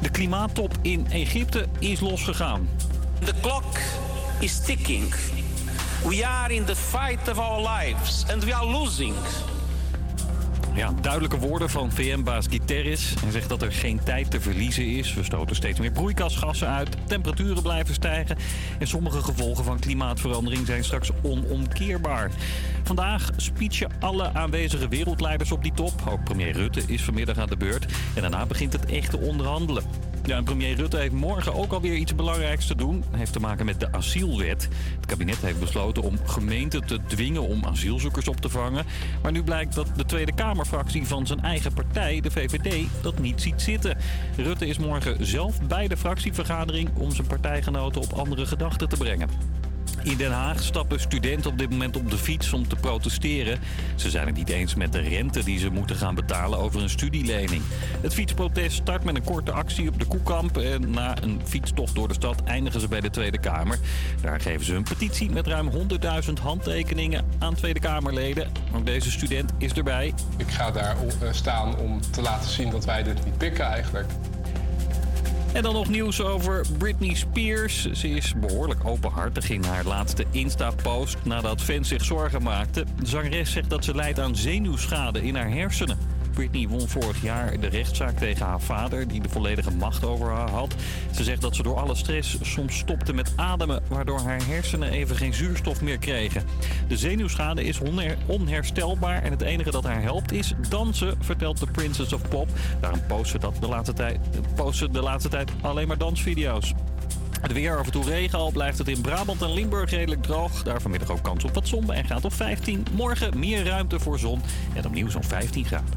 De 0.00 0.10
klimaattop 0.10 0.74
in 0.82 1.06
Egypte 1.10 1.66
is 1.78 2.00
losgegaan. 2.00 2.68
The 3.24 3.34
clock 3.40 3.78
is 4.38 4.60
ticking. 4.60 5.14
We 6.04 6.26
are 6.26 6.54
in 6.54 6.64
the 6.64 6.76
fight 6.76 7.28
of 7.28 7.38
our 7.38 7.60
lives 7.60 8.24
and 8.28 8.44
we 8.44 8.54
are 8.54 8.66
losing. 8.66 9.14
Ja, 10.80 10.92
duidelijke 11.00 11.38
woorden 11.38 11.70
van 11.70 11.92
VN-baas 11.92 12.46
Guterres. 12.46 13.14
Hij 13.20 13.30
zegt 13.30 13.48
dat 13.48 13.62
er 13.62 13.72
geen 13.72 14.00
tijd 14.04 14.30
te 14.30 14.40
verliezen 14.40 14.86
is. 14.86 15.14
We 15.14 15.24
stoten 15.24 15.56
steeds 15.56 15.78
meer 15.78 15.92
broeikasgassen 15.92 16.68
uit, 16.68 16.96
temperaturen 17.06 17.62
blijven 17.62 17.94
stijgen... 17.94 18.36
en 18.78 18.86
sommige 18.86 19.22
gevolgen 19.22 19.64
van 19.64 19.78
klimaatverandering 19.78 20.66
zijn 20.66 20.84
straks 20.84 21.10
onomkeerbaar. 21.22 22.30
Vandaag 22.82 23.30
speechen 23.36 23.90
alle 23.98 24.34
aanwezige 24.34 24.88
wereldleiders 24.88 25.52
op 25.52 25.62
die 25.62 25.72
top. 25.74 25.92
Ook 26.10 26.24
premier 26.24 26.52
Rutte 26.52 26.82
is 26.86 27.02
vanmiddag 27.02 27.38
aan 27.38 27.48
de 27.48 27.56
beurt. 27.56 27.86
En 28.14 28.20
daarna 28.20 28.46
begint 28.46 28.72
het 28.72 28.86
echte 28.86 29.18
onderhandelen. 29.18 30.09
Ja, 30.24 30.42
premier 30.42 30.76
Rutte 30.76 30.96
heeft 30.96 31.12
morgen 31.12 31.54
ook 31.54 31.72
alweer 31.72 31.94
iets 31.94 32.14
belangrijks 32.14 32.66
te 32.66 32.74
doen. 32.74 33.04
Het 33.10 33.18
heeft 33.18 33.32
te 33.32 33.40
maken 33.40 33.66
met 33.66 33.80
de 33.80 33.92
asielwet. 33.92 34.68
Het 34.96 35.06
kabinet 35.06 35.36
heeft 35.36 35.60
besloten 35.60 36.02
om 36.02 36.18
gemeenten 36.24 36.86
te 36.86 36.98
dwingen 37.06 37.42
om 37.42 37.64
asielzoekers 37.64 38.28
op 38.28 38.40
te 38.40 38.48
vangen. 38.48 38.84
Maar 39.22 39.32
nu 39.32 39.42
blijkt 39.42 39.74
dat 39.74 39.86
de 39.96 40.04
Tweede 40.04 40.34
Kamerfractie 40.34 41.06
van 41.06 41.26
zijn 41.26 41.42
eigen 41.42 41.72
partij, 41.72 42.20
de 42.20 42.30
VVD, 42.30 42.86
dat 43.02 43.18
niet 43.18 43.40
ziet 43.40 43.62
zitten. 43.62 43.96
Rutte 44.36 44.66
is 44.66 44.78
morgen 44.78 45.26
zelf 45.26 45.62
bij 45.62 45.88
de 45.88 45.96
fractievergadering 45.96 46.88
om 46.96 47.10
zijn 47.10 47.26
partijgenoten 47.26 48.00
op 48.00 48.12
andere 48.12 48.46
gedachten 48.46 48.88
te 48.88 48.96
brengen. 48.96 49.28
In 50.02 50.16
Den 50.16 50.32
Haag 50.32 50.62
stappen 50.62 51.00
studenten 51.00 51.50
op 51.50 51.58
dit 51.58 51.70
moment 51.70 51.96
op 51.96 52.10
de 52.10 52.18
fiets 52.18 52.52
om 52.52 52.68
te 52.68 52.76
protesteren. 52.76 53.58
Ze 53.94 54.10
zijn 54.10 54.26
het 54.26 54.36
niet 54.36 54.48
eens 54.48 54.74
met 54.74 54.92
de 54.92 55.00
rente 55.00 55.44
die 55.44 55.58
ze 55.58 55.70
moeten 55.70 55.96
gaan 55.96 56.14
betalen 56.14 56.58
over 56.58 56.82
een 56.82 56.90
studielening. 56.90 57.62
Het 58.00 58.14
fietsprotest 58.14 58.76
start 58.76 59.04
met 59.04 59.16
een 59.16 59.24
korte 59.24 59.52
actie 59.52 59.88
op 59.88 59.98
de 59.98 60.04
Koekamp. 60.04 60.56
En 60.56 60.90
na 60.90 61.22
een 61.22 61.40
fietstocht 61.44 61.94
door 61.94 62.08
de 62.08 62.14
stad 62.14 62.42
eindigen 62.44 62.80
ze 62.80 62.88
bij 62.88 63.00
de 63.00 63.10
Tweede 63.10 63.38
Kamer. 63.38 63.78
Daar 64.20 64.40
geven 64.40 64.66
ze 64.66 64.74
een 64.74 64.82
petitie 64.82 65.30
met 65.30 65.46
ruim 65.46 65.70
100.000 65.70 66.32
handtekeningen 66.42 67.24
aan 67.38 67.54
Tweede 67.54 67.80
Kamerleden. 67.80 68.52
Ook 68.74 68.86
deze 68.86 69.10
student 69.10 69.52
is 69.58 69.72
erbij. 69.72 70.14
Ik 70.36 70.50
ga 70.50 70.70
daar 70.70 70.96
eh, 71.20 71.32
staan 71.32 71.76
om 71.76 72.00
te 72.10 72.22
laten 72.22 72.50
zien 72.50 72.70
dat 72.70 72.84
wij 72.84 73.02
dit 73.02 73.24
niet 73.24 73.38
pikken 73.38 73.64
eigenlijk. 73.64 74.06
En 75.52 75.62
dan 75.62 75.72
nog 75.74 75.88
nieuws 75.88 76.22
over 76.22 76.64
Britney 76.78 77.14
Spears. 77.14 77.90
Ze 77.92 78.08
is 78.08 78.34
behoorlijk 78.34 78.84
openhartig 78.84 79.50
in 79.50 79.64
haar 79.64 79.84
laatste 79.84 80.24
Insta-post 80.30 81.16
nadat 81.24 81.62
fans 81.62 81.88
zich 81.88 82.04
zorgen 82.04 82.42
maakten. 82.42 82.86
De 82.98 83.06
zangeres 83.06 83.52
zegt 83.52 83.70
dat 83.70 83.84
ze 83.84 83.94
lijdt 83.94 84.20
aan 84.20 84.36
zenuwschade 84.36 85.22
in 85.22 85.34
haar 85.34 85.50
hersenen. 85.50 85.98
Britney 86.30 86.68
won 86.68 86.88
vorig 86.88 87.22
jaar 87.22 87.60
de 87.60 87.66
rechtszaak 87.66 88.18
tegen 88.18 88.46
haar 88.46 88.60
vader, 88.60 89.08
die 89.08 89.20
de 89.20 89.28
volledige 89.28 89.70
macht 89.70 90.04
over 90.04 90.30
haar 90.30 90.50
had. 90.50 90.74
Ze 91.14 91.24
zegt 91.24 91.40
dat 91.40 91.56
ze 91.56 91.62
door 91.62 91.76
alle 91.76 91.94
stress 91.94 92.38
soms 92.42 92.78
stopte 92.78 93.12
met 93.12 93.32
ademen, 93.36 93.82
waardoor 93.88 94.20
haar 94.20 94.46
hersenen 94.46 94.90
even 94.90 95.16
geen 95.16 95.34
zuurstof 95.34 95.80
meer 95.80 95.98
kregen. 95.98 96.44
De 96.88 96.96
zenuwschade 96.96 97.64
is 97.64 97.80
onher- 97.80 98.16
onherstelbaar 98.26 99.22
en 99.22 99.30
het 99.30 99.42
enige 99.42 99.70
dat 99.70 99.84
haar 99.84 100.02
helpt 100.02 100.32
is 100.32 100.54
dansen, 100.68 101.14
vertelt 101.20 101.58
de 101.58 101.66
Princess 101.66 102.12
of 102.12 102.28
Pop. 102.28 102.48
Daarom 102.80 103.06
post 103.06 103.30
ze, 103.30 103.38
de, 103.60 103.68
laatste 103.68 103.92
tijd, 103.92 104.18
post 104.54 104.78
ze 104.78 104.90
de 104.90 105.02
laatste 105.02 105.28
tijd 105.28 105.50
alleen 105.60 105.88
maar 105.88 105.98
dansvideo's. 105.98 106.74
Het 107.40 107.52
weer 107.52 107.78
af 107.78 107.86
en 107.86 107.92
toe 107.92 108.04
regen, 108.04 108.38
al 108.38 108.50
blijft 108.50 108.78
het 108.78 108.88
in 108.88 109.00
Brabant 109.00 109.42
en 109.42 109.52
Limburg 109.52 109.90
redelijk 109.90 110.22
droog. 110.22 110.62
Daar 110.62 110.80
vanmiddag 110.80 111.10
ook 111.10 111.22
kans 111.22 111.44
op 111.44 111.54
wat 111.54 111.68
zon 111.68 111.92
en 111.92 112.04
gaat 112.04 112.24
op 112.24 112.32
15. 112.32 112.86
Morgen 112.92 113.38
meer 113.38 113.64
ruimte 113.64 114.00
voor 114.00 114.18
zon 114.18 114.42
en 114.74 114.86
opnieuw 114.86 115.08
zo'n 115.08 115.24
15 115.24 115.64
graden. 115.64 115.88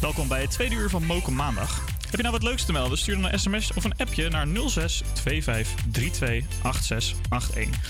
Welkom 0.00 0.28
bij 0.28 0.40
het 0.40 0.50
tweede 0.50 0.74
uur 0.74 0.90
van 0.90 1.04
Moken 1.04 1.34
Maandag. 1.34 1.84
Heb 2.14 2.22
je 2.22 2.30
nou 2.30 2.42
wat 2.42 2.50
leuks 2.50 2.64
te 2.64 2.72
melden? 2.72 2.98
Stuur 2.98 3.20
dan 3.20 3.32
een 3.32 3.38
sms 3.38 3.72
of 3.72 3.84
een 3.84 3.96
appje 3.96 4.28
naar 4.28 4.46
06 4.66 5.02
25 5.14 5.74
32 5.92 6.84
86 6.84 7.56
81. 7.56 7.80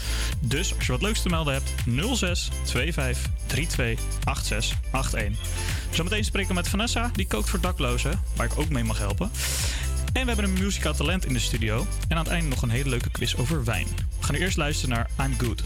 Dus 0.41 0.74
als 0.76 0.87
je 0.87 0.93
wat 0.93 1.03
leuks 1.03 1.22
te 1.22 1.28
melden 1.28 1.53
hebt, 1.53 1.72
06 2.16 2.51
25 2.64 3.30
32 3.47 4.05
86 4.45 5.14
81. 5.14 5.49
Zometeen 5.91 6.24
spreken 6.24 6.49
we 6.49 6.55
met 6.55 6.68
Vanessa, 6.68 7.11
die 7.12 7.26
kookt 7.26 7.51
voor 7.51 7.61
daklozen, 7.61 8.20
waar 8.37 8.47
ik 8.47 8.59
ook 8.59 8.68
mee 8.68 8.85
mag 8.85 8.99
helpen. 8.99 9.30
En 10.14 10.20
we 10.20 10.32
hebben 10.32 10.44
een 10.44 10.62
muzikaal 10.62 10.94
talent 10.94 11.26
in 11.26 11.32
de 11.32 11.38
studio. 11.38 11.86
En 12.08 12.16
aan 12.16 12.24
het 12.24 12.32
einde 12.32 12.48
nog 12.48 12.62
een 12.62 12.70
hele 12.70 12.88
leuke 12.88 13.10
quiz 13.10 13.34
over 13.34 13.64
wijn. 13.64 13.86
We 14.18 14.24
gaan 14.24 14.34
nu 14.34 14.40
eerst 14.40 14.56
luisteren 14.56 14.94
naar 14.94 15.26
I'm 15.26 15.34
Good. 15.38 15.62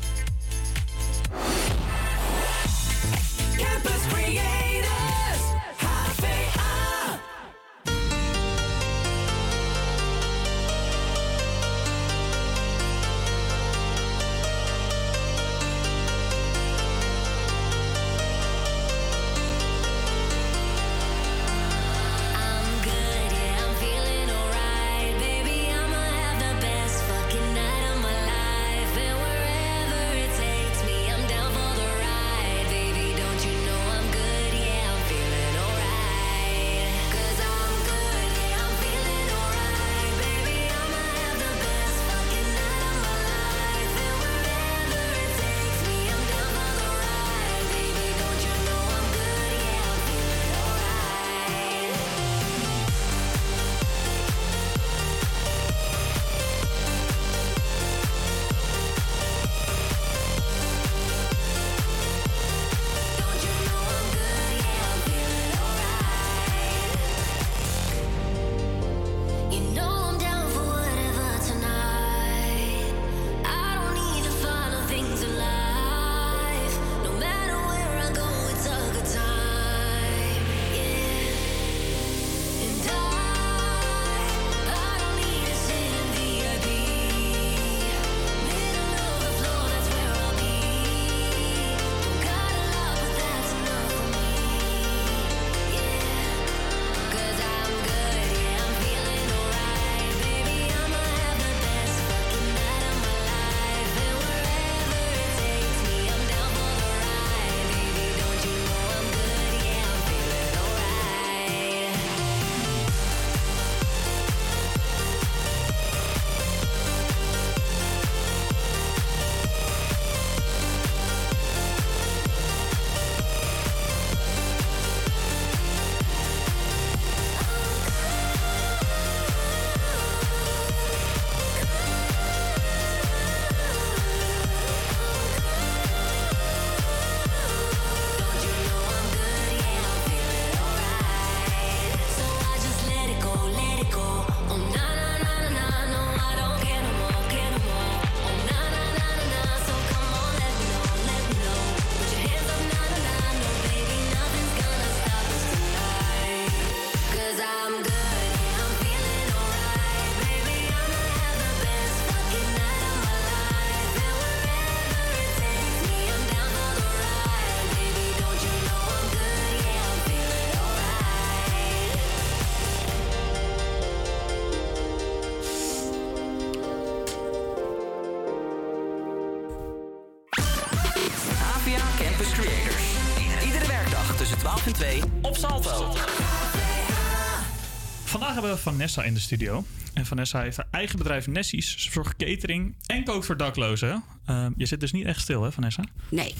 Hebben 188.39 188.57
we 188.57 188.62
Vanessa 188.70 189.03
in 189.03 189.14
de 189.14 189.20
studio. 189.20 189.64
En 189.95 190.07
Vanessa 190.07 190.41
heeft 190.41 190.57
haar 190.57 190.66
eigen 190.70 190.99
bedrijf 190.99 191.26
Nessies. 191.26 191.70
Ze 191.70 191.78
verzorgt 191.78 192.16
catering 192.16 192.76
en 192.86 193.05
kookt 193.05 193.26
voor 193.26 193.36
daklozen. 193.36 194.03
Ehm, 194.26 194.53
je 194.57 194.66
zit 194.66 194.80
dus 194.80 194.93
niet 194.93 195.05
echt 195.05 195.20
stil, 195.20 195.43
hè, 195.43 195.53
Vanessa? 195.53 195.84
Nee, 196.11 196.34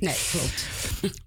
nee, 0.00 0.16
klopt. 0.30 0.66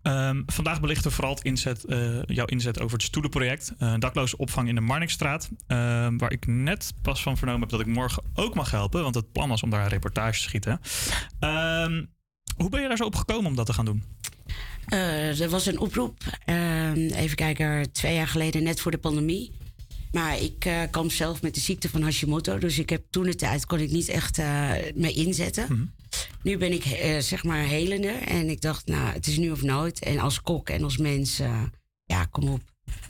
Ehm, 0.02 0.42
vandaag 0.46 0.82
belichten 0.82 1.10
we 1.10 1.16
vooral 1.16 1.34
het 1.34 1.44
inzet, 1.44 1.84
eh, 1.86 2.22
jouw 2.26 2.46
inzet 2.46 2.80
over 2.80 2.94
het 2.94 3.06
stoelenproject. 3.06 3.74
eh 3.78 3.94
dakloze 4.00 4.38
opvang 4.38 4.68
in 4.68 4.76
de 4.76 4.82
Marnixstraat. 4.82 5.50
Ehm, 5.68 6.18
waar 6.18 6.32
ik 6.32 6.48
net 6.48 6.94
pas 7.02 7.22
van 7.22 7.38
vernomen 7.38 7.62
heb 7.62 7.70
dat 7.70 7.80
ik 7.80 7.86
morgen 7.88 8.24
ook 8.34 8.56
mag 8.56 8.72
helpen. 8.72 9.04
Want 9.04 9.16
het 9.16 9.32
plan 9.32 9.50
was 9.50 9.64
om 9.64 9.70
daar 9.70 9.84
een 9.84 9.90
reportage 9.90 10.38
te 10.38 10.44
schieten. 10.44 10.80
Hoe 12.56 12.70
ben 12.70 12.82
je 12.82 12.88
daar 12.88 12.98
zo 12.98 13.04
op 13.06 13.16
gekomen 13.16 13.46
om 13.46 13.56
dat 13.56 13.66
te 13.66 13.74
gaan 13.74 13.86
doen? 13.86 14.04
Eh, 14.86 15.42
er 15.42 15.50
was 15.50 15.66
een 15.66 15.80
oproep, 15.80 16.18
even 17.16 17.36
kijken, 17.36 17.92
twee 17.92 18.16
jaar 18.16 18.28
geleden, 18.28 18.64
net 18.64 18.80
voor 18.82 18.92
de 18.92 18.98
pandemie. 18.98 19.52
Maar 20.12 20.42
ik 20.42 20.66
eh, 20.66 20.82
kwam 20.92 21.10
zelf 21.10 21.42
met 21.42 21.54
de 21.54 21.60
ziekte 21.60 21.90
van 21.90 22.02
Hashimoto. 22.02 22.58
Dus 22.58 22.80
ik 22.80 22.90
heb 22.90 23.04
toen 23.10 23.24
de 23.24 23.36
tijd 23.36 23.66
kon 23.66 23.80
ik 23.80 23.92
niet 23.92 24.10
echt 24.10 24.38
eh 24.38 24.72
me 24.96 25.12
inzetten. 25.12 25.94
Nu 26.44 26.58
ben 26.58 26.72
ik 26.72 26.86
eh, 26.86 27.18
zeg 27.20 27.44
maar 27.44 27.64
helende. 27.64 28.08
En 28.08 28.50
ik 28.50 28.62
dacht, 28.62 28.88
nou, 28.88 29.14
het 29.14 29.28
is 29.28 29.38
nu 29.38 29.52
of 29.52 29.62
nooit. 29.62 30.00
En 30.00 30.20
als 30.20 30.42
kok 30.42 30.70
en 30.70 30.84
als 30.84 30.98
mens, 30.98 31.42
ja, 32.04 32.26
kom 32.26 32.48
op. 32.50 32.62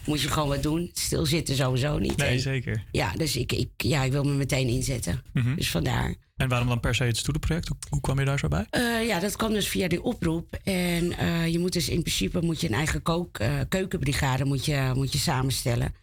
Moet 0.05 0.21
je 0.21 0.27
gewoon 0.29 0.47
wat 0.47 0.63
doen. 0.63 0.89
Stilzitten 0.93 1.55
sowieso 1.55 1.97
niet. 1.97 2.17
Nee, 2.17 2.27
En- 2.29 2.39
zeker. 2.39 2.83
Ja, 2.91 3.11
dus 3.11 3.35
ik, 3.35 3.51
ik, 3.51 3.69
ja, 3.77 4.03
ik 4.03 4.11
wil 4.11 4.23
me 4.23 4.33
meteen 4.33 4.67
inzetten. 4.67 5.21
Mhm. 5.33 5.55
Dus 5.55 5.71
vandaar. 5.71 6.15
En 6.35 6.49
waarom 6.49 6.67
dan 6.67 6.79
per 6.79 6.95
se 6.95 7.03
het 7.03 7.17
stoelenproject? 7.17 7.67
Hoe, 7.67 7.77
hoe 7.89 8.01
kwam 8.01 8.19
je 8.19 8.25
daar 8.25 8.39
zo 8.39 8.47
bij? 8.47 8.67
Ja, 9.05 9.19
dat 9.19 9.35
kwam 9.35 9.53
dus 9.53 9.67
via 9.67 9.87
die 9.87 10.03
oproep. 10.03 10.53
En 10.63 11.05
je 11.51 11.59
moet 11.59 11.73
dus 11.73 11.89
in 11.89 12.01
principe 12.01 12.41
moet 12.41 12.61
je 12.61 12.67
een 12.67 12.73
eigen 12.73 13.01
kook, 13.01 13.39
keukenbrigade 13.69 14.45
moet 14.45 14.65
je, 14.65 14.91
moet 14.95 15.11
je 15.13 15.17
samenstellen. 15.17 15.93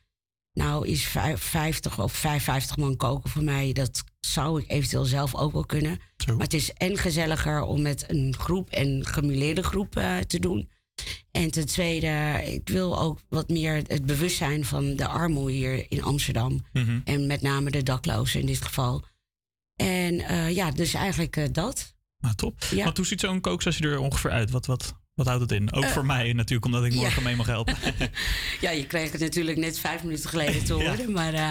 Nou 0.57 0.89
is 0.89 1.05
vijf- 1.05 1.43
50 1.43 2.01
of 2.01 2.13
55 2.13 2.77
man 2.77 2.97
koken 2.97 3.31
voor 3.31 3.43
mij, 3.43 3.73
dat 3.73 4.05
zou 4.21 4.61
ik 4.61 4.71
eventueel 4.71 5.05
zelf 5.05 5.35
ook 5.35 5.53
wel 5.53 5.67
kunnen. 5.67 5.99
Maar 6.27 6.37
het 6.39 6.55
is 6.55 6.73
en 6.73 6.97
gezelliger 6.97 7.63
om 7.63 7.83
met 7.83 8.05
een 8.11 8.35
groep 8.39 8.71
en 8.71 9.07
gemuleerde 9.07 9.63
groep 9.63 9.97
eh, 9.97 10.19
te 10.19 10.39
doen. 10.39 10.71
En 11.31 11.51
ten 11.51 11.67
tweede, 11.67 12.43
ik 12.45 12.69
wil 12.69 13.01
ook 13.01 13.21
wat 13.29 13.49
meer 13.49 13.83
het 13.87 14.07
bewustzijn 14.07 14.65
van 14.65 14.97
de 14.97 15.07
armoede 15.07 15.53
hier 15.53 15.87
in 15.89 16.03
Amsterdam. 16.03 16.65
Mhm. 16.73 17.01
En 17.05 17.27
met 17.27 17.43
name 17.43 17.71
de 17.71 17.83
daklozen 17.83 18.41
in 18.41 18.47
dit 18.47 18.63
geval. 18.63 19.05
En 19.77 20.21
eh, 20.21 20.55
ja, 20.55 20.71
dus 20.71 20.95
eigenlijk 20.95 21.37
eh, 21.37 21.45
dat. 21.53 21.95
Nou, 22.19 22.35
top. 22.35 22.65
Ja. 22.71 22.85
Want 22.85 22.97
hoe 22.97 23.07
ziet 23.07 23.21
zo'n 23.21 23.41
kooksessie 23.41 23.87
er 23.87 23.99
ongeveer 23.99 24.31
uit? 24.31 24.51
Wat, 24.51 24.67
wat, 24.67 24.95
wat 25.17 25.27
houdt 25.27 25.43
het 25.43 25.53
in? 25.53 25.73
Ook 25.73 25.85
Eh, 25.85 25.91
voor 25.91 26.07
mij 26.07 26.33
natuurlijk, 26.33 26.65
omdat 26.65 26.85
ik 26.85 26.95
morgen 26.95 27.23
mee 27.23 27.37
mag 27.37 27.47
helpen. 27.47 27.77
Ja, 28.61 28.71
je 28.71 28.87
kreeg 28.87 29.13
het 29.13 29.21
natuurlijk 29.21 29.57
net 29.59 29.79
vijf 29.79 30.03
minuten 30.03 30.29
geleden 30.31 30.65
te 30.65 30.75
Ja. 30.77 30.89
horen. 30.91 31.13
Maar 31.13 31.35
eh, 31.35 31.51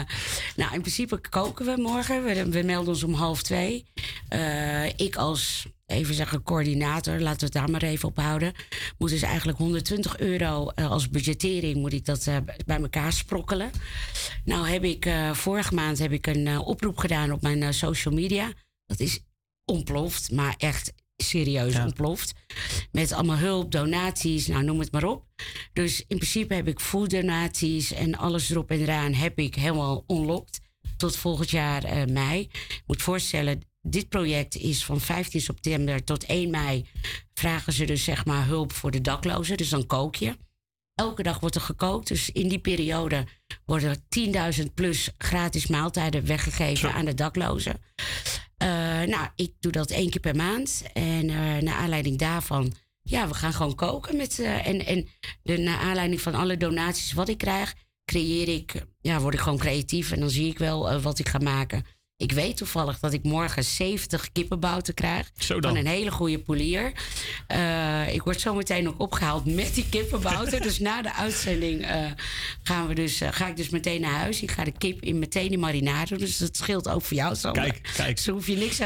nou, 0.55 0.73
in 0.73 0.79
principe 0.81 1.21
koken 1.29 1.65
we 1.65 1.81
morgen. 1.81 2.23
We, 2.23 2.49
we 2.49 2.63
melden 2.63 2.87
ons 2.93 3.03
om 3.03 3.13
half 3.13 3.41
twee. 3.43 3.85
Eh, 4.29 4.85
ik 4.85 5.15
als, 5.15 5.65
even 5.85 6.15
zeggen, 6.15 6.43
coördinator, 6.43 7.19
laten 7.19 7.39
we 7.39 7.45
het 7.45 7.53
daar 7.53 7.69
maar 7.69 7.83
even 7.83 8.07
op 8.09 8.17
houden. 8.17 8.53
Moet 8.97 9.09
dus 9.09 9.21
eigenlijk 9.21 9.57
120 9.57 10.17
euro 10.19 10.65
als 10.69 11.09
budgettering 11.09 11.75
moet 11.77 11.93
ik 11.93 12.05
dat 12.05 12.29
bij 12.65 12.81
elkaar 12.81 13.13
sprokkelen. 13.13 13.71
Nou 14.45 14.67
heb 14.67 14.83
ik, 14.83 15.09
vorige 15.33 15.73
maand 15.73 15.97
heb 15.99 16.11
ik 16.11 16.27
een 16.27 16.57
oproep 16.59 16.97
gedaan 16.97 17.31
op 17.31 17.41
mijn 17.41 17.73
social 17.73 18.13
media. 18.13 18.51
Dat 18.85 18.99
is 18.99 19.19
ontploft, 19.65 20.31
maar 20.31 20.55
echt 20.57 20.93
serieus 21.17 21.75
ontploft. 21.75 22.33
Met 22.91 23.11
allemaal 23.11 23.37
hulp, 23.37 23.71
donaties, 23.71 24.47
nou 24.47 24.63
noem 24.63 24.79
het 24.79 24.91
maar 24.91 25.03
op. 25.03 25.25
Dus 25.73 25.99
in 25.99 26.17
principe 26.17 26.53
heb 26.53 26.67
ik 26.67 26.79
fooddonaties 26.79 27.93
en 27.93 28.15
alles 28.15 28.49
erop 28.49 28.71
en 28.71 28.79
eraan 28.79 29.13
heb 29.13 29.39
ik 29.39 29.55
helemaal 29.55 30.03
unlocked. 30.07 30.59
Tot 30.97 31.15
volgend 31.15 31.49
jaar 31.49 31.83
eh, 31.83 32.05
mei. 32.05 32.39
Je 32.67 32.81
moet 32.85 33.01
voorstellen, 33.01 33.61
dit 33.81 34.09
project 34.09 34.55
is 34.55 34.85
van 34.85 35.01
15 35.01 35.41
september 35.41 36.03
tot 36.03 36.25
1 36.25 36.49
mei. 36.49 36.85
Vragen 37.33 37.73
ze 37.73 37.85
dus 37.85 38.03
zeg 38.03 38.25
maar 38.25 38.45
hulp 38.45 38.73
voor 38.73 38.91
de 38.91 39.01
daklozen. 39.01 39.57
Dus 39.57 39.69
dan 39.69 39.85
kook 39.85 40.15
je. 40.15 40.37
Elke 40.95 41.23
dag 41.23 41.39
wordt 41.39 41.55
er 41.55 41.61
gekookt. 41.61 42.07
Dus 42.07 42.29
in 42.29 42.47
die 42.47 42.59
periode 42.59 43.25
worden 43.65 44.03
10.000 44.59 44.73
plus 44.73 45.09
gratis 45.17 45.67
maaltijden 45.67 46.25
weggegeven 46.25 46.93
aan 46.93 47.05
de 47.05 47.13
daklozen. 47.13 47.81
Eh, 49.05 49.11
nou, 49.11 49.27
ik 49.35 49.53
doe 49.59 49.71
dat 49.71 49.91
één 49.91 50.09
keer 50.09 50.21
per 50.21 50.35
maand. 50.35 50.83
En 50.93 51.29
eh 51.29 51.57
naar 51.61 51.75
aanleiding 51.75 52.17
daarvan, 52.17 52.73
ja, 53.01 53.27
we 53.27 53.33
gaan 53.33 53.53
gewoon 53.53 53.75
koken. 53.75 54.17
Met, 54.17 54.39
eh, 54.39 54.67
en 54.67 54.85
en 54.85 55.07
de, 55.43 55.57
naar 55.57 55.79
aanleiding 55.79 56.21
van 56.21 56.35
alle 56.35 56.57
donaties 56.57 57.13
wat 57.13 57.29
ik 57.29 57.37
krijg, 57.37 57.75
creëer 58.05 58.47
ik, 58.47 58.85
ja, 59.01 59.19
word 59.19 59.33
ik 59.33 59.39
gewoon 59.39 59.57
creatief. 59.57 60.11
En 60.11 60.19
dan 60.19 60.29
zie 60.29 60.49
ik 60.49 60.57
wel 60.57 61.01
wat 61.01 61.19
ik 61.19 61.29
ga 61.29 61.37
maken. 61.37 61.85
Ik 62.17 62.31
weet 62.31 62.57
toevallig 62.57 62.99
dat 62.99 63.13
ik 63.13 63.23
morgen 63.23 63.63
70 63.63 64.31
kippenbouten 64.31 64.93
krijg. 64.93 65.31
Zo. 65.37 65.57
Van 65.59 65.75
een 65.75 65.87
hele 65.87 66.11
goede 66.11 66.39
polier. 66.39 66.91
Eh, 67.47 68.13
ik 68.13 68.23
word 68.23 68.41
zo 68.41 68.53
meteen 68.53 68.87
ook 68.87 68.99
opgehaald 68.99 69.45
met 69.45 69.73
die 69.73 69.89
kippenbouten. 69.89 70.61
dus 70.67 70.79
na 70.79 71.01
de 71.01 71.13
uitzending 71.13 71.85
eh, 71.85 72.11
gaan 72.63 72.87
we 72.87 72.93
dus, 72.93 73.21
eh, 73.21 73.29
ga 73.31 73.47
ik 73.47 73.55
dus 73.55 73.69
meteen 73.69 74.01
naar 74.01 74.19
huis. 74.19 74.41
Ik 74.41 74.51
ga 74.51 74.63
de 74.63 74.71
kip 74.77 75.01
in 75.01 75.19
meteen 75.19 75.51
in 75.51 75.59
marinade 75.59 76.09
doen. 76.09 76.17
Dus 76.17 76.37
dat 76.37 76.57
scheelt 76.57 76.87
ook 76.89 77.01
voor 77.01 77.17
jou, 77.17 77.35
Sander. 77.35 77.63
Kijk, 77.63 77.91
kijk. 77.95 78.15
Dus 78.15 78.25
daar 78.25 78.35
hoef 78.35 78.47
je, 78.47 78.55
niks, 78.55 78.79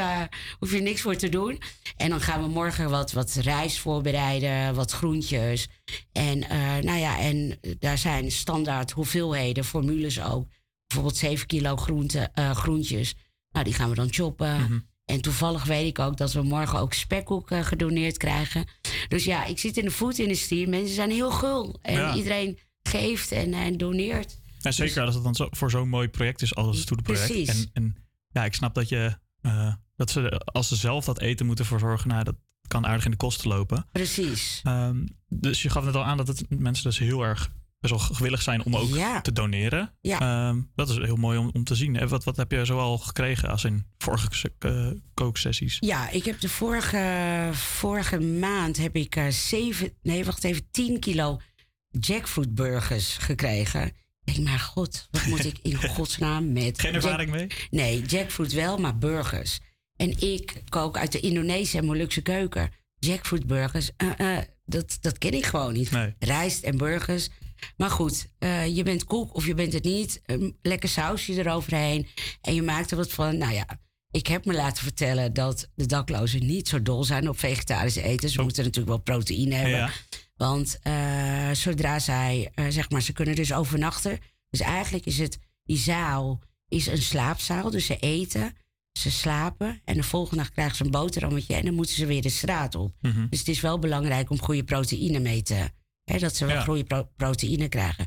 hoef 0.59 0.71
je 0.71 0.81
niks 0.81 1.01
voor 1.01 1.15
te 1.15 1.29
doen. 1.29 1.61
En 1.97 2.09
dan 2.09 2.21
gaan 2.21 2.41
we 2.41 2.47
morgen 2.47 2.89
wat, 2.89 3.11
wat 3.11 3.33
rijst 3.33 3.77
voorbereiden, 3.77 4.75
wat 4.75 4.91
groentjes. 4.91 5.67
En, 6.11 6.39
nou 6.83 6.97
ja, 6.99 7.19
en 7.19 7.59
daar 7.79 7.97
zijn 7.97 8.31
standaard 8.31 8.91
hoeveelheden, 8.91 9.65
formules 9.65 10.21
ook. 10.21 10.47
Bijvoorbeeld 10.89 11.17
7 11.19 11.47
kilo 11.47 11.75
groente, 11.75 12.29
eh, 12.33 12.51
groentjes. 12.51 13.15
Nou, 13.51 13.65
die 13.65 13.73
gaan 13.73 13.89
we 13.89 13.95
dan 13.95 14.13
choppen. 14.13 14.61
Mhm. 14.61 14.79
En 15.05 15.21
toevallig 15.21 15.63
weet 15.63 15.87
ik 15.87 15.99
ook 15.99 16.17
dat 16.17 16.33
we 16.33 16.41
morgen 16.41 16.79
ook 16.79 16.93
spekkoek 16.93 17.51
eh, 17.51 17.63
gedoneerd 17.63 18.17
krijgen. 18.17 18.65
Dus 19.07 19.23
ja, 19.23 19.45
ik 19.45 19.59
zit 19.59 19.77
in 19.77 19.85
de 19.85 19.91
foodindustrie. 19.91 20.67
Mensen 20.67 20.95
zijn 20.95 21.09
heel 21.11 21.31
gul. 21.31 21.79
En 21.81 21.93
Ja. 21.93 22.15
iedereen 22.15 22.59
geeft 22.83 23.31
en, 23.31 23.53
en 23.53 23.77
doneert. 23.77 24.39
En 24.61 24.73
zeker 24.73 25.03
als 25.05 25.15
het 25.15 25.23
dan 25.23 25.35
zo, 25.35 25.47
voor 25.51 25.71
zo'n 25.71 25.89
mooi 25.89 26.07
project 26.07 26.41
is 26.41 26.55
als 26.55 26.79
het. 26.79 27.01
Precies. 27.03 27.47
En, 27.49 27.69
en 27.73 27.95
ja, 28.31 28.45
ik 28.45 28.53
snap 28.53 28.75
dat 28.75 28.89
je 28.89 29.17
eh, 29.41 29.73
dat 29.95 30.11
ze 30.11 30.29
als 30.45 30.67
ze 30.67 30.75
zelf 30.75 31.05
dat 31.05 31.19
eten 31.19 31.45
moeten 31.45 31.65
verzorgen, 31.65 32.07
nou, 32.07 32.23
dat 32.23 32.35
kan 32.67 32.85
aardig 32.85 33.05
in 33.05 33.11
de 33.11 33.17
kosten 33.17 33.47
lopen. 33.47 33.85
Precies. 33.91 34.61
Ehm, 34.63 35.05
dus 35.27 35.61
je 35.61 35.69
gaf 35.69 35.83
net 35.83 35.95
al 35.95 36.03
aan 36.03 36.17
dat 36.17 36.27
het 36.27 36.59
mensen 36.59 36.83
dus 36.83 36.99
heel 36.99 37.23
erg 37.23 37.51
best 37.79 37.93
wel 37.93 38.15
gewillig 38.15 38.41
zijn 38.41 38.65
om 38.65 38.75
ook 38.75 39.21
te 39.21 39.31
doneren. 39.31 39.93
Ja. 40.01 40.19
Ehm, 40.19 40.61
dat 40.75 40.89
is 40.89 40.97
heel 40.97 41.15
mooi 41.15 41.37
om, 41.37 41.49
om 41.53 41.63
te 41.63 41.75
zien. 41.75 41.95
En 41.95 42.07
wat, 42.07 42.23
wat 42.23 42.37
heb 42.37 42.51
je 42.51 42.65
zoal 42.65 42.97
gekregen 42.97 43.49
als 43.49 43.63
in 43.63 43.85
vorige 43.97 44.51
eh, 44.59 44.87
kooksessies? 45.13 45.77
Ja, 45.79 46.09
ik 46.09 46.25
heb 46.25 46.39
de 46.39 46.49
vorige, 46.49 47.49
vorige 47.51 48.19
maand 48.19 48.77
heb 48.77 48.95
ik 48.95 49.15
eh, 49.15 49.27
zeven, 49.27 49.93
nee, 50.01 50.25
wacht 50.25 50.43
even, 50.43 50.71
10 50.71 50.99
kilo 50.99 51.41
jackfruit 51.89 52.55
burgers 52.55 53.17
gekregen. 53.17 53.85
Ik 54.23 54.35
denk, 54.35 54.47
maar 54.47 54.59
god, 54.59 55.07
wat 55.11 55.25
moet 55.25 55.45
ik 55.45 55.59
in 55.61 55.75
godsnaam 55.95 56.51
met... 56.51 56.79
Geen 56.79 56.93
ervaring 56.93 57.31
mee? 57.31 57.47
Nee, 57.69 58.01
jackfruit 58.01 58.53
wel, 58.53 58.77
maar 58.77 58.97
burgers. 58.97 59.59
En 59.95 60.19
ik 60.19 60.63
kook 60.69 60.97
uit 60.97 61.11
de 61.11 61.19
Indonesische 61.19 61.77
en 61.77 61.85
Molukse 61.85 62.21
keuken. 62.21 62.71
Jackfruit 62.99 63.47
burgers, 63.47 63.91
eh, 63.97 64.37
dat, 64.65 64.97
dat 65.01 65.17
ken 65.17 65.33
ik 65.33 65.45
gewoon 65.45 65.73
niet. 65.73 65.89
Rijst 66.19 66.63
en 66.63 66.77
burgers. 66.77 67.29
Maar 67.77 67.89
goed, 67.89 68.29
eh, 68.39 68.75
je 68.75 68.83
bent 68.83 69.03
koek 69.03 69.35
of 69.35 69.45
je 69.45 69.53
bent 69.53 69.73
het 69.73 69.83
niet. 69.83 70.21
Een 70.25 70.57
lekker 70.61 70.89
sausje 70.89 71.37
eroverheen. 71.37 72.07
En 72.41 72.53
je 72.53 72.61
maakt 72.61 72.91
er 72.91 72.97
wat 72.97 73.11
van. 73.11 73.37
Nou 73.37 73.53
ja, 73.53 73.65
ik 74.11 74.27
heb 74.27 74.45
me 74.45 74.53
laten 74.53 74.83
vertellen 74.83 75.33
dat 75.33 75.69
de 75.75 75.85
daklozen 75.85 76.45
niet 76.45 76.67
zo 76.67 76.81
dol 76.81 77.03
zijn 77.03 77.29
op 77.29 77.39
vegetarisch 77.39 77.95
eten. 77.95 78.29
Ze 78.29 78.41
moeten 78.41 78.63
natuurlijk 78.63 78.95
wel 78.95 79.15
proteïne 79.15 79.55
hebben. 79.55 79.77
Ja. 79.77 79.91
Want 80.35 80.79
eh, 80.81 81.51
zodra 81.51 81.99
zij, 81.99 82.51
eh, 82.53 82.65
zeg 82.69 82.89
maar, 82.89 83.01
ze 83.01 83.13
kunnen 83.13 83.35
dus 83.35 83.53
overnachten. 83.53 84.19
Dus 84.49 84.59
eigenlijk 84.59 85.05
is 85.05 85.17
het, 85.17 85.39
die 85.63 85.77
zaal 85.77 86.41
is 86.67 86.87
een 86.87 87.01
slaapzaal. 87.01 87.69
Dus 87.69 87.85
ze 87.85 87.97
eten, 87.97 88.53
ze 88.91 89.11
slapen. 89.11 89.81
En 89.85 89.95
de 89.95 90.03
volgende 90.03 90.35
nacht 90.35 90.51
krijgen 90.51 90.75
ze 90.75 90.83
een 90.83 90.91
boterhammetje. 90.91 91.55
En 91.55 91.65
dan 91.65 91.73
moeten 91.73 91.95
ze 91.95 92.05
weer 92.05 92.21
de 92.21 92.29
straat 92.29 92.75
op. 92.75 92.93
Mhm. 93.01 93.27
Dus 93.29 93.39
het 93.39 93.47
is 93.47 93.61
wel 93.61 93.79
belangrijk 93.79 94.29
om 94.29 94.41
goede 94.41 94.63
proteïne 94.63 95.19
mee 95.19 95.41
te... 95.41 95.69
Dat 96.17 96.35
ze 96.35 96.45
wel 96.45 96.55
Ja. 96.55 96.63
goede 96.63 96.83
pro- 96.83 97.09
proteïne 97.15 97.67
krijgen. 97.69 98.05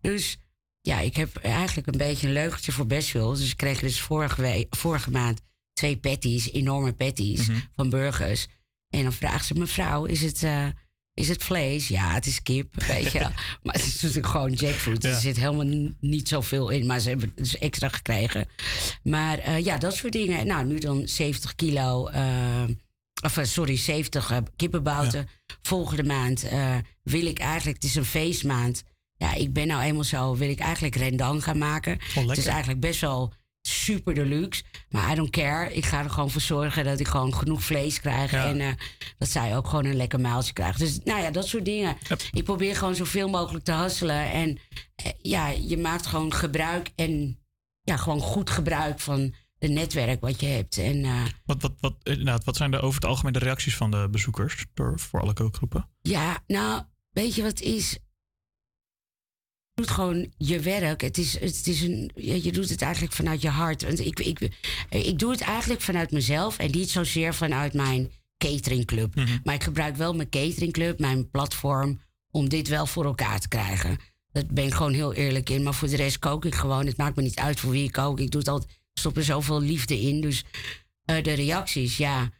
Dus 0.00 0.38
ja, 0.80 1.00
ik 1.00 1.16
heb 1.16 1.36
eigenlijk 1.36 1.86
een 1.86 1.98
beetje 1.98 2.26
een 2.26 2.32
leugentje 2.32 2.72
voor 2.72 2.86
best 2.86 3.08
veel. 3.08 3.30
Dus 3.32 3.50
ik 3.50 3.56
kreeg 3.56 3.80
dus 3.80 4.00
vorige, 4.00 4.66
vorige 4.70 5.10
maand 5.10 5.40
twee 5.72 5.96
patties, 5.96 6.52
enorme 6.52 6.92
patties 6.92 7.46
Mhm. 7.48 7.58
van 7.76 7.90
burgers. 7.90 8.46
En 8.88 9.02
dan 9.02 9.12
vraagt 9.12 9.46
ze, 9.46 9.54
mevrouw, 9.54 10.04
is 10.04 10.20
het, 10.20 10.42
eh, 10.42 10.66
is 11.14 11.28
het 11.28 11.44
vlees? 11.44 11.88
Ja, 11.88 12.12
het 12.14 12.26
is 12.26 12.42
kip, 12.42 12.74
weet 12.84 13.12
je. 13.12 13.18
maar 13.62 13.74
het 13.74 13.84
is 13.86 14.00
natuurlijk 14.02 14.26
gewoon 14.28 14.52
jackfruit. 14.52 15.02
Ja. 15.02 15.10
Er 15.10 15.20
zit 15.20 15.36
helemaal 15.36 15.90
niet 16.00 16.28
zoveel 16.28 16.68
in, 16.70 16.86
maar 16.86 17.00
ze 17.00 17.08
hebben 17.08 17.26
het 17.28 17.36
dus 17.36 17.58
extra 17.58 17.88
gekregen. 17.88 18.48
Maar 19.02 19.38
eh, 19.38 19.64
ja, 19.64 19.78
dat 19.78 19.94
soort 19.96 20.12
dingen. 20.12 20.46
Nou, 20.46 20.64
nu 20.66 20.78
dan 20.78 21.08
70 21.08 21.54
kilo 21.54 22.06
eh, 22.06 22.62
of 23.22 23.36
eh, 23.36 23.44
sorry, 23.44 23.76
70 23.76 24.30
eh, 24.30 24.38
kippenbouten. 24.56 25.28
Volgende 25.62 26.04
maand 26.04 26.42
eh, 26.42 26.76
wil 27.02 27.26
ik 27.26 27.38
eigenlijk, 27.38 27.76
het 27.76 27.90
is 27.90 27.94
een 27.94 28.04
feestmaand. 28.04 28.82
Ja, 29.16 29.34
ik 29.34 29.52
ben 29.52 29.66
nou 29.66 29.82
eenmaal 29.82 30.04
zo, 30.04 30.36
wil 30.36 30.48
ik 30.48 30.58
eigenlijk 30.58 30.96
rendang 30.96 31.44
gaan 31.44 31.58
maken. 31.58 31.98
het 32.14 32.38
is 32.38 32.46
eigenlijk 32.46 32.80
best 32.80 33.00
wel 33.00 33.32
super 33.62 34.14
deluxe. 34.14 34.62
Maar 34.88 35.12
I 35.12 35.14
don't 35.14 35.30
care. 35.30 35.74
Ik 35.74 35.84
ga 35.84 36.02
er 36.02 36.10
gewoon 36.10 36.30
voor 36.30 36.40
zorgen 36.40 36.84
dat 36.84 37.00
ik 37.00 37.08
gewoon 37.08 37.34
genoeg 37.34 37.62
vlees 37.62 38.00
krijg. 38.00 38.30
Ja. 38.30 38.46
En 38.46 38.76
dat 39.18 39.28
zij 39.28 39.56
ook 39.56 39.68
gewoon 39.68 39.84
een 39.84 39.96
lekker 39.96 40.20
maaltje 40.20 40.52
krijgen. 40.52 40.80
Dus 40.80 40.98
nou 41.04 41.22
ja, 41.22 41.30
dat 41.30 41.46
soort 41.46 41.64
dingen. 41.64 41.96
Ik 42.32 42.44
probeer 42.44 42.76
gewoon 42.76 42.94
zoveel 42.94 43.28
mogelijk 43.28 43.64
te 43.64 43.72
hasselen. 43.72 44.30
En 44.32 44.58
ja, 45.18 45.48
je 45.48 45.78
maakt 45.78 46.06
gewoon 46.06 46.32
gebruik 46.32 46.90
en 46.94 47.38
ja, 47.82 47.96
gewoon 47.96 48.20
goed 48.20 48.50
gebruik 48.50 49.00
van 49.00 49.34
het 49.62 49.70
netwerk 49.70 50.20
wat 50.20 50.40
je 50.40 50.46
hebt. 50.46 50.78
En 50.78 51.04
eh, 51.04 51.24
Wat, 51.44 51.62
wat, 51.62 51.72
wat, 51.80 51.94
inderdaad, 52.02 52.44
wat 52.44 52.56
zijn 52.56 52.70
de, 52.70 52.80
over 52.80 52.94
het 53.00 53.10
algemeen 53.10 53.32
de 53.32 53.38
reacties 53.38 53.76
van 53.76 53.90
de 53.90 54.08
bezoekers 54.10 54.66
door, 54.74 55.00
voor 55.00 55.20
alle 55.20 55.32
kookgroepen? 55.32 55.88
Ja, 56.00 56.42
nou, 56.46 56.82
weet 57.10 57.34
je 57.34 57.42
wat 57.42 57.60
is? 57.60 57.90
Je 59.74 59.82
doet 59.82 59.90
gewoon 59.90 60.32
je 60.36 60.60
werk. 60.60 61.00
Het 61.00 61.18
is, 61.18 61.40
het 61.40 61.66
is 61.66 61.82
een, 61.82 62.10
je 62.14 62.52
doet 62.52 62.68
het 62.68 62.82
eigenlijk 62.82 63.12
vanuit 63.12 63.42
je 63.42 63.48
hart. 63.48 63.82
Want 63.82 64.00
ik, 64.00 64.20
ik, 64.20 64.40
ik 64.88 65.18
doe 65.18 65.30
het 65.30 65.40
eigenlijk 65.40 65.80
vanuit 65.80 66.10
mezelf 66.10 66.58
en 66.58 66.70
niet 66.70 66.90
zozeer 66.90 67.34
vanuit 67.34 67.72
mijn 67.72 68.10
cateringclub. 68.38 69.14
Maar 69.44 69.54
ik 69.54 69.62
gebruik 69.62 69.96
wel 69.96 70.14
mijn 70.14 70.28
cateringclub, 70.28 70.98
mijn 70.98 71.30
platform, 71.30 72.00
om 72.30 72.48
dit 72.48 72.68
wel 72.68 72.86
voor 72.86 73.04
elkaar 73.04 73.40
te 73.40 73.48
krijgen. 73.48 73.98
Daar 74.32 74.44
ben 74.52 74.64
ik 74.64 74.74
gewoon 74.74 74.92
heel 74.92 75.12
eerlijk 75.12 75.50
in. 75.50 75.62
Maar 75.62 75.74
voor 75.74 75.88
de 75.88 75.96
rest 75.96 76.18
kook 76.18 76.44
ik 76.44 76.54
gewoon. 76.54 76.86
Het 76.86 76.96
maakt 76.96 77.16
me 77.16 77.22
niet 77.22 77.38
uit 77.38 77.60
voor 77.60 77.70
wie 77.70 77.84
ik 77.84 77.92
kook. 77.92 78.20
Ik 78.20 78.30
doe 78.30 78.40
het 78.40 78.48
altijd, 78.48 78.81
ik 79.02 79.08
stop 79.10 79.16
er 79.16 79.24
zoveel 79.32 79.60
liefde 79.60 80.00
in. 80.00 80.20
Dus 80.20 80.44
eh, 81.04 81.22
de 81.22 81.32
reacties, 81.32 81.96
ja. 81.96 82.30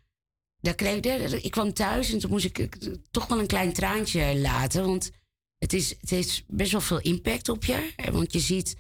Daar 0.61 0.75
kreeg, 0.75 1.01
daar- 1.01 1.33
ik 1.33 1.51
kwam 1.51 1.73
thuis 1.73 2.13
en 2.13 2.19
toen 2.19 2.31
moest 2.31 2.45
ik 2.45 2.69
toch 3.11 3.27
wel 3.27 3.39
een 3.39 3.47
klein 3.47 3.73
traantje 3.73 4.39
laten. 4.39 4.85
Want 4.87 5.11
het, 5.59 5.73
is, 5.73 5.89
het 6.01 6.11
heeft 6.11 6.45
best 6.47 6.73
wel 6.73 6.81
veel 6.81 7.01
impact 7.01 7.49
op 7.49 7.65
je. 7.65 7.93
Want 8.13 8.33
je 8.33 8.39
ziet 8.41 8.77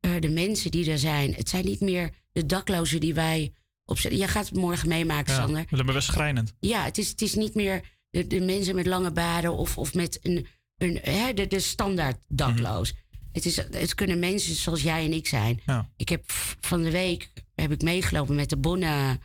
eh, 0.00 0.10
de 0.20 0.28
mensen 0.28 0.70
die 0.70 0.90
er 0.90 0.98
zijn. 0.98 1.34
Het 1.34 1.48
zijn 1.48 1.64
niet 1.64 1.80
meer 1.80 2.10
de 2.32 2.46
daklozen 2.46 3.00
die 3.00 3.14
wij 3.14 3.52
opzetten. 3.84 4.18
Jij 4.18 4.28
gaat 4.28 4.48
het 4.48 4.56
morgen 4.56 4.88
meemaken, 4.88 5.34
Ja, 5.34 5.40
Sander. 5.40 5.66
dat 5.70 5.78
is 5.88 5.94
best 5.94 6.06
schrijnend. 6.06 6.52
Ja, 6.60 6.84
het 6.84 6.98
is, 6.98 7.08
het 7.08 7.22
is 7.22 7.34
niet 7.34 7.54
meer 7.54 7.80
de, 8.10 8.26
de 8.26 8.40
mensen 8.40 8.74
met 8.74 8.86
lange 8.86 9.12
baden 9.12 9.56
of, 9.56 9.78
of 9.78 9.94
met 9.94 10.18
een, 10.22 10.46
een, 10.76 10.98
hè, 11.02 11.32
de, 11.34 11.46
de 11.46 11.60
standaard 11.60 12.18
dakloos. 12.28 12.92
Het, 13.34 13.44
is, 13.46 13.56
het 13.56 13.94
kunnen 13.94 14.18
mensen 14.18 14.54
zoals 14.54 14.82
jij 14.82 15.04
en 15.04 15.12
ik 15.12 15.26
zijn. 15.26 15.60
Ja. 15.66 15.90
Ik 15.96 16.08
heb 16.08 16.22
van 16.60 16.82
de 16.82 16.90
week 16.90 17.32
heb 17.54 17.72
ik 17.72 17.82
meegelopen 17.82 18.34
met 18.34 18.48
de 18.50 18.56
bonnen 18.56 19.20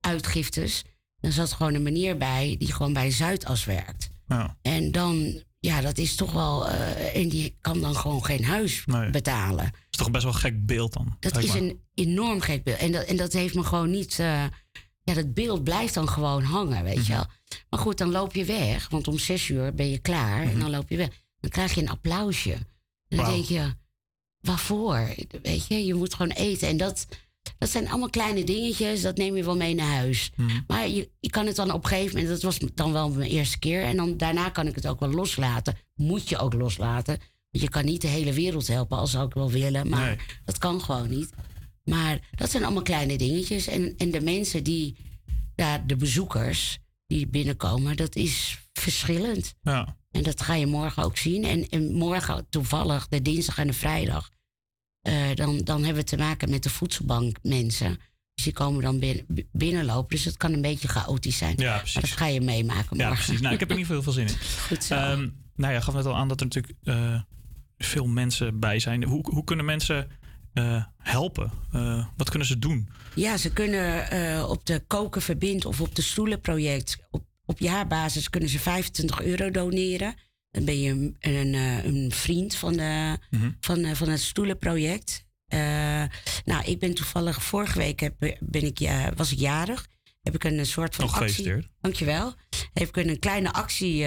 uitgiftes. 0.00 0.84
Dan 1.20 1.32
zat 1.32 1.52
gewoon 1.52 1.74
een 1.74 1.82
meneer 1.82 2.16
bij 2.16 2.56
die 2.58 2.72
gewoon 2.72 2.92
bij 2.92 3.10
Zuidas 3.10 3.64
werkt. 3.64 4.10
Ja. 4.26 4.56
En 4.62 4.90
dan, 4.92 5.42
ja, 5.60 5.80
dat 5.80 5.98
is 5.98 6.14
toch 6.14 6.32
wel. 6.32 6.68
eh, 6.68 7.16
en 7.22 7.28
die 7.28 7.56
kan 7.60 7.80
dan 7.80 7.96
gewoon 7.96 8.24
geen 8.24 8.44
huis 8.44 8.82
Nee. 8.86 9.10
betalen. 9.10 9.64
Dat 9.64 9.74
is 9.90 9.98
toch 9.98 10.10
best 10.10 10.24
wel 10.24 10.32
een 10.32 10.38
gek 10.38 10.66
beeld 10.66 10.92
dan? 10.92 11.16
Dat 11.20 11.36
is 11.42 11.54
een 11.54 11.80
enorm 11.94 12.40
gek 12.40 12.64
beeld. 12.64 12.78
En 12.78 12.92
dat, 12.92 13.04
en 13.04 13.16
dat 13.16 13.32
heeft 13.32 13.54
me 13.54 13.62
gewoon 13.64 13.90
niet. 13.90 14.18
eh, 14.18 14.44
ja, 15.04 15.14
dat 15.14 15.34
beeld 15.34 15.64
blijft 15.64 15.94
dan 15.94 16.08
gewoon 16.08 16.42
hangen, 16.42 16.84
weet 16.84 17.06
je 17.06 17.12
wel. 17.12 17.26
Maar 17.70 17.80
goed, 17.80 17.98
dan 17.98 18.10
loop 18.10 18.34
je 18.34 18.44
weg. 18.44 18.88
Want 18.88 19.08
om 19.08 19.18
zes 19.18 19.48
uur 19.48 19.74
ben 19.74 19.90
je 19.90 19.98
klaar. 19.98 20.42
En 20.42 20.58
dan 20.58 20.70
loop 20.70 20.88
je 20.88 20.96
weg. 20.96 21.08
Dan 21.40 21.50
krijg 21.50 21.74
je 21.74 21.80
een 21.80 21.88
applausje. 21.90 22.56
Dan 23.16 23.24
denk 23.24 23.44
je, 23.44 23.74
waarvoor? 24.40 25.14
Weet 25.42 25.66
je, 25.66 25.84
je 25.86 25.94
moet 25.94 26.14
gewoon 26.14 26.32
eten. 26.32 26.68
En 26.68 26.76
dat, 26.76 27.06
dat 27.58 27.70
zijn 27.70 27.88
allemaal 27.88 28.10
kleine 28.10 28.44
dingetjes. 28.44 29.02
Dat 29.02 29.16
neem 29.16 29.36
je 29.36 29.44
wel 29.44 29.56
mee 29.56 29.74
naar 29.74 29.94
huis. 29.96 30.30
Maar 30.66 30.88
je, 30.88 31.10
je 31.20 31.30
kan 31.30 31.46
het 31.46 31.56
dan 31.56 31.72
op 31.72 31.82
een 31.82 31.88
gegeven 31.88 32.14
moment... 32.20 32.28
Dat 32.28 32.42
was 32.42 32.58
dan 32.74 32.92
wel 32.92 33.10
mijn 33.10 33.30
eerste 33.30 33.58
keer. 33.58 33.82
En 33.82 33.96
dan, 33.96 34.16
daarna 34.16 34.48
kan 34.48 34.66
ik 34.66 34.74
het 34.74 34.86
ook 34.86 35.00
wel 35.00 35.10
loslaten. 35.10 35.76
Moet 35.94 36.28
je 36.28 36.38
ook 36.38 36.54
loslaten. 36.54 37.18
Want 37.50 37.64
je 37.64 37.68
kan 37.70 37.84
niet 37.84 38.00
de 38.00 38.08
hele 38.08 38.32
wereld 38.32 38.66
helpen 38.66 38.98
als 38.98 39.10
zou 39.10 39.26
ik 39.26 39.34
wel 39.34 39.50
willen. 39.50 39.88
Maar 39.88 40.06
Nee. 40.06 40.18
dat 40.44 40.58
kan 40.58 40.80
gewoon 40.80 41.08
niet. 41.08 41.30
Maar 41.84 42.28
dat 42.30 42.50
zijn 42.50 42.64
allemaal 42.64 42.82
kleine 42.82 43.16
dingetjes. 43.18 43.66
En, 43.66 43.94
en 43.96 44.10
de 44.10 44.20
mensen 44.20 44.64
die, 44.64 44.96
ja, 45.56 45.78
de 45.78 45.96
bezoekers 45.96 46.78
die 47.06 47.26
binnenkomen, 47.26 47.96
dat 47.96 48.16
is 48.16 48.58
verschillend. 48.72 49.54
Ja. 49.62 49.96
En 50.10 50.22
dat 50.22 50.42
ga 50.42 50.54
je 50.54 50.66
morgen 50.66 51.02
ook 51.02 51.16
zien. 51.16 51.44
En, 51.44 51.68
en 51.68 51.92
morgen 51.94 52.46
toevallig, 52.48 53.08
de 53.08 53.22
dinsdag 53.22 53.58
en 53.58 53.66
de 53.66 53.72
vrijdag, 53.72 54.30
eh, 55.00 55.34
dan, 55.34 55.58
dan 55.58 55.84
hebben 55.84 56.02
we 56.02 56.08
te 56.08 56.16
maken 56.16 56.50
met 56.50 56.62
de 56.62 56.70
voedselbank 56.70 57.36
mensen. 57.42 57.98
Dus 58.34 58.44
die 58.44 58.52
komen 58.52 58.82
dan 58.82 58.98
binnen, 58.98 59.24
binnenlopen. 59.52 60.16
Dus 60.16 60.24
het 60.24 60.36
kan 60.36 60.52
een 60.52 60.62
beetje 60.62 60.88
chaotisch 60.88 61.36
zijn. 61.38 61.54
Ja, 61.56 61.70
Maar 61.70 61.78
precies. 61.78 62.00
dat 62.00 62.10
ga 62.10 62.26
je 62.26 62.40
meemaken 62.40 62.96
Ja, 62.96 63.06
morgen. 63.06 63.24
precies. 63.24 63.40
Nou, 63.42 63.54
ik 63.54 63.60
heb 63.60 63.70
er 63.70 63.76
niet 63.76 63.86
veel, 63.86 64.02
veel 64.02 64.12
zin 64.12 64.26
in. 64.26 64.34
Goed 64.68 64.84
zo. 64.84 64.94
Ehm, 64.94 65.28
nou 65.56 65.72
ja, 65.72 65.80
gaf 65.80 65.94
net 65.94 66.06
al 66.06 66.16
aan 66.16 66.28
dat 66.28 66.40
er 66.40 66.46
natuurlijk 66.46 66.74
eh, 66.82 67.20
veel 67.76 68.06
mensen 68.06 68.58
bij 68.60 68.78
zijn. 68.78 69.04
Hoe, 69.04 69.26
hoe 69.30 69.44
kunnen 69.44 69.64
mensen 69.64 70.08
eh, 70.52 70.84
helpen? 70.96 71.50
Wat 72.16 72.28
kunnen 72.28 72.48
ze 72.48 72.58
doen? 72.58 72.88
Ja, 73.14 73.36
ze 73.36 73.52
kunnen 73.52 74.48
op 74.48 74.66
de 74.66 74.82
Koken 74.86 75.22
Verbind 75.22 75.64
of 75.64 75.80
op 75.80 75.94
de 75.94 76.02
Stoelenproject... 76.02 76.98
op, 77.10 77.24
op 77.50 77.58
jaarbasis 77.58 78.30
kunnen 78.30 78.48
ze 78.48 78.58
25 78.58 79.22
euro 79.22 79.50
doneren. 79.50 80.14
Dan 80.50 80.64
ben 80.64 80.80
je 80.80 80.90
een, 80.90 81.16
een, 81.20 81.54
eh, 81.54 81.84
een 81.84 82.12
vriend 82.12 82.54
van, 82.54 82.72
de, 82.72 83.18
van, 83.60 83.84
eh, 83.84 83.94
van 83.94 84.08
het 84.08 84.20
Stoelenproject. 84.20 85.24
Eh, 85.46 85.60
nou, 86.44 86.64
ik 86.64 86.78
ben 86.78 86.94
toevallig... 86.94 87.42
Vorige 87.42 87.78
week 87.78 88.00
heb, 88.00 88.14
ben 88.40 88.64
ik, 88.64 88.78
ja, 88.78 89.12
was 89.14 89.32
ik 89.32 89.38
jarig. 89.38 89.86
Heb 90.22 90.34
ik 90.34 90.44
een 90.44 90.66
soort 90.66 90.94
van 90.94 91.04
Nog 91.04 91.14
actie... 91.14 91.34
gefeliciteerd. 91.34 91.72
Dankjewel. 91.80 92.34
Heb 92.72 92.88
ik 92.88 92.96
een 92.96 93.18
kleine 93.18 93.52
actie 93.52 94.06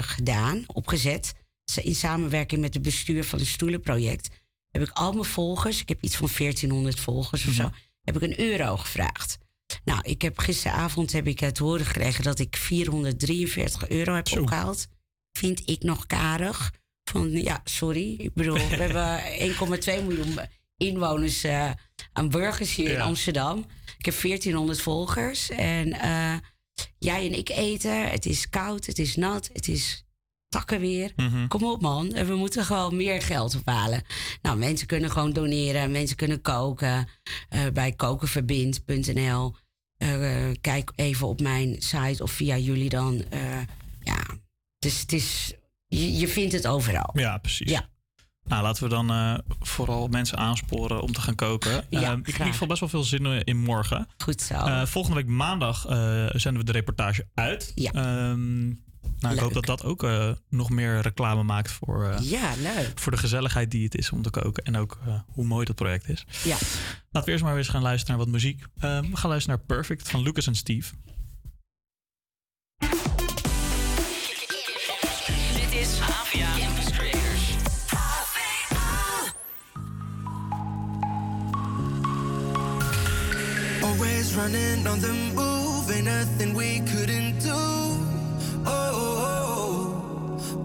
gedaan, 0.00 0.64
opgezet. 0.66 1.34
In 1.82 1.94
samenwerking 1.94 2.60
met 2.60 2.74
het 2.74 2.82
bestuur 2.82 3.24
van 3.24 3.38
het 3.38 3.48
Stoelenproject. 3.48 4.28
Heb 4.70 4.82
ik 4.82 4.90
al 4.90 5.12
mijn 5.12 5.24
volgers, 5.24 5.80
ik 5.80 5.88
heb 5.88 6.02
iets 6.02 6.16
van 6.16 6.28
1400 6.38 7.00
volgers 7.00 7.46
of 7.46 7.52
zo, 7.52 7.70
heb 8.02 8.16
ik 8.16 8.22
een 8.22 8.40
euro 8.40 8.76
gevraagd. 8.76 9.38
Nou, 9.84 10.00
ik 10.02 10.22
heb 10.22 10.38
gisteravond 10.38 11.12
heb 11.12 11.26
ik 11.26 11.50
te 11.50 11.62
horen 11.62 11.86
gekregen 11.86 12.24
dat 12.24 12.38
ik 12.38 12.56
443 12.56 13.88
euro 13.88 14.14
heb 14.14 14.38
opgehaald. 14.38 14.86
Vind 15.32 15.68
ik 15.68 15.82
nog 15.82 16.06
karig. 16.06 16.72
Van 17.04 17.30
ja, 17.30 17.60
sorry. 17.64 18.14
Ik 18.18 18.34
bedoel, 18.34 18.54
we 18.54 18.76
hebben 18.82 19.20
1,2 20.00 20.06
miljoen 20.06 20.38
inwoners 20.76 21.44
eh, 21.44 21.70
aan 22.12 22.28
burgers 22.28 22.74
hier 22.74 22.90
in. 22.90 23.00
Amsterdam. 23.00 23.58
Ik 23.98 24.04
heb 24.04 24.20
1400 24.20 24.80
volgers. 24.80 25.50
En 25.50 25.92
eh, 25.92 26.36
jij 26.98 27.26
en 27.26 27.38
ik 27.38 27.48
eten. 27.48 28.10
Het 28.10 28.26
is 28.26 28.48
koud, 28.48 28.86
het 28.86 28.98
is 28.98 29.16
nat, 29.16 29.50
het 29.52 29.68
is 29.68 30.05
takken 30.56 30.80
weer. 30.80 31.12
Kom 31.48 31.64
op 31.64 31.80
man, 31.80 32.12
En 32.12 32.26
we 32.26 32.34
moeten 32.34 32.64
gewoon 32.64 32.96
meer 32.96 33.22
geld 33.22 33.56
ophalen. 33.56 34.02
Nou, 34.42 34.58
mensen 34.58 34.86
kunnen 34.86 35.10
gewoon 35.10 35.32
doneren, 35.32 35.90
mensen 35.90 36.16
kunnen 36.16 36.40
koken 36.40 37.08
eh, 37.48 37.60
bij 37.72 37.92
kokenverbind.nl. 37.92 39.54
Eh, 39.96 40.10
kijk 40.60 40.92
even 40.94 41.26
op 41.26 41.40
mijn 41.40 41.76
site 41.78 42.22
of 42.22 42.30
via 42.30 42.56
jullie 42.56 42.88
dan. 42.88 43.24
Eh, 43.30 43.40
ja, 44.00 44.18
dus 44.78 45.00
het 45.00 45.12
is, 45.12 45.52
je, 45.86 46.12
je 46.16 46.28
vindt 46.28 46.52
het 46.52 46.66
overal. 46.66 47.10
Ja, 47.12 47.38
precies. 47.38 47.70
Ja. 47.70 47.88
Nou, 48.44 48.62
laten 48.62 48.82
we 48.82 48.88
dan 48.88 49.10
eh, 49.10 49.34
vooral 49.60 50.08
mensen 50.08 50.38
aansporen 50.38 51.00
om 51.00 51.12
te 51.12 51.20
gaan 51.20 51.34
koken. 51.34 51.84
Ja, 51.90 52.00
ik 52.00 52.06
heb 52.06 52.26
in 52.26 52.32
ieder 52.32 52.46
geval 52.46 52.66
best 52.66 52.80
wel 52.80 52.88
veel 52.88 53.02
zin 53.04 53.26
eh, 53.26 53.40
in 53.44 53.56
morgen. 53.56 54.08
Goed 54.18 54.40
zo. 54.42 54.54
Eh, 54.54 54.86
volgende 54.86 55.16
week 55.16 55.26
maandag 55.28 55.86
eh, 55.86 56.26
zenden 56.32 56.60
we 56.60 56.64
de 56.64 56.72
reportage 56.72 57.26
uit. 57.34 57.72
Ja. 57.74 57.92
Ehm, 57.92 58.72
nou, 59.18 59.34
ik 59.34 59.40
hoop 59.40 59.52
dat 59.54 59.64
dat 59.66 59.84
ook 59.84 60.02
eh, 60.04 60.30
nog 60.48 60.70
meer 60.70 61.00
reclame 61.00 61.42
maakt 61.42 61.70
voor, 61.70 62.04
eh, 62.10 62.30
Ja, 62.30 62.52
leuk. 62.62 62.92
voor 62.94 63.12
de 63.12 63.18
gezelligheid 63.18 63.70
die 63.70 63.84
het 63.84 63.94
is 63.94 64.10
om 64.10 64.22
te 64.22 64.30
koken. 64.30 64.64
En 64.64 64.76
ook 64.76 64.98
eh, 65.06 65.14
hoe 65.26 65.44
mooi 65.44 65.64
dat 65.64 65.74
project 65.76 66.08
is. 66.08 66.24
Ja. 66.44 66.56
Laten 67.10 67.24
we 67.24 67.30
eerst 67.30 67.42
maar 67.42 67.52
weer 67.54 67.62
eens 67.62 67.72
gaan 67.72 67.82
luisteren 67.82 68.16
naar 68.16 68.24
wat 68.24 68.34
muziek. 68.34 68.64
Ehm, 68.80 69.10
we 69.10 69.16
gaan 69.16 69.30
luisteren 69.30 69.58
naar 69.58 69.76
Perfect 69.76 70.08
van 70.08 70.22
Lucas 70.22 70.46
en 70.46 70.54
Steve. 70.54 70.94
Dit 75.54 75.72
is 75.80 76.00
Avia 76.00 76.46
Campus 76.58 76.90
Creators. 76.90 77.54
Always 83.82 84.34
running 84.36 84.86
on 84.86 84.98
the 85.00 85.12
move, 85.34 85.90
ain't 85.90 86.04
nothing 86.06 86.54
we 86.54 86.80
couldn't 86.90 87.40
do. 87.40 87.65
Oh, 88.66 89.92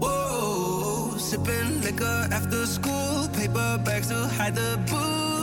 oh, 0.02 1.16
sipping 1.18 1.80
liquor 1.82 2.28
after 2.30 2.66
school, 2.66 3.28
paper 3.34 3.80
bags 3.84 4.08
to 4.08 4.26
hide 4.36 4.54
the 4.54 4.78
booze. 4.88 5.41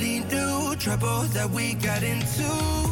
Nobody 0.00 0.20
knew 0.34 0.74
trouble 0.76 1.22
that 1.34 1.50
we 1.50 1.74
got 1.74 2.02
into. 2.02 2.89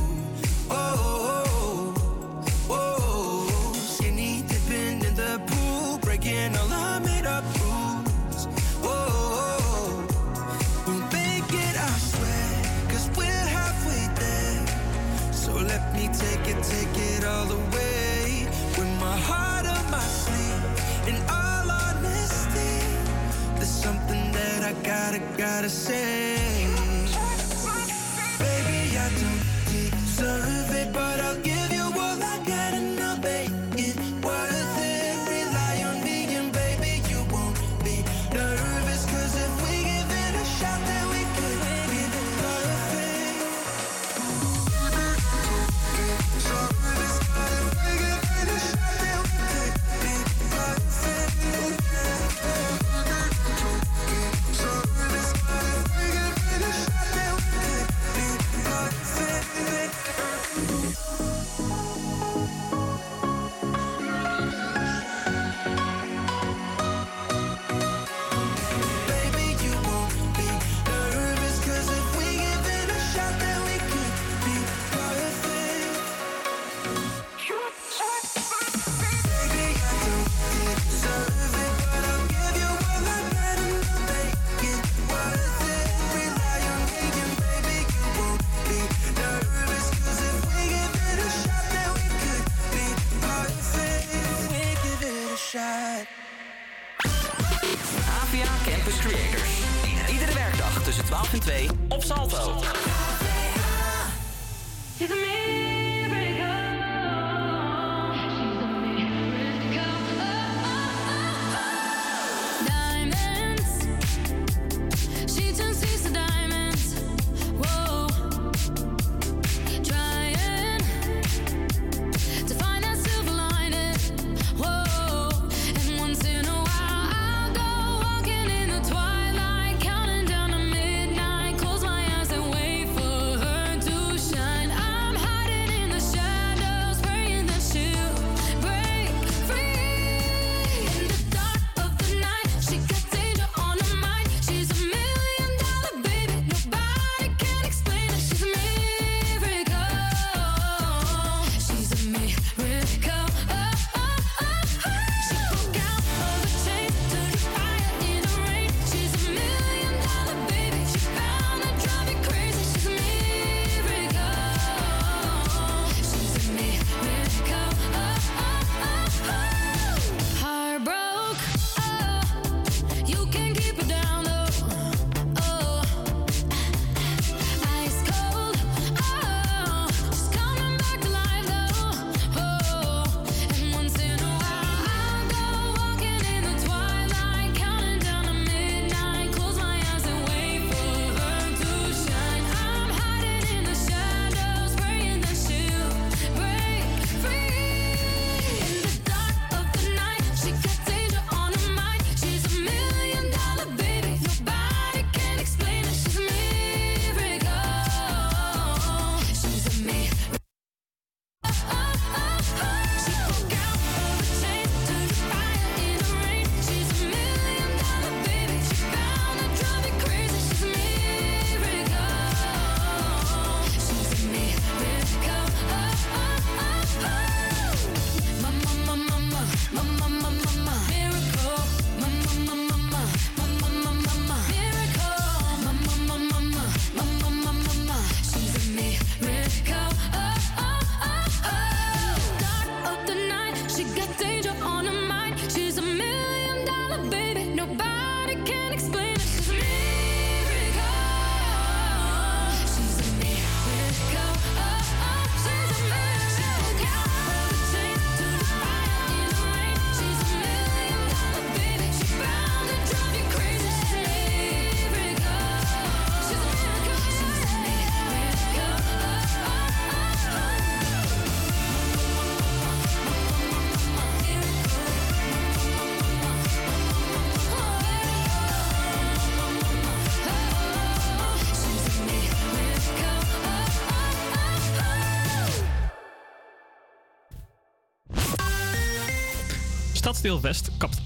Stadsdeel 290.09 290.41
West 290.41 290.71
kapt 290.77 291.01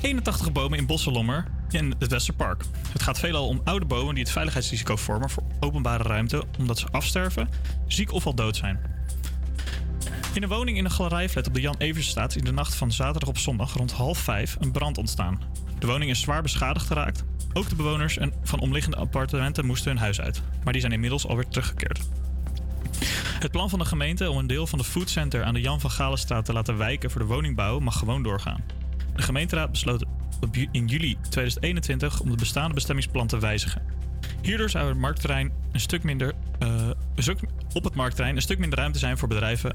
81 0.00 0.52
bomen 0.52 0.78
in 0.78 0.86
Bosselommer 0.86 1.44
in 1.70 1.94
het 1.98 2.10
Westerpark. 2.10 2.64
Het 2.92 3.02
gaat 3.02 3.18
veelal 3.18 3.48
om 3.48 3.60
oude 3.64 3.86
bomen 3.86 4.14
die 4.14 4.22
het 4.24 4.32
veiligheidsrisico 4.32 4.96
vormen 4.96 5.30
voor 5.30 5.42
openbare 5.60 6.02
ruimte 6.02 6.44
omdat 6.58 6.78
ze 6.78 6.86
afsterven, 6.90 7.48
ziek 7.86 8.12
of 8.12 8.26
al 8.26 8.34
dood 8.34 8.56
zijn. 8.56 8.80
In 10.34 10.42
een 10.42 10.48
woning 10.48 10.76
in 10.76 10.84
een 10.84 10.90
galerijflat 10.90 11.46
op 11.46 11.54
de 11.54 11.60
Jan 11.60 11.74
Eversstraat 11.78 12.30
is 12.30 12.36
in 12.36 12.44
de 12.44 12.52
nacht 12.52 12.74
van 12.74 12.92
zaterdag 12.92 13.28
op 13.28 13.38
zondag 13.38 13.74
rond 13.74 13.92
half 13.92 14.18
vijf 14.18 14.56
een 14.60 14.72
brand 14.72 14.98
ontstaan. 14.98 15.40
De 15.78 15.86
woning 15.86 16.10
is 16.10 16.20
zwaar 16.20 16.42
beschadigd 16.42 16.86
geraakt. 16.86 17.24
Ook 17.52 17.68
de 17.68 17.76
bewoners 17.76 18.18
en- 18.18 18.32
van 18.42 18.60
omliggende 18.60 18.96
appartementen 18.96 19.66
moesten 19.66 19.90
hun 19.90 20.00
huis 20.00 20.20
uit, 20.20 20.42
maar 20.64 20.72
die 20.72 20.80
zijn 20.80 20.94
inmiddels 20.94 21.26
alweer 21.26 21.48
teruggekeerd. 21.48 22.00
Het 23.44 23.52
plan 23.52 23.70
van 23.70 23.78
de 23.78 23.84
gemeente 23.84 24.30
om 24.30 24.38
een 24.38 24.46
deel 24.46 24.66
van 24.66 24.78
de 24.78 24.84
foodcenter 24.84 25.44
aan 25.44 25.54
de 25.54 25.60
Jan 25.60 25.80
van 25.80 25.90
Galenstraat 25.90 26.44
te 26.44 26.52
laten 26.52 26.76
wijken 26.76 27.10
voor 27.10 27.20
de 27.20 27.26
woningbouw 27.26 27.78
mag 27.78 27.98
gewoon 27.98 28.22
doorgaan. 28.22 28.64
De 29.16 29.22
gemeenteraad 29.22 29.70
besloot 29.70 30.04
in 30.70 30.86
juli 30.86 31.16
2021 31.20 32.20
om 32.20 32.30
het 32.30 32.38
bestaande 32.38 32.74
bestemmingsplan 32.74 33.26
te 33.26 33.38
wijzigen. 33.38 33.82
Hierdoor 34.42 34.70
zou 34.70 34.88
het 34.88 34.98
marktterrein 34.98 35.52
een 35.72 35.80
stuk 35.80 36.02
minder, 36.02 36.32
eh, 36.58 36.90
op 37.72 37.84
het 37.84 37.94
marktterrein 37.94 38.36
een 38.36 38.42
stuk 38.42 38.58
minder 38.58 38.78
ruimte 38.78 38.98
zijn 38.98 39.18
voor 39.18 39.28
bedrijven 39.28 39.74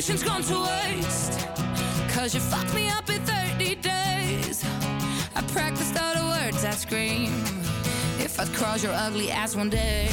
Patience 0.00 0.22
gone 0.22 0.42
to 0.44 0.58
waste. 0.58 1.46
Cause 2.08 2.34
you 2.34 2.40
fucked 2.40 2.74
me 2.74 2.88
up 2.88 3.10
in 3.10 3.20
30 3.22 3.74
days. 3.74 4.64
I 5.36 5.42
practiced 5.52 5.94
all 6.00 6.14
the 6.14 6.24
words 6.24 6.64
I 6.64 6.70
scream. 6.70 7.26
If 8.18 8.40
I'd 8.40 8.48
cross 8.54 8.82
your 8.82 8.94
ugly 8.94 9.30
ass 9.30 9.54
one 9.54 9.68
day. 9.68 10.08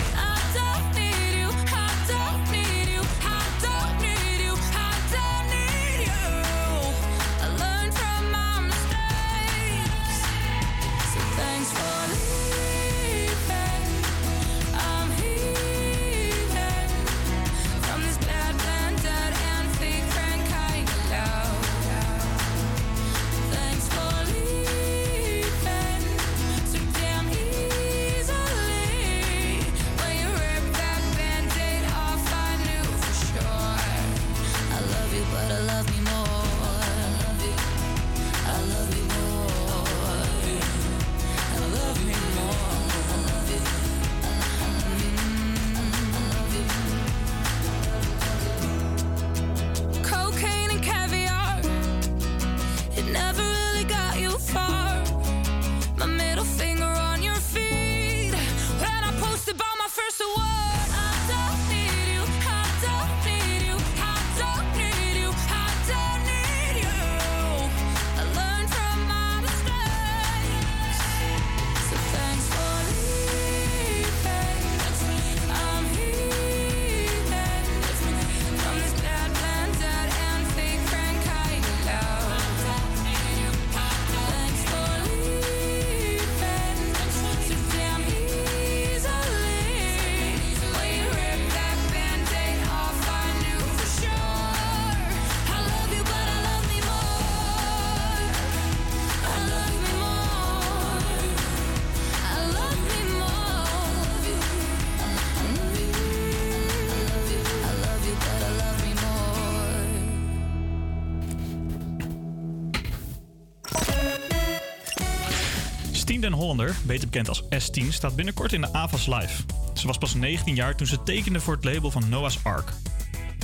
Hollander, 116.47 116.75
beter 116.85 117.07
bekend 117.09 117.29
als 117.29 117.43
S10, 117.43 117.87
staat 117.89 118.15
binnenkort 118.15 118.53
in 118.53 118.61
de 118.61 118.73
AVAS 118.73 119.05
Live. 119.07 119.43
Ze 119.73 119.87
was 119.87 119.97
pas 119.97 120.13
19 120.13 120.55
jaar 120.55 120.75
toen 120.75 120.87
ze 120.87 121.03
tekende 121.03 121.39
voor 121.39 121.55
het 121.55 121.63
label 121.63 121.91
van 121.91 122.09
Noah's 122.09 122.39
Ark. 122.43 122.71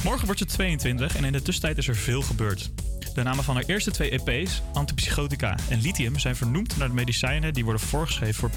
Morgen 0.04 0.26
wordt 0.26 0.40
ze 0.42 0.46
22 0.48 1.16
en 1.16 1.24
in 1.24 1.32
de 1.32 1.42
tussentijd 1.42 1.78
is 1.78 1.88
er 1.88 1.96
veel 1.96 2.22
gebeurd. 2.22 2.72
De 3.14 3.24
namen 3.24 3.44
van 3.44 3.56
haar 3.56 3.64
eerste 3.64 3.92
twee 3.92 4.22
EP's, 4.24 4.62
antipsychotica 4.74 5.58
en 5.70 5.82
lithium, 5.82 6.20
zijn 6.20 6.36
vernoemd 6.36 6.78
naar 6.78 6.88
de 6.88 6.94
medicijnen 6.94 7.54
die 7.54 7.64
worden 7.64 7.82
voorgeschreven 7.82 8.36
voor 8.36 8.50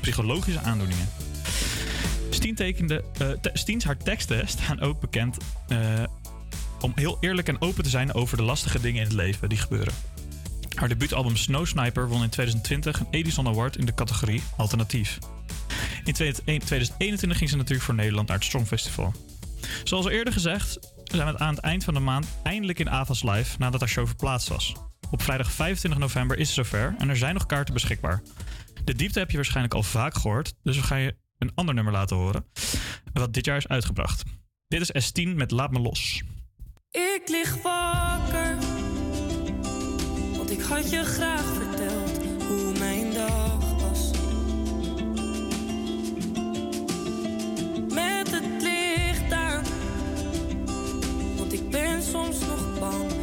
psychologische 0.00 0.60
aandoeningen. 0.60 1.08
Tekende, 2.54 3.04
eh, 3.18 3.28
te- 3.30 3.50
Stiens 3.52 3.84
haar 3.84 3.96
teksten 3.96 4.48
staan 4.48 4.80
ook 4.80 5.00
bekend 5.00 5.36
eh, 5.68 5.78
om 6.80 6.92
heel 6.94 7.16
eerlijk 7.20 7.48
en 7.48 7.60
open 7.60 7.82
te 7.82 7.90
zijn 7.90 8.14
over 8.14 8.36
de 8.36 8.42
lastige 8.42 8.80
dingen 8.80 9.00
in 9.02 9.06
het 9.06 9.16
leven 9.16 9.48
die 9.48 9.58
gebeuren. 9.58 9.94
Haar 10.78 10.88
debuutalbum 10.88 11.36
Snow 11.36 11.66
Sniper 11.66 12.08
won 12.08 12.22
in 12.22 12.28
2020 12.28 13.00
een 13.00 13.06
Edison 13.10 13.46
Award 13.46 13.76
in 13.76 13.86
de 13.86 13.94
categorie 13.94 14.42
Alternatief. 14.56 15.18
In 16.04 16.12
2021 16.12 17.38
ging 17.38 17.50
ze 17.50 17.56
natuurlijk 17.56 17.84
voor 17.84 17.94
Nederland 17.94 18.28
naar 18.28 18.36
het 18.36 18.46
Songfestival. 18.46 19.12
Zoals 19.84 20.04
al 20.04 20.10
eerder 20.10 20.32
gezegd, 20.32 20.78
zijn 21.04 21.32
we 21.32 21.38
aan 21.38 21.54
het 21.54 21.64
eind 21.64 21.84
van 21.84 21.94
de 21.94 22.00
maand 22.00 22.26
eindelijk 22.42 22.78
in 22.78 22.90
Avas 22.90 23.22
Live 23.22 23.56
nadat 23.58 23.80
haar 23.80 23.88
show 23.88 24.06
verplaatst 24.06 24.48
was. 24.48 24.74
Op 25.10 25.22
vrijdag 25.22 25.52
25 25.52 26.00
november 26.00 26.38
is 26.38 26.46
het 26.46 26.56
zover 26.56 26.94
en 26.98 27.08
er 27.08 27.16
zijn 27.16 27.34
nog 27.34 27.46
kaarten 27.46 27.74
beschikbaar. 27.74 28.22
De 28.84 28.94
diepte 28.94 29.18
heb 29.18 29.30
je 29.30 29.36
waarschijnlijk 29.36 29.74
al 29.74 29.82
vaak 29.82 30.14
gehoord, 30.14 30.54
dus 30.62 30.76
we 30.76 30.82
gaan 30.82 31.00
je 31.00 31.16
een 31.38 31.52
ander 31.54 31.74
nummer 31.74 31.92
laten 31.92 32.16
horen. 32.16 32.44
Wat 33.12 33.34
dit 33.34 33.44
jaar 33.44 33.56
is 33.56 33.68
uitgebracht. 33.68 34.22
Dit 34.68 34.90
is 34.90 35.10
S10 35.10 35.28
met 35.34 35.50
Laat 35.50 35.70
Me 35.70 35.80
Los. 35.80 36.22
Ik 36.90 37.22
lig 37.26 37.62
wakker, 37.62 38.56
had 40.68 40.90
je 40.90 41.04
graag 41.04 41.44
verteld 41.44 42.10
hoe 42.48 42.78
mijn 42.78 43.12
dag 43.12 43.80
was. 43.80 44.10
Met 47.94 48.30
het 48.30 48.62
licht 48.62 49.32
aan, 49.32 49.64
want 51.36 51.52
ik 51.52 51.70
ben 51.70 52.02
soms 52.02 52.38
nog 52.40 52.78
bang 52.78 53.17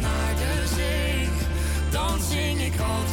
naar 0.00 0.34
de 0.36 0.66
zee, 0.76 1.28
dan 1.90 2.20
zing 2.20 2.60
ik 2.60 2.80
altijd. 2.80 3.07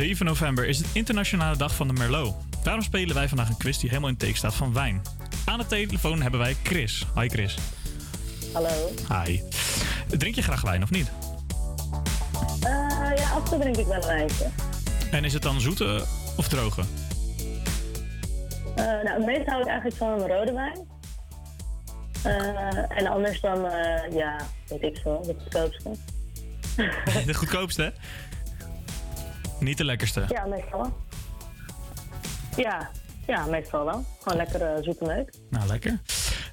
7 0.00 0.26
november 0.26 0.66
is 0.66 0.78
het 0.78 0.86
internationale 0.92 1.56
dag 1.56 1.74
van 1.74 1.88
de 1.88 1.92
Merlot. 1.92 2.34
Daarom 2.62 2.82
spelen 2.82 3.14
wij 3.14 3.28
vandaag 3.28 3.48
een 3.48 3.56
quiz 3.56 3.78
die 3.78 3.88
helemaal 3.88 4.10
in 4.10 4.16
teken 4.16 4.36
staat 4.36 4.54
van 4.54 4.72
wijn. 4.72 5.02
Aan 5.44 5.58
de 5.58 5.66
telefoon 5.66 6.22
hebben 6.22 6.40
wij 6.40 6.56
Chris. 6.62 7.06
Hi 7.14 7.28
Chris. 7.28 7.58
Hallo. 8.52 8.68
Hi. 9.24 9.40
Drink 10.06 10.34
je 10.34 10.42
graag 10.42 10.60
wijn 10.60 10.82
of 10.82 10.90
niet? 10.90 11.10
Eh, 12.62 12.70
ja, 13.16 13.30
af 13.30 13.36
en 13.36 13.44
toe 13.44 13.58
drink 13.58 13.76
ik 13.76 13.86
wel 13.86 14.06
wijntje. 14.06 14.46
En 15.10 15.24
is 15.24 15.32
het 15.32 15.42
dan 15.42 15.60
zoete 15.60 16.04
of 16.36 16.48
droge? 16.48 16.82
Eh, 18.76 18.84
nou, 18.84 19.24
meeste 19.24 19.50
hou 19.50 19.60
ik 19.60 19.68
eigenlijk 19.68 19.96
van 19.96 20.08
een 20.08 20.28
rode 20.28 20.52
wijn. 20.52 20.78
Eh, 22.22 22.98
en 22.98 23.06
anders 23.06 23.40
dan, 23.40 23.60
ja, 24.12 24.40
weet 24.68 24.82
ik 24.82 24.96
veel, 25.02 25.24
het 25.26 25.36
goedkoopste. 25.42 25.90
De 27.26 27.34
goedkoopste, 27.34 27.82
hè? 27.88 27.90
Niet 29.70 29.78
de 29.78 29.84
lekkerste. 29.84 30.24
Ja, 30.28 30.46
meestal 30.46 30.80
wel. 30.80 30.96
Ja, 32.56 32.90
ja, 33.26 33.46
meestal 33.46 33.84
wel. 33.84 34.04
Gewoon 34.22 34.38
lekker 34.38 34.62
eh, 34.62 34.82
zoete 34.82 35.04
meuk. 35.04 35.34
Nou, 35.50 35.66
lekker. 35.66 36.00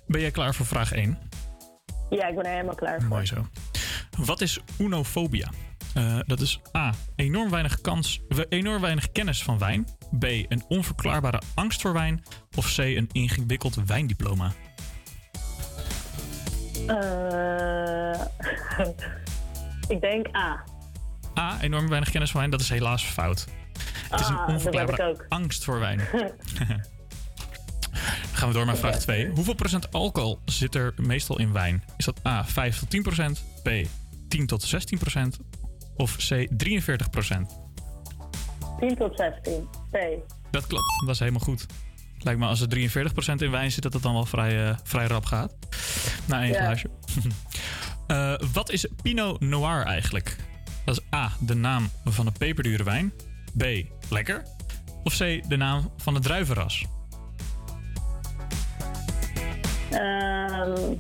Ben 0.07 0.22
jij 0.22 0.31
klaar 0.31 0.53
voor 0.56 0.65
vraag 0.65 0.91
1? 0.91 1.18
Ja, 2.10 2.27
ik 2.27 2.35
ben 2.35 2.44
er 2.45 2.52
helemaal 2.52 2.76
klaar 2.76 2.99
voor. 2.99 3.10
Mooi 3.10 3.26
zo. 3.26 3.48
Wat 4.18 4.41
is 4.41 4.60
unofobia? 4.80 5.49
Eh, 5.94 6.19
dat 6.26 6.39
is 6.41 6.60
A. 6.76 6.94
Enorm 7.15 7.49
weinig, 7.49 7.81
kans, 7.81 8.22
we- 8.27 8.45
enorm 8.49 8.81
weinig 8.81 9.11
kennis 9.11 9.44
van 9.44 9.57
wijn. 9.60 9.88
B. 10.19 10.23
Een 10.23 10.64
onverklaarbare 10.68 11.41
angst 11.56 11.81
voor 11.81 11.94
wijn. 11.94 12.23
Of 12.57 12.76
C. 12.76 12.77
Een 12.77 13.10
ingewikkeld 13.11 13.76
wijndiploma. 13.85 14.52
Eh, 16.88 18.22
ik 19.95 20.02
denk 20.02 20.35
A. 20.35 20.64
A. 21.38 21.57
Enorm 21.61 21.88
weinig 21.89 22.09
kennis 22.11 22.31
van 22.31 22.39
wijn. 22.39 22.51
Dat 22.51 22.61
is 22.61 22.69
helaas 22.69 23.03
fout. 23.03 23.47
Het 24.09 24.19
is 24.19 24.27
een 24.27 24.38
Ah, 24.38 24.47
onverklaarbare 24.49 25.26
angst 25.30 25.64
voor 25.64 25.80
wijn. 25.80 25.99
Gaan 28.34 28.47
we 28.47 28.53
door 28.53 28.65
naar 28.65 28.77
vraag 28.77 28.99
2. 28.99 29.27
Hoeveel 29.30 29.53
procent 29.53 29.93
alcohol 29.93 30.39
zit 30.45 30.76
er 30.76 30.93
meestal 30.97 31.39
in 31.39 31.51
wijn? 31.53 31.84
Is 31.97 32.05
dat 32.05 32.19
A. 32.27 32.45
5 32.45 32.80
tot 32.80 32.89
10 32.89 33.01
procent? 33.01 33.43
B. 33.64 33.69
10 34.27 34.45
tot 34.45 34.64
16 34.64 34.97
procent? 34.97 35.38
Of 35.95 36.15
C. 36.15 36.47
43 36.57 37.09
procent? 37.09 37.59
10 38.80 38.95
tot 38.95 39.18
16. 39.18 39.68
C. 39.91 39.97
Dat 40.51 40.68
klopt, 40.68 40.99
dat 41.05 41.09
is 41.09 41.19
helemaal 41.19 41.41
goed. 41.41 41.65
Lijkt 42.18 42.39
me 42.39 42.45
als 42.47 42.61
er 42.61 42.68
43% 42.68 43.41
in 43.41 43.51
wijn 43.51 43.72
zit, 43.72 43.84
dat 43.84 43.93
het 43.93 44.03
dan 44.03 44.14
wel 44.14 44.26
vrij, 44.26 44.68
eh, 44.69 44.76
vrij 44.84 45.07
rap 45.07 45.26
gaat. 45.26 45.53
Na 46.26 46.41
één 46.41 46.53
Ja. 46.53 46.59
glaasje. 46.64 46.89
Eh, 48.07 48.34
wat 48.53 48.69
is 48.72 48.85
Pinot 49.01 49.39
Noir 49.39 49.85
eigenlijk? 49.85 50.35
Dat 50.88 50.97
is 50.97 51.18
A, 51.18 51.31
de 51.39 51.55
naam 51.55 51.89
van 52.05 52.26
een 52.26 52.38
peperdure 52.38 52.84
wijn. 52.84 53.14
B, 53.57 53.64
lekker. 54.09 54.43
Of 55.03 55.18
C, 55.18 55.49
de 55.49 55.55
naam 55.57 55.91
van 55.97 56.14
het 56.14 56.23
druivenras. 56.23 56.85
Ehm 59.91 60.95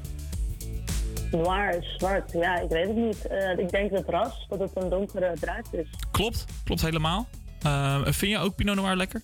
noir 1.31 1.77
is 1.77 1.95
zwart. 1.97 2.31
Ja, 2.31 2.59
ik 2.59 2.69
weet 2.69 2.87
het 2.87 2.95
niet. 2.95 3.27
Eh, 3.27 3.57
ik 3.57 3.69
denk 3.69 3.91
het 3.91 4.09
ras, 4.09 4.45
dat 4.49 4.59
het 4.59 4.71
een 4.73 4.89
donkere 4.89 5.33
druif 5.39 5.71
is. 5.71 5.87
Klopt, 6.11 6.45
klopt 6.63 6.81
helemaal. 6.81 7.27
Eh, 7.61 8.01
vind 8.03 8.31
je 8.31 8.37
ook 8.37 8.55
Pinot 8.55 8.75
Noir 8.75 8.95
lekker? 8.95 9.21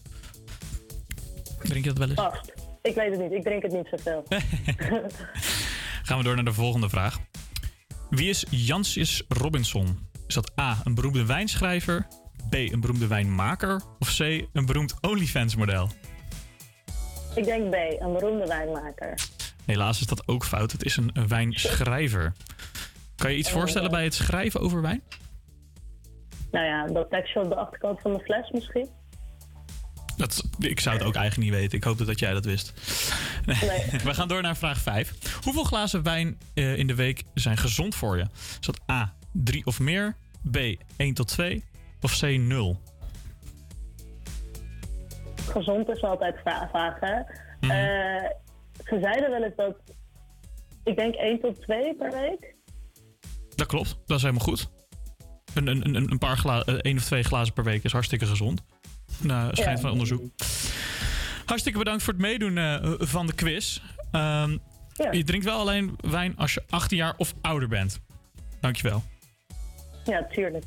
Drink 1.59 1.83
je 1.83 1.93
dat 1.93 1.97
wel 1.97 2.07
eens? 2.07 2.17
Wacht, 2.17 2.53
ik 2.81 2.95
weet 2.95 3.11
het 3.11 3.19
niet. 3.19 3.31
Ik 3.31 3.43
drink 3.43 3.63
het 3.63 3.71
niet 3.71 3.87
zoveel. 3.91 4.23
Gaan 6.07 6.17
we 6.17 6.23
door 6.23 6.35
naar 6.35 6.45
de 6.45 6.53
volgende 6.53 6.89
vraag. 6.89 7.19
Wie 8.09 8.29
is 8.29 8.45
Jansius 8.49 9.23
Robinson? 9.27 10.11
Is 10.27 10.33
dat 10.33 10.51
A, 10.59 10.77
een 10.83 10.95
beroemde 10.95 11.25
wijnschrijver? 11.25 12.07
B, 12.49 12.53
een 12.53 12.79
beroemde 12.79 13.07
wijnmaker? 13.07 13.81
Of 13.99 14.15
C, 14.17 14.19
een 14.53 14.65
beroemd 14.65 14.95
OnlyFans 15.01 15.55
model? 15.55 15.89
ik 17.35 17.43
denk 17.43 17.69
B, 17.69 17.75
een 18.01 18.13
beroemde 18.13 18.45
wijnmaker. 18.47 19.19
Helaas 19.65 19.99
is 19.99 20.07
dat 20.07 20.27
ook 20.27 20.45
fout. 20.45 20.71
Het 20.71 20.85
is 20.85 20.97
een, 20.97 21.09
een 21.13 21.27
wijnschrijver. 21.27 22.33
Kan 23.15 23.31
je 23.31 23.37
iets 23.37 23.47
Oh, 23.49 23.53
voorstellen 23.53 23.89
ja. 23.89 23.95
bij 23.95 24.03
het 24.03 24.13
schrijven 24.13 24.59
over 24.59 24.81
wijn? 24.81 25.03
Nou 26.51 26.65
ja, 26.65 26.87
dat 26.87 27.09
tekstje 27.09 27.41
op 27.41 27.49
de 27.49 27.55
achterkant 27.55 28.01
van 28.01 28.13
de 28.13 28.19
fles 28.19 28.51
misschien. 28.51 28.89
Dat, 30.17 30.43
ik 30.59 30.79
zou 30.79 30.97
het 30.97 31.05
ook 31.05 31.15
eigenlijk 31.15 31.49
niet 31.49 31.59
weten. 31.59 31.77
Ik 31.77 31.83
hoopte 31.83 32.05
dat 32.05 32.19
jij 32.19 32.33
dat 32.33 32.45
wist. 32.45 32.73
Nee. 33.45 33.55
We 34.03 34.13
gaan 34.13 34.27
door 34.27 34.41
naar 34.41 34.57
vraag 34.57 34.79
5. 34.79 35.39
Hoeveel 35.43 35.63
glazen 35.63 36.03
wijn 36.03 36.37
eh, 36.53 36.77
in 36.77 36.87
de 36.87 36.95
week 36.95 37.23
zijn 37.33 37.57
gezond 37.57 37.95
voor 37.95 38.17
je? 38.17 38.25
Is 38.59 38.65
dat 38.65 38.79
A, 38.91 39.13
3 39.33 39.65
of 39.65 39.79
meer? 39.79 40.15
B, 40.51 40.57
1 40.97 41.13
tot 41.13 41.27
2? 41.27 41.63
Of 42.01 42.19
C, 42.19 42.21
0? 42.21 42.81
Gezond 45.49 45.89
is 45.89 46.01
altijd 46.01 46.35
vaag, 46.71 46.99
hè? 46.99 47.13
Eh, 47.59 48.29
ze 48.85 48.97
zeiden 49.01 49.29
wel 49.29 49.43
eens 49.43 49.55
dat, 49.55 49.75
ik 50.83 50.97
denk 50.97 51.15
1 51.15 51.39
tot 51.39 51.61
2 51.61 51.95
per 51.95 52.11
week. 52.11 52.55
Dat 53.55 53.67
klopt, 53.67 53.97
dat 54.05 54.17
is 54.17 54.23
helemaal 54.23 54.45
goed. 54.45 54.69
Een, 55.53 55.67
een, 55.67 55.95
een, 55.95 56.11
een 56.11 56.17
paar 56.17 56.37
gla 56.37 56.63
eh, 56.63 56.73
één 56.75 56.97
of 56.97 57.03
twee 57.03 57.23
glazen 57.23 57.53
per 57.53 57.63
week 57.63 57.83
is 57.83 57.91
hartstikke 57.91 58.25
gezond. 58.25 58.63
Nou, 59.21 59.55
schijnt 59.55 59.77
Ja. 59.77 59.83
van 59.83 59.91
onderzoek. 59.91 60.21
Hartstikke 61.45 61.77
bedankt 61.79 62.03
voor 62.03 62.13
het 62.13 62.21
meedoen 62.21 62.57
eh, 62.57 62.93
van 62.97 63.27
de 63.27 63.33
quiz. 63.33 63.81
Ehm, 64.11 64.57
Je 65.11 65.23
drinkt 65.23 65.45
wel 65.45 65.59
alleen 65.59 65.95
wijn 66.01 66.37
als 66.37 66.53
je 66.53 66.63
18 66.69 66.97
jaar 66.97 67.13
of 67.17 67.33
ouder 67.41 67.67
bent. 67.67 67.99
Dankjewel. 68.59 69.03
Ja, 70.03 70.23
tuurlijk. 70.23 70.65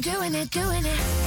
Doing 0.00 0.34
it, 0.34 0.50
doing 0.50 0.86
it. 0.86 1.19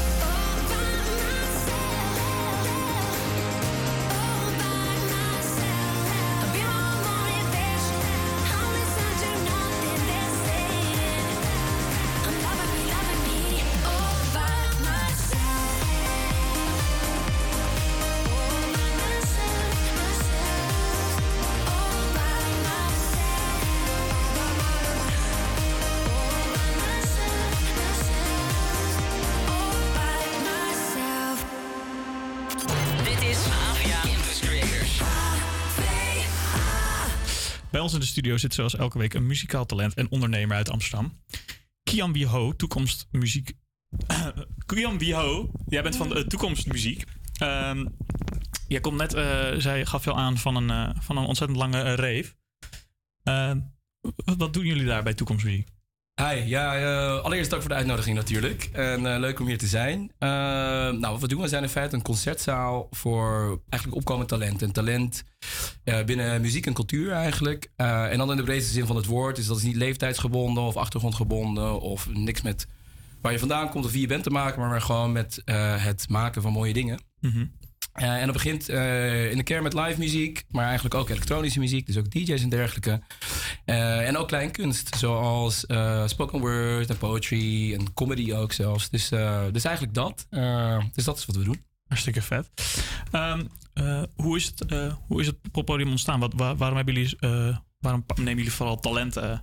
In 37.93 37.99
de 37.99 38.05
studio 38.05 38.37
zit 38.37 38.53
zoals 38.53 38.75
elke 38.75 38.97
week 38.97 39.13
een 39.13 39.27
muzikaal 39.27 39.65
talent 39.65 39.93
en 39.93 40.11
ondernemer 40.11 40.55
uit 40.55 40.69
Amsterdam. 40.69 41.21
Kian 41.83 42.13
Wieho, 42.13 42.55
toekomstmuziek. 42.55 43.53
Kian 44.65 44.97
Wieho, 44.97 45.51
jij 45.67 45.83
bent 45.83 45.95
van 45.95 46.09
de 46.09 46.27
toekomstmuziek. 46.27 47.03
Ehm 47.37 47.85
jij 48.67 48.81
komt 48.81 48.97
net, 48.97 49.13
eh, 49.13 49.53
zij 49.57 49.85
gaf 49.85 50.03
jou 50.03 50.17
aan 50.17 50.37
van 50.37 50.55
een, 50.55 50.69
eh, 50.69 51.01
van 51.01 51.17
een 51.17 51.25
ontzettend 51.25 51.59
lange 51.59 51.81
eh, 51.81 51.93
rave. 51.93 52.33
Ehm, 53.23 53.59
wat 54.37 54.53
doen 54.53 54.65
jullie 54.65 54.85
daar 54.85 55.03
bij 55.03 55.13
toekomstmuziek? 55.13 55.67
Hi, 56.21 56.35
ja, 56.45 56.75
eh, 56.75 57.23
allereerst 57.23 57.49
dank 57.49 57.61
voor 57.61 57.71
de 57.71 57.77
uitnodiging 57.77 58.15
natuurlijk. 58.15 58.69
En 58.71 59.13
eh, 59.13 59.19
leuk 59.19 59.39
om 59.39 59.47
hier 59.47 59.57
te 59.57 59.67
zijn. 59.67 60.11
Eh, 60.17 60.29
nou, 60.29 60.99
wat 60.99 61.21
we 61.21 61.27
doen, 61.27 61.41
we 61.41 61.47
zijn 61.47 61.63
in 61.63 61.69
feite 61.69 61.95
een 61.95 62.01
concertzaal 62.01 62.87
voor 62.91 63.61
eigenlijk 63.69 64.01
opkomend 64.01 64.29
talent. 64.29 64.61
En 64.61 64.71
talent 64.71 65.23
binnen 66.05 66.41
muziek 66.41 66.65
en 66.65 66.73
cultuur 66.73 67.11
eigenlijk. 67.11 67.69
En 67.75 68.17
dan 68.17 68.31
in 68.31 68.37
de 68.37 68.43
breedste 68.43 68.73
zin 68.73 68.85
van 68.85 68.95
het 68.95 69.05
woord. 69.05 69.35
Dus 69.35 69.47
dat 69.47 69.57
is 69.57 69.63
niet 69.63 69.75
leeftijdsgebonden 69.75 70.63
of 70.63 70.77
achtergrondgebonden 70.77 71.79
of 71.79 72.09
niks 72.09 72.41
met 72.41 72.67
waar 73.21 73.31
je 73.31 73.39
vandaan 73.39 73.69
komt 73.69 73.85
of 73.85 73.91
wie 73.91 74.01
je 74.01 74.07
bent 74.07 74.23
te 74.23 74.29
maken, 74.29 74.59
maar 74.59 74.81
gewoon 74.81 75.11
met 75.11 75.41
het 75.45 76.09
maken 76.09 76.41
van 76.41 76.51
mooie 76.51 76.73
dingen. 76.73 76.99
Mhm. 77.19 77.45
Eh, 77.93 78.15
en 78.19 78.23
dat 78.25 78.33
begint 78.33 78.69
eh, 78.69 79.31
in 79.31 79.37
de 79.37 79.43
kern 79.43 79.63
met 79.63 79.73
live 79.73 79.99
muziek, 79.99 80.43
maar 80.49 80.65
eigenlijk 80.65 80.95
ook 80.95 81.09
elektronische 81.09 81.59
muziek, 81.59 81.85
dus 81.85 81.97
ook 81.97 82.11
DJ's 82.11 82.41
en 82.43 82.49
dergelijke. 82.49 83.01
Eh, 83.65 84.07
en 84.07 84.17
ook 84.17 84.27
kleinkunst, 84.27 84.95
zoals 84.95 85.65
eh, 85.65 86.07
spoken 86.07 86.39
word 86.39 86.89
en 86.89 86.97
poetry 86.97 87.73
en 87.73 87.93
comedy 87.93 88.33
ook 88.33 88.51
zelfs. 88.53 88.89
Dus, 88.89 89.09
dus 89.51 89.63
eigenlijk 89.63 89.93
dat. 89.93 90.27
Dus 90.93 91.03
dat 91.03 91.17
is 91.17 91.25
wat 91.25 91.35
we 91.35 91.43
doen. 91.43 91.63
Hartstikke 91.87 92.21
vet. 92.21 92.49
Ehm, 93.11 93.43
eh, 93.73 94.03
hoe, 94.15 94.37
is 94.37 94.45
het, 94.45 94.71
hoe 95.07 95.21
is 95.21 95.27
het 95.27 95.51
poppodium 95.51 95.89
ontstaan? 95.89 96.19
Wat, 96.19 96.33
waar- 96.35 96.55
waarom, 96.55 96.77
hebben 96.77 96.93
jullie, 96.93 97.17
waarom 97.79 98.05
nemen 98.15 98.35
jullie 98.35 98.51
vooral 98.51 98.79
talenten 98.79 99.41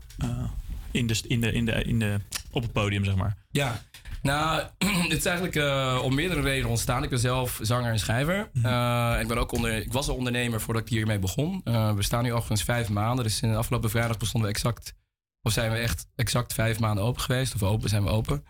in 0.90 1.06
de, 1.06 1.20
in 1.28 1.40
de, 1.40 1.52
in 1.52 1.64
de, 1.64 1.72
in 1.85 1.98
de, 1.98 2.20
op 2.51 2.62
het 2.62 2.72
podium, 2.72 3.05
zeg 3.05 3.14
maar? 3.14 3.36
Ja, 3.51 3.82
nou, 4.22 4.62
het 5.09 5.18
is 5.18 5.24
eigenlijk 5.24 5.56
eh, 5.56 6.01
om 6.02 6.14
meerdere 6.14 6.40
redenen 6.40 6.70
ontstaan. 6.70 7.02
Ik 7.02 7.10
ben 7.10 7.18
zelf 7.18 7.59
zanger 7.62 7.92
en 7.92 7.98
schrijver. 7.98 8.51
Eh, 8.62 9.16
ik, 9.20 9.28
ben 9.28 9.38
ook 9.38 9.52
onder, 9.52 9.72
ik 9.76 9.92
was 9.92 10.09
al 10.09 10.16
ondernemer 10.16 10.60
voordat 10.60 10.82
ik 10.82 10.88
hiermee 10.88 11.18
begon. 11.18 11.60
Eh, 11.64 11.94
we 11.94 12.02
staan 12.02 12.22
nu 12.22 12.32
overigens 12.32 12.62
vijf 12.62 12.88
maanden. 12.88 13.24
Dus 13.24 13.42
in 13.42 13.51
de 13.51 13.56
afgelopen 13.56 13.90
vrijdag 13.90 14.16
bestonden 14.16 14.51
we 14.51 14.56
exact... 14.56 14.98
Of 15.42 15.52
zijn 15.52 15.70
we 15.70 15.76
echt 15.76 16.06
exact 16.16 16.55
vijf 16.55 16.80
maanden 16.80 17.05
open 17.05 17.22
geweest. 17.22 17.55
Of 17.55 17.62
open 17.62 17.88
zijn 17.88 18.05
we 18.05 18.10
open. 18.10 18.44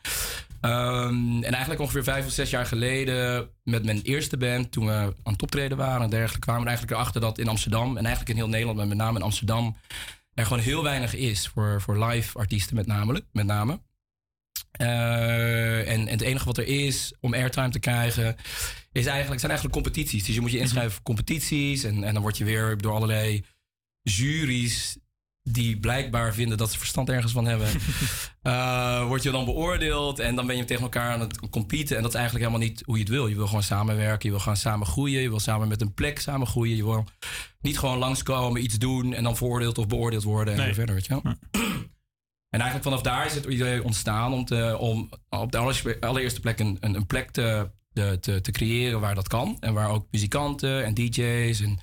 Ehm, 0.61 1.43
en 1.43 1.53
eigenlijk 1.53 1.81
ongeveer 1.81 2.05
vijf 2.05 2.27
of 2.27 2.33
zes 2.33 2.51
jaar 2.51 2.67
geleden... 2.67 3.49
met 3.65 3.85
mijn 3.85 4.01
eerste 4.03 4.37
band, 4.37 4.73
toen 4.73 4.87
we 4.87 4.93
aan 4.93 5.33
het 5.33 5.43
optreden 5.43 5.77
waren 5.77 6.03
en 6.03 6.11
dergelijke... 6.11 6.39
kwamen 6.41 6.63
we 6.63 6.69
eigenlijk 6.69 6.99
erachter 6.99 7.21
dat 7.21 7.39
in 7.39 7.49
Amsterdam... 7.49 7.97
en 7.97 8.05
eigenlijk 8.05 8.29
in 8.29 8.37
heel 8.37 8.49
Nederland, 8.49 8.79
maar 8.79 8.87
met 8.87 8.97
name 8.97 9.19
in 9.19 9.25
Amsterdam... 9.25 9.77
er 10.35 10.47
gewoon 10.47 10.63
heel 10.63 10.83
weinig 10.83 11.15
is 11.15 11.49
voor, 11.49 11.81
voor 11.81 12.05
live 12.05 12.39
artiesten 12.39 12.77
met 12.77 12.87
name. 12.87 13.25
Met 13.33 13.47
name. 13.47 13.81
Eh, 14.71 15.79
en, 15.79 15.87
en 15.87 16.09
het 16.09 16.21
enige 16.21 16.45
wat 16.45 16.59
er 16.59 16.67
is 16.67 17.15
om 17.21 17.35
airtime 17.35 17.71
te 17.71 17.79
krijgen, 17.79 18.37
is 18.93 19.07
eigenlijk, 19.07 19.41
zijn 19.41 19.53
eigenlijk 19.53 19.83
competities. 19.83 20.25
Dus 20.25 20.35
je 20.35 20.41
moet 20.41 20.51
je 20.53 20.59
inschrijven 20.59 20.93
voor 20.93 21.03
competities. 21.03 21.85
En, 21.85 22.05
en 22.05 22.13
dan 22.13 22.23
word 22.23 22.37
je 22.39 22.45
weer 22.45 22.79
door 22.79 22.93
allerlei 22.93 23.45
juries 24.03 24.97
die 25.43 25.79
blijkbaar 25.81 26.35
vinden 26.35 26.59
dat 26.59 26.73
ze 26.73 26.79
verstand 26.79 27.09
ergens 27.09 27.33
van 27.33 27.45
hebben, 27.45 27.69
eh, 28.43 29.07
word 29.07 29.23
je 29.23 29.31
dan 29.31 29.45
beoordeeld. 29.45 30.19
En 30.19 30.35
dan 30.35 30.47
ben 30.47 30.57
je 30.57 30.65
tegen 30.65 30.83
elkaar 30.83 31.13
aan 31.13 31.21
het 31.21 31.51
competen. 31.51 31.97
En 31.97 32.03
dat 32.03 32.11
is 32.11 32.19
eigenlijk 32.19 32.47
helemaal 32.49 32.69
niet 32.69 32.83
hoe 32.87 32.95
je 32.97 33.03
het 33.03 33.11
wil. 33.13 33.27
Je 33.27 33.35
wil 33.35 33.47
gewoon 33.47 33.63
samenwerken. 33.63 34.25
Je 34.25 34.31
wil 34.31 34.41
gewoon 34.41 34.57
samen 34.57 34.87
groeien. 34.87 35.23
Je 35.23 35.29
wil 35.29 35.41
samen 35.41 35.69
met 35.69 35.81
een 35.81 35.95
plek 35.95 36.19
samen 36.21 36.47
groeien. 36.47 36.77
Je 36.77 36.85
wil 36.85 37.05
niet 37.61 37.79
gewoon 37.79 37.99
langskomen, 37.99 38.63
iets 38.63 38.79
doen 38.79 39.15
en 39.15 39.23
dan 39.23 39.37
veroordeeld 39.37 39.79
of 39.79 39.87
beoordeeld 39.87 40.23
worden 40.23 40.53
en 40.53 40.59
Nee. 40.59 40.67
weer 40.67 40.75
verder. 40.75 40.95
Weet 40.95 41.07
je 41.07 41.21
wel? 41.23 41.35
En 42.51 42.61
eigenlijk 42.61 42.83
vanaf 42.83 43.03
daar 43.03 43.27
is 43.27 43.35
het 43.35 43.45
idee 43.45 43.85
ontstaan 43.85 44.33
om, 44.33 44.47
om 44.79 45.11
op 45.29 45.53
de 45.53 45.59
allereerste- 46.01 46.41
plek 46.41 46.59
een, 46.61 46.77
een, 46.81 47.07
plek 47.07 47.31
te, 47.31 47.71
te, 47.93 48.41
te 48.41 48.51
creëren 48.51 49.01
waar 49.01 49.15
dat 49.15 49.29
kan. 49.29 49.57
En 49.61 49.75
waar 49.75 49.89
ook 49.91 50.07
muzikanten 50.11 50.85
en 50.85 50.95
DJ's 50.95 51.61
en 51.61 51.79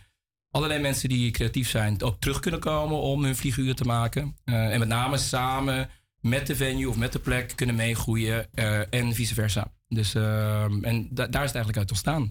allerlei 0.51 0.81
mensen 0.81 1.09
die 1.09 1.31
creatief 1.31 1.69
zijn 1.69 2.01
ook 2.01 2.19
terug 2.19 2.39
kunnen 2.39 2.59
komen 2.59 2.97
om 2.97 3.23
hun 3.23 3.35
vlieguren 3.35 3.75
te 3.75 3.83
maken. 3.83 4.37
Eh, 4.43 4.73
en 4.73 4.79
met 4.79 4.87
name 4.87 5.17
samen 5.17 5.89
met 6.19 6.47
de 6.47 6.55
venue 6.55 6.89
of 6.89 6.95
met 6.97 7.11
de 7.11 7.19
plek 7.19 7.53
kunnen 7.55 7.75
meegroeien 7.75 8.53
eh, 8.53 8.93
en 8.93 9.13
vice 9.13 9.33
versa. 9.33 9.71
Dus, 9.87 10.13
ehm, 10.15 10.83
en 10.83 11.07
da- 11.11 11.27
daar 11.27 11.43
is 11.43 11.51
het 11.51 11.55
eigenlijk 11.55 11.77
uit 11.77 11.89
ontstaan. 11.89 12.29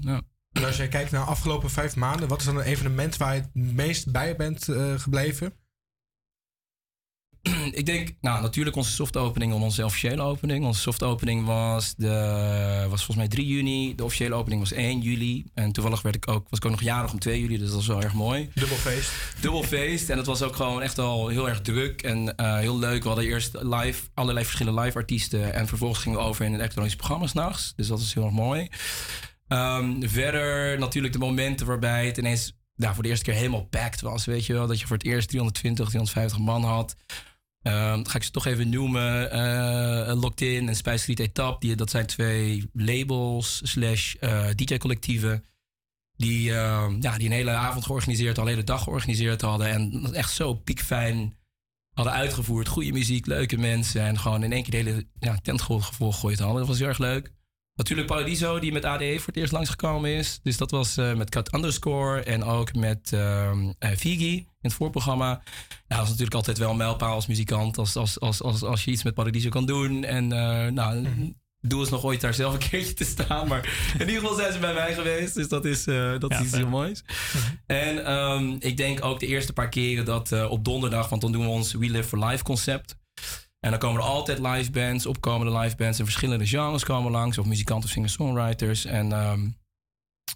En 0.53 0.65
als 0.65 0.77
jij 0.77 0.89
kijkt 0.89 1.11
naar 1.11 1.25
de 1.25 1.31
afgelopen 1.31 1.71
vijf 1.71 1.97
maanden, 1.97 2.29
wat 2.29 2.41
is 2.41 2.47
dan 2.47 2.57
een 2.57 2.63
evenement 2.63 3.17
waar 3.17 3.35
je 3.35 3.41
het 3.41 3.55
meest 3.55 4.13
bij 4.13 4.37
bent 4.37 4.69
eh, 4.69 4.95
gebleven? 4.99 5.53
Ik 7.73 7.87
denk, 7.87 8.11
nou 8.21 8.43
natuurlijk 8.43 8.77
onze 8.77 8.91
soft 8.91 9.17
opening 9.17 9.53
om 9.53 9.63
onze 9.63 9.85
officiële 9.85 10.23
opening. 10.23 10.65
Onze 10.65 10.81
soft 10.81 11.03
opening 11.03 11.45
was, 11.45 11.95
de, 11.97 12.87
was 12.89 13.05
volgens 13.05 13.17
mij 13.17 13.29
3 13.29 13.47
juni. 13.47 13.95
De 13.95 14.05
officiële 14.05 14.35
opening 14.35 14.61
was 14.61 14.73
1 14.73 15.01
juli. 15.01 15.45
En 15.55 15.73
toevallig 15.73 16.03
werd 16.03 16.15
ik 16.15 16.31
ook, 16.31 16.47
was 16.49 16.59
ik 16.59 16.65
ook 16.65 16.71
nog 16.71 16.83
jarig 16.83 17.13
om 17.13 17.19
2 17.19 17.41
juli, 17.41 17.59
dus 17.59 17.67
dat 17.67 17.77
was 17.77 17.87
wel 17.87 18.03
erg 18.03 18.15
mooi. 18.15 18.51
Dubbel 18.55 18.77
feest. 18.77 19.11
Dubbel 19.41 19.63
feest. 19.63 20.11
En 20.11 20.17
het 20.17 20.27
was 20.27 20.43
ook 20.43 20.57
gewoon 20.57 20.83
echt 20.83 20.99
al 20.99 21.29
heel 21.29 21.49
erg 21.49 21.61
druk 21.61 22.03
en 22.03 22.37
eh, 22.37 22.59
heel 22.59 22.79
leuk. 22.79 23.03
We 23.03 23.09
hadden 23.09 23.27
eerst 23.27 23.57
live, 23.63 24.03
allerlei 24.15 24.45
verschillende 24.45 24.81
live 24.81 24.99
artiesten. 24.99 25.55
En 25.55 25.67
vervolgens 25.67 26.01
gingen 26.01 26.19
we 26.19 26.25
over 26.25 26.45
in 26.45 26.53
een 26.53 26.59
elektronisch 26.59 26.97
programma 26.97 27.27
s'nachts. 27.27 27.73
Dus 27.77 27.87
dat 27.87 28.01
is 28.01 28.15
heel 28.15 28.25
erg 28.25 28.33
mooi. 28.33 28.69
Ehm, 29.49 30.09
verder 30.09 30.79
natuurlijk 30.79 31.13
de 31.13 31.19
momenten 31.19 31.67
waarbij 31.67 32.07
het 32.07 32.17
ineens 32.17 32.57
nou, 32.77 32.95
voor 32.95 33.03
de 33.03 33.09
eerste 33.09 33.25
keer 33.25 33.35
helemaal 33.35 33.65
packed 33.65 34.01
was. 34.01 34.25
Weet 34.25 34.47
je 34.47 34.53
wel, 34.53 34.67
dat 34.67 34.81
je 34.81 34.87
voor 34.87 34.97
het 34.97 35.07
eerst 35.07 35.29
320, 35.29 35.87
350 35.87 36.39
man 36.39 36.65
had. 36.65 36.97
Ehm, 37.67 37.91
dan 37.91 38.09
ga 38.09 38.17
ik 38.17 38.23
ze 38.23 38.31
toch 38.31 38.47
even 38.47 38.69
noemen. 38.69 39.31
eh 39.31 40.15
Locked 40.21 40.41
In 40.41 40.69
en 40.69 40.77
Spice 40.77 40.97
Street 40.99 41.19
Etap. 41.21 41.61
Die, 41.61 41.77
dat 41.77 41.91
zijn 41.91 42.07
twee 42.07 42.71
labels 42.73 43.61
slash 43.65 44.15
eh, 44.15 44.47
DJ-collectieven. 44.55 45.45
Die, 46.17 46.55
ehm, 46.55 46.97
ja, 47.01 47.17
die 47.19 47.27
een 47.27 47.33
hele 47.33 47.51
avond 47.51 47.85
georganiseerd, 47.85 48.39
al 48.39 48.45
een 48.45 48.51
hele 48.51 48.65
dag 48.65 48.83
georganiseerd 48.83 49.41
hadden. 49.41 49.69
En 49.69 50.15
echt 50.15 50.33
zo 50.33 50.55
piekfijn 50.55 51.37
hadden 51.95 52.15
uitgevoerd. 52.15 52.69
Goede 52.69 52.93
muziek, 52.93 53.27
leuke 53.27 53.59
mensen. 53.59 54.01
En 54.01 54.19
gewoon 54.19 54.43
in 54.43 54.53
één 54.53 54.63
keer 54.63 54.71
de 54.85 54.91
hele 54.91 55.07
ja, 55.19 55.39
tent 55.43 55.63
ge- 55.63 55.81
gegooid 55.83 56.39
hadden. 56.39 56.59
Dat 56.59 56.69
was 56.69 56.79
heel 56.79 56.89
erg 56.89 56.99
leuk. 56.99 57.33
Natuurlijk 57.75 58.07
Paradiso, 58.09 58.59
die 58.59 58.73
met 58.73 58.85
ADE 58.85 59.15
voor 59.17 59.27
het 59.27 59.37
eerst 59.37 59.53
langsgekomen 59.53 60.11
is. 60.11 60.41
Dus 60.43 60.57
dat 60.57 60.71
was 60.71 60.95
met 60.97 61.31
Cut 61.31 61.55
Underscore 61.55 62.21
en 62.23 62.45
ook 62.45 62.75
met 62.75 63.13
ehm 63.13 63.73
eh, 63.79 63.91
Figi 63.91 64.37
in 64.37 64.47
het 64.67 64.79
voorprogramma. 64.79 65.43
Ja, 65.89 65.97
dat 65.97 66.05
is 66.05 66.09
natuurlijk 66.09 66.37
altijd 66.37 66.59
wel 66.59 66.71
een 66.71 66.77
mijlpaal 66.77 67.15
als 67.15 67.27
muzikant. 67.27 67.79
Als, 67.79 67.97
als, 67.97 68.21
als, 68.21 68.43
als, 68.43 68.63
als 68.63 68.85
je 68.85 68.91
iets 68.91 69.03
met 69.03 69.15
Paradiso 69.15 69.49
kan 69.49 69.67
doen. 69.67 70.05
En 70.05 70.33
eh, 70.33 70.73
nou, 70.73 71.07
doe 71.61 71.81
eens 71.81 71.91
nog 71.91 72.05
ooit 72.05 72.21
daar 72.21 72.35
zelf 72.35 72.53
een 72.53 72.69
keertje 72.71 72.95
te 72.95 73.05
staan. 73.05 73.49
Maar 73.49 73.93
in 73.99 74.09
ieder 74.09 74.21
geval 74.21 74.37
zijn 74.37 74.53
ze 74.53 74.59
bij 74.59 74.75
mij 74.75 74.95
geweest. 74.95 75.35
Dus 75.35 75.49
dat 75.49 75.65
is, 75.65 75.87
eh, 75.87 76.19
dat 76.19 76.31
Ja, 76.31 76.39
is 76.39 76.45
iets 76.45 76.57
heel 76.57 76.69
moois. 76.69 77.05
En 77.67 78.05
ehm, 78.05 78.57
ik 78.59 78.77
denk 78.77 79.05
ook 79.05 79.21
de 79.21 79.27
eerste 79.27 79.53
paar 79.53 79.69
keren 79.69 80.05
dat 80.05 80.33
eh, 80.33 80.51
op 80.51 80.65
donderdag, 80.65 81.09
want 81.09 81.23
dan 81.23 81.33
doen 81.33 81.43
we 81.45 81.49
ons 81.49 81.73
We 81.73 81.91
Live 81.91 82.09
for 82.09 82.25
Life 82.25 82.45
concept. 82.45 82.97
En 83.61 83.71
dan 83.71 83.81
komen 83.81 84.01
er 84.01 84.07
altijd 84.07 84.39
live 84.39 84.71
bands, 84.71 85.07
opkomende 85.07 85.59
live 85.59 85.77
bands 85.77 85.99
in 85.99 86.05
verschillende 86.05 86.47
genres 86.47 86.85
komen 86.85 87.13
langs. 87.13 87.39
Of 87.39 87.47
muzikanten 87.47 87.85
of 87.85 87.91
singer-songwriters. 87.91 88.85
En 88.85 89.13
ehm, 89.13 89.49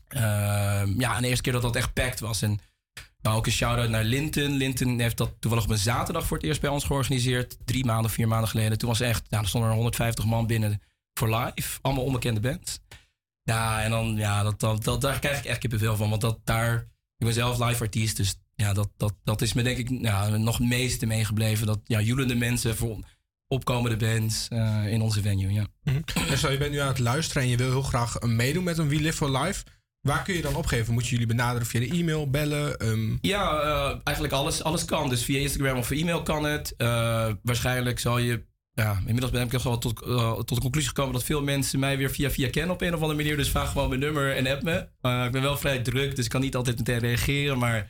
ehm, 0.09 1.01
ja, 1.01 1.16
en 1.16 1.23
de 1.23 1.28
eerste 1.28 1.43
keer 1.43 1.52
dat 1.52 1.62
dat 1.62 1.77
echt 1.77 1.93
packed 1.93 2.20
was. 2.20 2.43
En 2.43 2.61
nou, 3.22 3.36
ook 3.36 3.47
een 3.47 3.52
shout-out 3.52 3.88
naar 3.88 4.05
Linton. 4.05 4.56
Linton 4.56 4.98
heeft 4.98 5.16
dat 5.16 5.34
toevallig 5.38 5.64
op 5.64 5.70
een 5.70 5.78
zaterdag 5.78 6.26
voor 6.26 6.36
het 6.36 6.47
eerst 6.47 6.60
bij 6.60 6.70
ons 6.70 6.84
georganiseerd. 6.84 7.56
Drie 7.64 7.84
maanden, 7.84 8.10
vier 8.10 8.28
maanden 8.28 8.48
geleden. 8.48 8.78
Toen 8.78 8.88
was 8.88 9.01
echt, 9.01 9.30
nou, 9.30 9.42
er 9.42 9.48
stonden 9.48 9.70
er 9.70 9.76
150 9.76 10.24
man 10.24 10.47
binnen 10.47 10.82
voor 11.14 11.36
live. 11.36 11.78
Allemaal 11.80 12.05
onbekende 12.05 12.40
bands. 12.40 12.78
Ja, 13.42 13.82
en 13.82 13.90
dan, 13.90 14.16
ja, 14.16 14.42
dat, 14.42 14.60
dat, 14.60 14.84
dat, 14.84 15.01
daar 15.01 15.18
krijg 15.18 15.38
ik 15.38 15.44
echt 15.44 15.59
kippenvel 15.59 15.97
van. 15.97 16.10
Want 16.10 16.20
dat 16.20 16.38
daar, 16.44 16.74
ik 17.16 17.26
ben 17.26 17.32
zelf 17.32 17.59
live 17.59 17.82
artiest, 17.82 18.16
dus 18.16 18.34
ja, 18.55 18.72
dat, 18.72 18.90
dat, 18.97 19.14
dat 19.24 19.42
is 19.42 19.52
me 19.52 19.62
denk 19.62 19.78
ik 19.78 19.88
ja, 19.88 20.28
nog 20.28 20.59
het 20.59 20.68
meeste 20.68 21.06
meegebleven. 21.06 21.66
Dat 21.66 21.80
ja, 21.84 22.01
joelende 22.01 22.34
mensen 22.34 22.76
voor, 22.76 22.98
opkomende 23.52 23.97
bands 23.97 24.48
eh, 24.48 24.92
in 24.92 25.02
onze 25.02 25.20
venue. 25.20 25.52
Ja. 25.52 25.66
En 25.82 26.38
stel, 26.38 26.51
je 26.51 26.59
bent 26.59 26.72
nu 26.72 26.78
aan 26.78 26.88
het 26.88 26.98
luisteren 26.98 27.42
en 27.42 27.48
je 27.48 27.56
wil 27.56 27.70
heel 27.70 27.82
graag 27.82 28.20
meedoen 28.20 28.64
met 28.64 28.78
een 28.78 28.88
We 28.88 28.97
Live 28.97 29.16
for 29.16 29.30
Life. 29.30 29.64
Waar 30.01 30.22
kun 30.22 30.35
je 30.35 30.43
dan 30.43 30.55
opgeven? 30.55 30.94
Moet 30.94 31.05
je 31.05 31.10
jullie 31.10 31.27
benaderen 31.27 31.66
via 31.66 31.81
de 31.81 31.89
e-mail, 31.89 32.31
bellen? 32.31 32.78
ehm, 32.78 33.16
Ja, 33.20 33.60
eh, 33.60 33.97
eigenlijk 34.05 34.36
alles, 34.36 34.62
alles 34.62 34.85
kan. 34.85 35.09
Dus 35.09 35.24
via 35.24 35.39
Instagram 35.39 35.78
of 35.78 35.86
via 35.86 36.01
e-mail 36.01 36.22
kan 36.22 36.44
het. 36.44 36.74
Eh, 36.77 37.28
waarschijnlijk 37.43 37.98
zal 37.98 38.18
je. 38.18 38.48
Ja, 38.72 38.98
inmiddels 38.98 39.31
ben 39.32 39.43
ik 39.51 39.52
wel 39.52 39.78
tot, 39.78 40.02
eh, 40.02 40.32
tot 40.32 40.55
de 40.55 40.60
conclusie 40.60 40.89
gekomen 40.89 41.12
dat 41.12 41.24
veel 41.24 41.43
mensen 41.43 41.78
mij 41.78 41.97
weer 41.97 42.10
via 42.10 42.31
via 42.31 42.51
kennen 42.51 42.74
op 42.74 42.81
een 42.81 42.94
of 42.94 43.01
andere 43.01 43.14
manier. 43.14 43.36
Dus 43.36 43.51
vraag 43.51 43.72
gewoon 43.72 43.89
mijn 43.89 44.01
nummer 44.01 44.36
en 44.36 44.47
app 44.47 44.62
me. 44.62 44.78
Ik 45.27 45.32
ben 45.32 45.43
wel 45.43 45.56
vrij 45.56 45.78
druk, 45.78 46.16
dus 46.16 46.24
ik 46.24 46.31
kan 46.31 46.40
niet 46.40 46.56
altijd 46.56 46.77
meteen 46.78 46.98
reageren. 46.98 47.59
Maar 47.59 47.86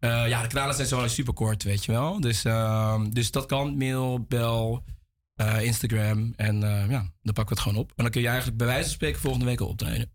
ja, 0.00 0.42
de 0.42 0.48
kanalen 0.48 0.74
zijn 0.74 0.86
zo 0.88 1.06
super 1.06 1.34
kort, 1.34 1.62
weet 1.62 1.84
je 1.84 1.92
wel. 1.92 2.20
Dus, 2.20 2.44
ehm, 2.44 3.10
dus 3.10 3.30
dat 3.30 3.46
kan. 3.46 3.76
Mail, 3.76 4.24
bel, 4.28 4.84
Instagram. 5.60 6.32
En 6.36 6.60
ja, 6.88 7.12
dan 7.22 7.34
pakken 7.34 7.44
we 7.46 7.50
het 7.50 7.60
gewoon 7.60 7.78
op. 7.78 7.92
En 7.96 8.02
dan 8.02 8.12
kun 8.12 8.20
je 8.20 8.26
eigenlijk 8.28 8.58
bij 8.58 8.66
wijze 8.66 8.82
van 8.84 8.92
spreken 8.92 9.20
volgende 9.20 9.46
week 9.46 9.60
al 9.60 9.66
optreden. 9.68 10.11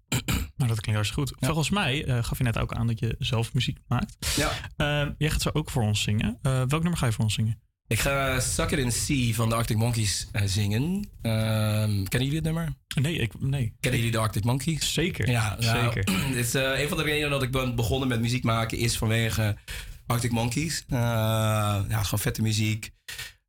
Nou, 0.58 0.70
dat 0.70 0.82
klinkt 0.82 1.02
hartstikke 1.02 1.22
goed. 1.22 1.46
Volgens 1.46 1.70
mij 1.70 2.06
eh, 2.06 2.24
gaf 2.24 2.38
je 2.38 2.44
net 2.44 2.58
ook 2.58 2.74
aan 2.74 2.88
dat 2.88 3.00
je 3.00 3.16
zelf 3.20 3.54
muziek 3.54 3.78
maakt. 3.88 4.18
Ja. 4.36 4.52
Eh, 4.76 5.10
jij 5.18 5.30
gaat 5.30 5.42
zo 5.42 5.50
ook 5.54 5.70
voor 5.70 5.84
ons 5.84 6.02
zingen. 6.02 6.40
Eh, 6.42 6.52
welk 6.52 6.82
nummer 6.82 6.98
ga 6.98 7.06
je 7.06 7.12
voor 7.12 7.24
ons 7.24 7.34
zingen? 7.34 7.62
Ik 7.88 8.00
ga 8.00 8.40
Suck 8.40 8.72
It 8.72 8.80
in 8.80 8.92
Sea 8.92 9.34
van 9.34 9.50
de 9.50 9.56
Arctic 9.56 9.78
Monkeys 9.78 10.28
eh, 10.32 10.42
zingen. 10.46 11.10
Ehm, 11.22 12.04
kennen 12.04 12.30
jullie 12.30 12.36
het 12.36 12.44
nummer? 12.44 12.74
Nee, 13.02 13.18
ik, 13.18 13.40
nee. 13.40 13.76
Kennen 13.80 14.00
jullie 14.00 14.16
de 14.16 14.22
Arctic 14.22 14.44
Monkeys? 14.44 14.94
Zeker. 14.94 15.30
Ja, 15.30 15.58
nou, 15.60 15.84
zeker. 15.84 16.14
Het 16.28 16.36
is, 16.36 16.54
een 16.54 16.88
van 16.88 16.98
de 16.98 17.04
redenen 17.04 17.30
dat 17.30 17.44
ik 17.44 17.52
ben 17.52 17.76
begonnen 17.76 18.08
met 18.08 18.22
muziek 18.22 18.44
maken 18.44 18.78
is 18.78 18.98
vanwege 18.98 19.58
Arctic 20.06 20.32
Monkeys. 20.32 20.84
Ja, 20.88 21.86
gewoon 21.90 22.20
vette 22.20 22.42
muziek. 22.42 22.92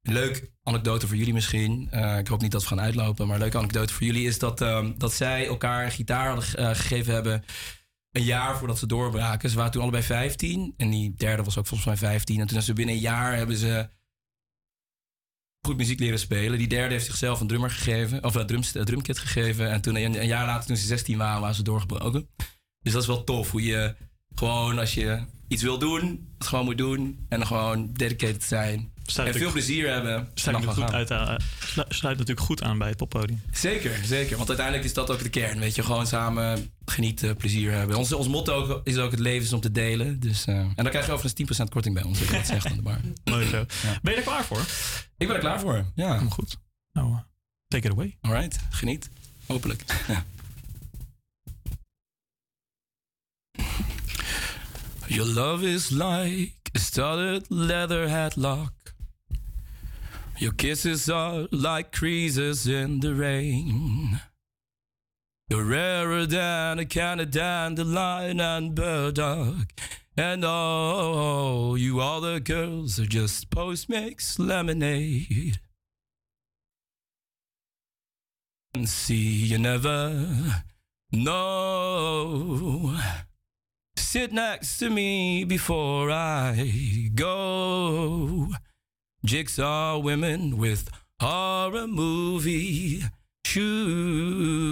Leuk 0.03 0.51
anekdote 0.69 1.07
voor 1.07 1.17
jullie 1.17 1.33
misschien. 1.33 1.89
Eh, 1.91 2.19
ik 2.19 2.27
hoop 2.27 2.41
niet 2.41 2.53
dat 2.53 2.63
we 2.63 2.69
gaan 2.69 2.81
uitlopen, 2.81 3.27
maar 3.27 3.35
een 3.35 3.43
leuke 3.43 3.59
anekdote 3.59 3.93
voor 3.93 4.07
jullie 4.07 4.27
is 4.27 4.39
dat, 4.39 4.61
ehm, 4.61 4.93
dat 4.99 5.13
zij 5.13 5.47
elkaar 5.47 5.91
gitaar 5.91 6.27
hadden 6.27 6.55
eh, 6.55 6.69
gegeven 6.69 7.15
hebben. 7.15 7.45
Een 8.11 8.23
jaar 8.23 8.59
voordat 8.59 8.79
ze 8.79 8.87
doorbraken. 8.87 9.51
Ze 9.51 9.57
waren 9.57 9.73
toen 9.73 9.83
allebei 9.83 10.03
15. 10.03 10.75
En 10.77 10.91
die 10.91 11.15
derde 11.15 11.43
was 11.43 11.59
ook 11.59 11.67
volgens 11.67 11.89
mij 11.89 11.97
15. 11.97 12.41
En 12.41 12.47
toen 12.47 12.63
ze 12.63 12.73
binnen 12.73 12.95
een 12.95 13.01
jaar 13.01 13.37
hebben 13.37 13.57
ze 13.57 13.89
goed 15.67 15.77
muziek 15.77 15.99
leren 15.99 16.19
spelen. 16.19 16.59
Die 16.59 16.69
derde 16.69 16.95
heeft 16.95 17.07
zichzelf 17.07 17.41
een 17.41 17.47
drummer 17.47 17.71
gegeven, 17.71 18.25
of 18.25 18.35
een 18.35 18.47
drum, 18.47 18.63
een 18.73 18.85
drumkit 18.85 19.19
gegeven. 19.19 19.71
En 19.71 19.81
toen 19.81 19.97
een, 19.97 20.27
jaar 20.27 20.47
later, 20.47 20.67
toen 20.67 20.77
ze 20.77 20.87
16 20.87 21.19
waren, 21.19 21.41
waren 21.41 21.57
ze 21.57 21.63
doorgebroken. 21.63 22.29
Dus 22.81 22.93
dat 22.93 23.03
is 23.03 23.09
wel 23.09 23.25
tof 23.25 23.51
hoe 23.51 23.63
je 23.63 23.97
gewoon 24.35 24.79
als 24.79 24.95
je 24.95 25.23
iets 25.49 25.63
wil 25.63 25.79
doen, 25.79 26.35
gewoon 26.39 26.65
moet 26.65 26.79
doen. 26.79 27.27
En 27.29 27.47
gewoon 27.47 27.93
dedicated 27.93 28.43
zijn. 28.43 28.93
Sluit 29.11 29.35
en 29.35 29.41
veel 29.41 29.51
plezier 29.53 29.89
hebben. 29.93 30.29
Sluit, 30.35 30.65
natuurlijk 30.65 30.87
goed 30.87 30.95
uit, 30.95 31.11
eh, 31.11 31.35
slu- 31.65 31.85
sluit 31.89 32.19
natuurlijk 32.19 32.47
goed 32.47 32.63
aan 32.63 32.79
bij 32.79 32.89
het 32.89 32.97
poppodium. 32.97 33.41
Zeker, 33.53 34.01
zeker. 34.05 34.37
Want 34.37 34.49
uiteindelijk 34.49 34.87
is 34.87 34.95
dat 34.95 35.11
ook 35.11 35.23
de 35.23 35.29
kern. 35.29 35.59
Weet 35.59 35.75
je, 35.75 35.83
gewoon 35.83 36.07
samen 36.07 36.71
genieten, 36.85 37.37
plezier 37.37 37.73
hebben. 37.73 37.97
Ons, 37.97 38.13
ons 38.13 38.29
motto 38.29 38.81
is 38.85 38.97
ook 38.99 39.11
het 39.11 39.21
leven 39.21 39.47
is 39.47 39.53
om 39.53 39.61
te 39.61 39.71
delen. 39.73 40.21
Dus, 40.21 40.45
eh, 40.45 40.55
en 40.55 40.73
dan 40.77 40.89
krijg 40.89 41.07
je 41.07 41.13
overigens 41.13 41.33
10% 41.33 41.71
korting 41.71 41.95
bij 41.95 42.03
ons. 42.05 42.19
je 42.19 42.27
dat 42.27 42.47
zegt 42.47 42.67
aan 42.67 42.77
de 42.77 42.83
bar. 42.83 43.01
Mooi 43.25 43.47
zo. 43.47 43.57
Ja. 43.83 43.99
Ben 44.03 44.13
je 44.13 44.19
er 44.19 44.25
klaar 44.25 44.45
voor? 44.45 44.61
Ik 45.17 45.27
ben 45.27 45.37
er 45.37 45.39
klaar 45.43 45.61
voor. 45.61 45.85
Ja. 45.95 46.09
Helemaal 46.11 46.31
goed. 46.31 46.57
Nou, 46.93 47.13
eh, 47.13 47.19
take 47.69 47.87
it 47.87 47.93
away. 47.93 48.17
Alright, 48.21 48.59
geniet. 48.71 49.09
Hopelijk. 49.47 49.83
Your 55.07 55.27
love 55.29 55.63
is 55.73 55.89
like 55.91 56.53
a 56.77 56.79
studded 56.79 57.45
leather 57.49 58.09
headlock. 58.09 58.73
Your 60.41 60.53
kisses 60.53 61.11
are 61.11 61.49
like 61.51 61.91
creases 61.91 62.69
in 62.69 63.01
the 63.01 63.13
rain. 63.13 64.21
You're 65.51 65.65
rarer 65.65 66.27
than 66.27 66.79
a 66.79 66.85
Canada 66.85 67.31
dandelion 67.31 68.39
and 68.39 68.75
burdock. 68.75 69.73
And 70.17 70.45
oh, 70.47 71.75
you 71.75 72.01
other 72.01 72.39
girls 72.39 73.01
are 73.01 73.07
just 73.07 73.51
post-mix 73.51 74.39
lemonade. 74.39 75.59
And 78.75 78.89
see, 78.89 79.47
you 79.47 79.59
never 79.59 80.63
know. 81.11 82.97
Sit 83.97 84.33
next 84.33 84.79
to 84.79 84.89
me 84.89 85.43
before 85.43 86.13
I 86.13 87.11
go. 87.15 88.53
Jigsaw 89.25 89.99
women 89.99 90.59
with 90.59 90.89
horror 91.21 91.89
movie 91.89 93.03
shoes. 93.45 94.69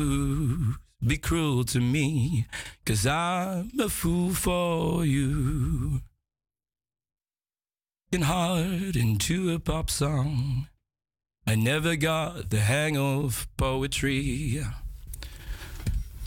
Be 1.04 1.16
cruel 1.16 1.64
to 1.64 1.80
me, 1.80 2.46
cause 2.84 3.06
I'm 3.06 3.72
a 3.78 3.88
fool 3.88 4.34
for 4.34 5.04
you. 5.04 6.00
Working 8.12 8.26
hard 8.26 8.96
into 8.96 9.52
a 9.52 9.58
pop 9.58 9.90
song. 9.90 10.68
I 11.46 11.54
never 11.54 11.96
got 11.96 12.50
the 12.50 12.60
hang 12.60 12.96
of 12.96 13.48
poetry. 13.56 14.62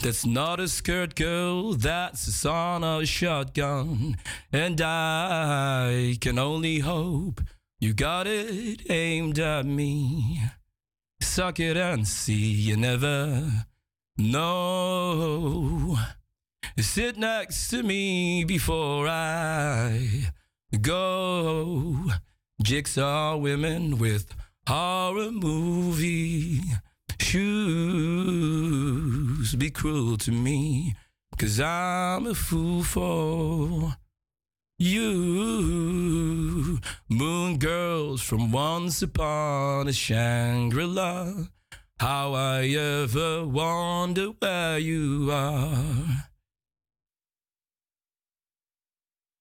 That's 0.01 0.25
not 0.25 0.59
a 0.59 0.67
skirt 0.67 1.15
girl, 1.15 1.73
that's 1.73 2.27
a 2.27 2.31
son 2.31 2.83
of 2.83 3.01
a 3.01 3.05
shotgun. 3.05 4.17
And 4.51 4.79
I 4.81 6.17
can 6.21 6.37
only 6.37 6.79
hope 6.79 7.41
you 7.79 7.93
got 7.93 8.27
it 8.27 8.89
aimed 8.89 9.39
at 9.39 9.65
me. 9.65 10.41
Suck 11.21 11.59
it 11.59 11.77
and 11.77 12.07
see, 12.07 12.51
you 12.51 12.77
never 12.77 13.65
know. 14.17 15.97
Sit 16.77 17.17
next 17.17 17.69
to 17.69 17.83
me 17.83 18.43
before 18.43 19.07
I 19.07 20.31
go. 20.81 22.09
Jigsaw 22.61 23.37
women 23.37 23.97
with 23.97 24.35
horror 24.67 25.31
movie 25.31 26.61
shoes 27.21 27.95
be 29.55 29.69
cruel 29.69 30.17
to 30.17 30.31
me, 30.31 30.95
cause 31.37 31.59
I'm 31.59 32.25
a 32.27 32.33
fool 32.33 32.83
for 32.83 33.95
you. 34.79 36.79
Moon 37.09 37.57
girls 37.57 38.21
from 38.21 38.51
once 38.51 39.01
upon 39.01 39.87
a 39.87 39.93
Shangri 39.93 40.85
La. 40.85 41.33
How 41.99 42.33
I 42.33 42.67
ever 42.67 43.45
wonder 43.45 44.27
where 44.39 44.79
you 44.79 45.29
are. 45.31 46.25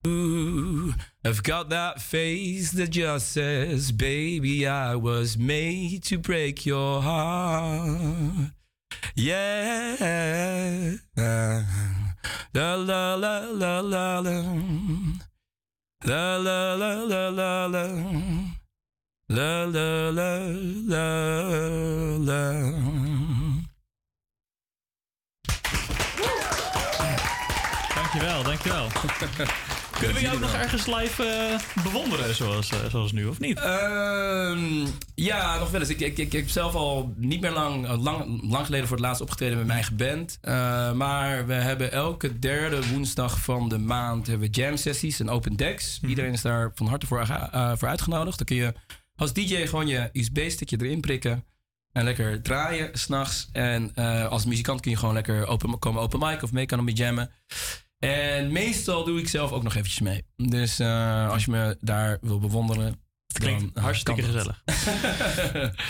Ooh, 0.07 0.95
I've 1.25 1.43
got 1.43 1.71
that 1.71 2.01
face 2.01 2.71
that 2.73 2.91
just 2.91 3.33
says, 3.33 3.93
Baby, 3.93 4.67
I 4.67 4.97
was 4.97 5.39
made 5.39 6.03
to 6.05 6.19
break 6.19 6.67
your 6.67 7.03
heart. 7.03 8.53
Yeah. 9.15 10.97
La 12.53 12.77
la 12.77 13.17
la 13.17 13.41
la 13.53 13.81
la 13.83 14.21
la. 14.21 14.43
La 16.05 16.39
la 16.39 16.77
la 16.77 16.95
la 17.07 17.31
la 17.31 17.69
la. 17.69 17.85
La 19.29 19.67
la 19.67 20.11
la 20.11 20.31
la 20.87 21.07
la. 22.29 22.43
Dankjewel, 27.95 28.43
dankjewel. 28.45 29.77
Kunnen 29.99 30.17
we 30.17 30.23
jou 30.23 30.35
ook 30.35 30.41
nog 30.41 30.55
ergens 30.55 30.87
live 30.87 31.25
eh, 31.25 31.83
bewonderen 31.83 32.35
zoals, 32.35 32.71
eh, 32.71 32.79
zoals 32.91 33.13
nu, 33.13 33.27
of 33.27 33.41
niet? 33.41 33.59
Ehm, 33.59 34.87
ja, 35.15 35.59
nog 35.59 35.71
wel 35.71 35.81
eens. 35.81 35.91
Ik, 35.91 36.01
ik, 36.01 36.19
ik, 36.19 36.19
ik 36.19 36.33
heb 36.33 36.49
zelf 36.49 36.75
al 36.75 37.15
niet 37.17 37.41
meer 37.41 37.51
lang, 37.51 37.87
eh, 37.87 38.03
lang, 38.03 38.51
lang 38.51 38.65
geleden 38.65 38.87
voor 38.89 38.97
het 38.97 39.07
laatst 39.07 39.23
opgetreden 39.23 39.57
met 39.57 39.67
mijn 39.67 39.79
eigen 39.79 39.97
band. 39.97 40.39
Maar 40.97 41.47
we 41.47 41.53
hebben 41.53 41.93
elke 41.93 42.39
derde 42.39 42.89
woensdag 42.89 43.41
van 43.41 43.69
de 43.69 43.79
maand 43.79 44.27
hebben 44.27 44.51
we 44.51 44.61
jam 44.61 44.77
sessies 44.77 45.21
en 45.21 45.29
open 45.29 45.57
decks. 45.57 46.01
Iedereen 46.07 46.33
is 46.33 46.43
daar 46.43 46.71
van 46.75 46.87
harte 46.87 47.07
voor, 47.07 47.27
voor 47.79 47.89
uitgenodigd. 47.89 48.37
Dan 48.37 48.47
kun 48.47 48.57
je 48.57 48.75
als 49.17 49.33
DJ 49.33 49.67
gewoon 49.67 49.87
je 49.87 50.11
USB-stickje 50.13 50.77
erin 50.81 51.01
prikken. 51.01 51.45
En 51.93 52.05
lekker 52.05 52.43
draaien 52.43 52.91
s'nachts. 52.93 53.49
En 53.53 53.95
als 54.29 54.45
muzikant 54.45 54.81
kun 54.81 54.91
je 54.91 54.97
gewoon 54.97 55.15
lekker 55.15 55.47
open, 55.47 55.79
komen 55.79 56.03
open 56.03 56.19
mic 56.19 56.43
of 56.43 56.53
mee 56.53 56.67
kan 56.67 56.85
mee 56.85 56.95
jammen. 56.95 57.31
En 57.99 58.53
meestal 58.53 59.05
doe 59.05 59.19
ik 59.19 59.29
zelf 59.29 59.53
ook 59.53 59.63
nog 59.63 59.75
eventjes 59.75 60.01
mee. 60.01 60.25
Dus 60.37 60.79
eh, 60.79 61.31
als 61.31 61.45
je 61.45 61.51
me 61.51 61.77
daar 61.81 62.19
wil 62.21 62.39
bewonderen. 62.39 63.07
Het 63.27 63.39
klinkt 63.39 63.61
dan, 63.61 63.71
eh, 63.75 63.83
hartstikke 63.83 64.23
gezellig. 64.23 64.63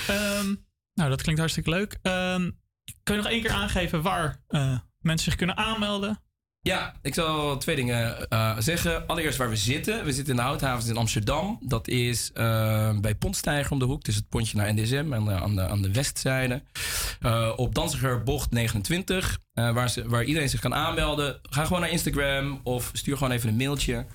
Ehm, 0.09 0.55
nou, 0.94 1.10
dat 1.10 1.22
klinkt 1.22 1.40
hartstikke 1.40 1.70
leuk. 1.70 1.98
Ehm, 2.02 2.51
kun 3.02 3.14
je 3.14 3.22
nog 3.22 3.30
één 3.30 3.43
keer 3.43 3.51
aangeven 3.51 4.02
waar 4.02 4.43
eh, 4.48 4.78
mensen 4.98 5.24
zich 5.24 5.35
kunnen 5.35 5.56
aanmelden? 5.56 6.22
Ja, 6.62 6.94
ik 7.02 7.14
zal 7.14 7.59
twee 7.59 7.76
dingen 7.76 8.28
eh, 8.28 8.56
zeggen. 8.59 9.06
Allereerst 9.06 9.39
waar 9.39 9.48
we 9.48 9.56
zitten. 9.56 10.05
We 10.05 10.12
zitten 10.12 10.32
in 10.32 10.39
de 10.40 10.47
Houthavens 10.47 10.89
in 10.89 10.97
Amsterdam. 10.97 11.59
Dat 11.60 11.89
is 11.89 12.30
eh, 12.35 12.98
bij 12.98 13.14
Pontstijger 13.14 13.72
om 13.72 13.78
de 13.78 13.85
hoek. 13.85 14.05
Dus 14.05 14.14
het 14.14 14.28
pontje 14.28 14.56
naar 14.56 14.74
NDSM 14.74 15.14
aan 15.14 15.24
de, 15.24 15.32
aan 15.32 15.55
de, 15.56 15.68
aan 15.68 15.82
de 15.82 15.93
westzijde. 15.93 16.62
Eh, 17.20 17.52
op 17.56 17.74
Danziger 17.74 18.22
Bocht 18.22 18.51
29. 18.51 19.39
eh, 19.52 19.72
waar, 19.72 19.90
ze, 19.90 20.09
waar 20.09 20.24
iedereen 20.24 20.48
zich 20.48 20.60
kan 20.60 20.74
aanmelden. 20.74 21.39
Ga 21.43 21.64
gewoon 21.64 21.80
naar 21.80 21.90
Instagram 21.90 22.60
of 22.62 22.90
stuur 22.93 23.16
gewoon 23.16 23.32
even 23.32 23.48
een 23.48 23.56
mailtje 23.56 24.06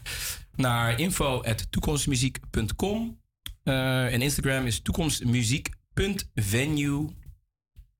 naar 0.55 0.99
info.toekomstmuziek.com. 0.99 3.21
En 3.63 4.21
Instagram 4.21 4.65
is 4.65 4.81
toekomstmuziek.venue. 4.81 7.09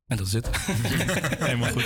En 0.08 0.18
dat 0.18 0.28
is 0.28 0.34
het. 0.34 0.50
Helemaal 1.40 1.72
goed. 1.72 1.86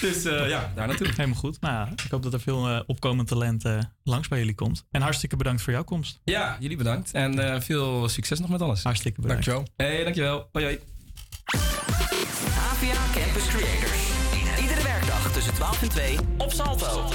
Dus 0.00 0.24
eh, 0.24 0.48
ja, 0.48 0.72
daar 0.74 0.86
naartoe. 0.86 1.06
Helemaal 1.06 1.38
goed. 1.38 1.60
Nou, 1.60 1.74
ja, 1.74 1.92
ik 2.04 2.10
hoop 2.10 2.22
dat 2.22 2.32
er 2.32 2.40
veel 2.40 2.68
eh, 2.68 2.80
opkomend 2.86 3.28
talent 3.28 3.64
eh, 3.64 3.78
langs 4.02 4.28
bij 4.28 4.38
jullie 4.38 4.54
komt. 4.54 4.84
En 4.90 5.02
hartstikke 5.02 5.36
bedankt 5.36 5.62
voor 5.62 5.72
jouw 5.72 5.84
komst. 5.84 6.20
Ja, 6.24 6.56
jullie 6.60 6.76
bedankt. 6.76 7.12
En 7.12 7.38
eh, 7.54 7.60
veel 7.60 8.08
succes 8.08 8.38
nog 8.40 8.48
met 8.48 8.62
alles. 8.62 8.82
Hartstikke 8.82 9.20
bedankt. 9.20 9.44
Dankjewel. 9.44 9.72
Hey, 9.86 10.02
dankjewel. 10.04 10.48
Hoi, 10.52 10.64
hoi. 10.64 10.78
APA 12.58 13.20
Campus 13.20 13.46
Creators. 13.46 14.10
Iedere 14.60 14.82
werkdag 14.82 15.32
tussen 15.32 15.54
12 15.54 15.82
en 15.82 15.88
2 15.88 16.18
op 16.38 16.52
Salto. 16.52 17.08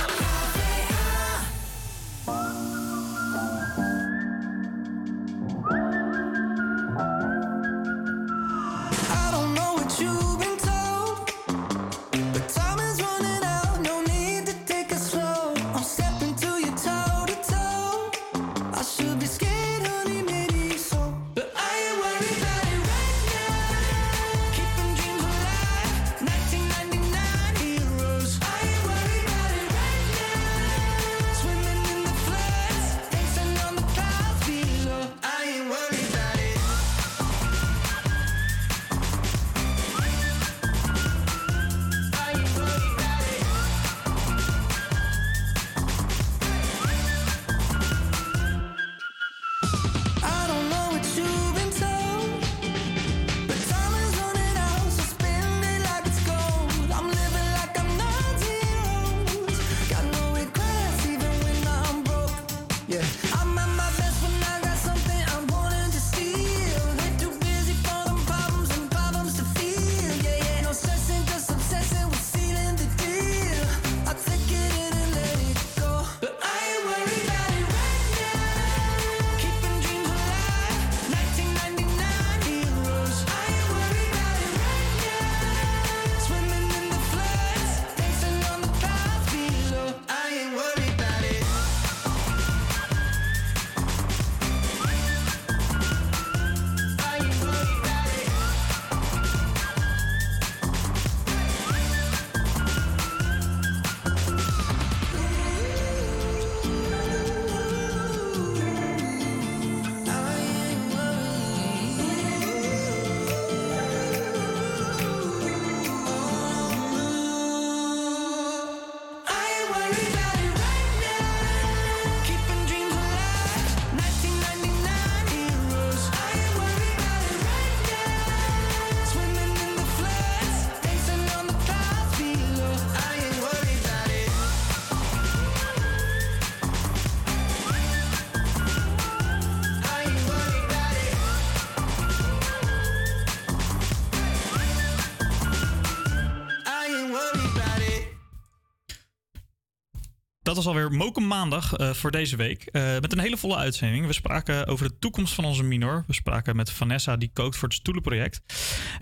Dat 150.54 150.64
was 150.64 150.74
alweer 150.74 150.92
Moken 150.92 151.28
Maandag 151.28 151.74
eh, 151.74 151.90
voor 151.90 152.12
deze 152.12 152.36
week. 152.36 152.64
Eh, 152.64 153.00
met 153.00 153.12
een 153.12 153.20
hele 153.20 153.38
volle 153.38 153.56
uitzending. 153.56 154.06
We 154.06 154.14
spraken 154.14 154.68
over 154.68 154.88
de 154.88 155.00
toekomst 155.00 155.34
van 155.34 155.46
onze 155.46 155.64
minor. 155.64 156.04
We 156.08 156.14
spraken 156.14 156.56
met 156.56 156.72
Vanessa, 156.72 157.18
die 157.18 157.30
kookt 157.34 157.58
voor 157.58 157.68
het 157.68 157.78
stoelenproject. 157.78 158.42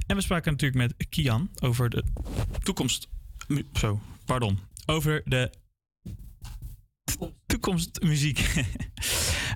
En 0.08 0.16
we 0.16 0.22
spraken 0.22 0.52
natuurlijk 0.52 0.82
met 0.82 1.10
Kian 1.10 1.50
over 1.62 1.90
de 1.90 2.04
toekomst. 2.64 3.10
Zo, 3.74 4.00
pardon. 4.26 4.60
Over 4.86 5.22
de 5.26 5.52
toekomstmuziek. 7.46 8.40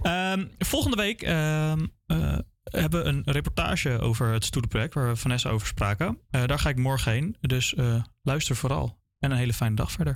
Ehm, 0.01 0.45
volgende 0.59 0.97
week 0.97 1.21
ehm, 1.21 1.85
eh, 2.05 2.37
hebben 2.63 3.03
we 3.03 3.09
een 3.09 3.23
reportage 3.25 3.99
over 3.99 4.33
het 4.33 4.45
stoelenproject 4.45 4.93
waar 4.93 5.07
we 5.07 5.15
Vanessa 5.15 5.49
over 5.49 5.67
spraken. 5.67 6.19
Daar 6.29 6.59
ga 6.59 6.69
ik 6.69 6.77
morgen 6.77 7.11
heen. 7.11 7.37
Dus 7.41 7.75
luister 8.23 8.55
vooral. 8.55 8.99
En 9.19 9.31
een 9.31 9.37
hele 9.37 9.53
fijne 9.53 9.75
dag 9.75 9.91
verder. 9.91 10.15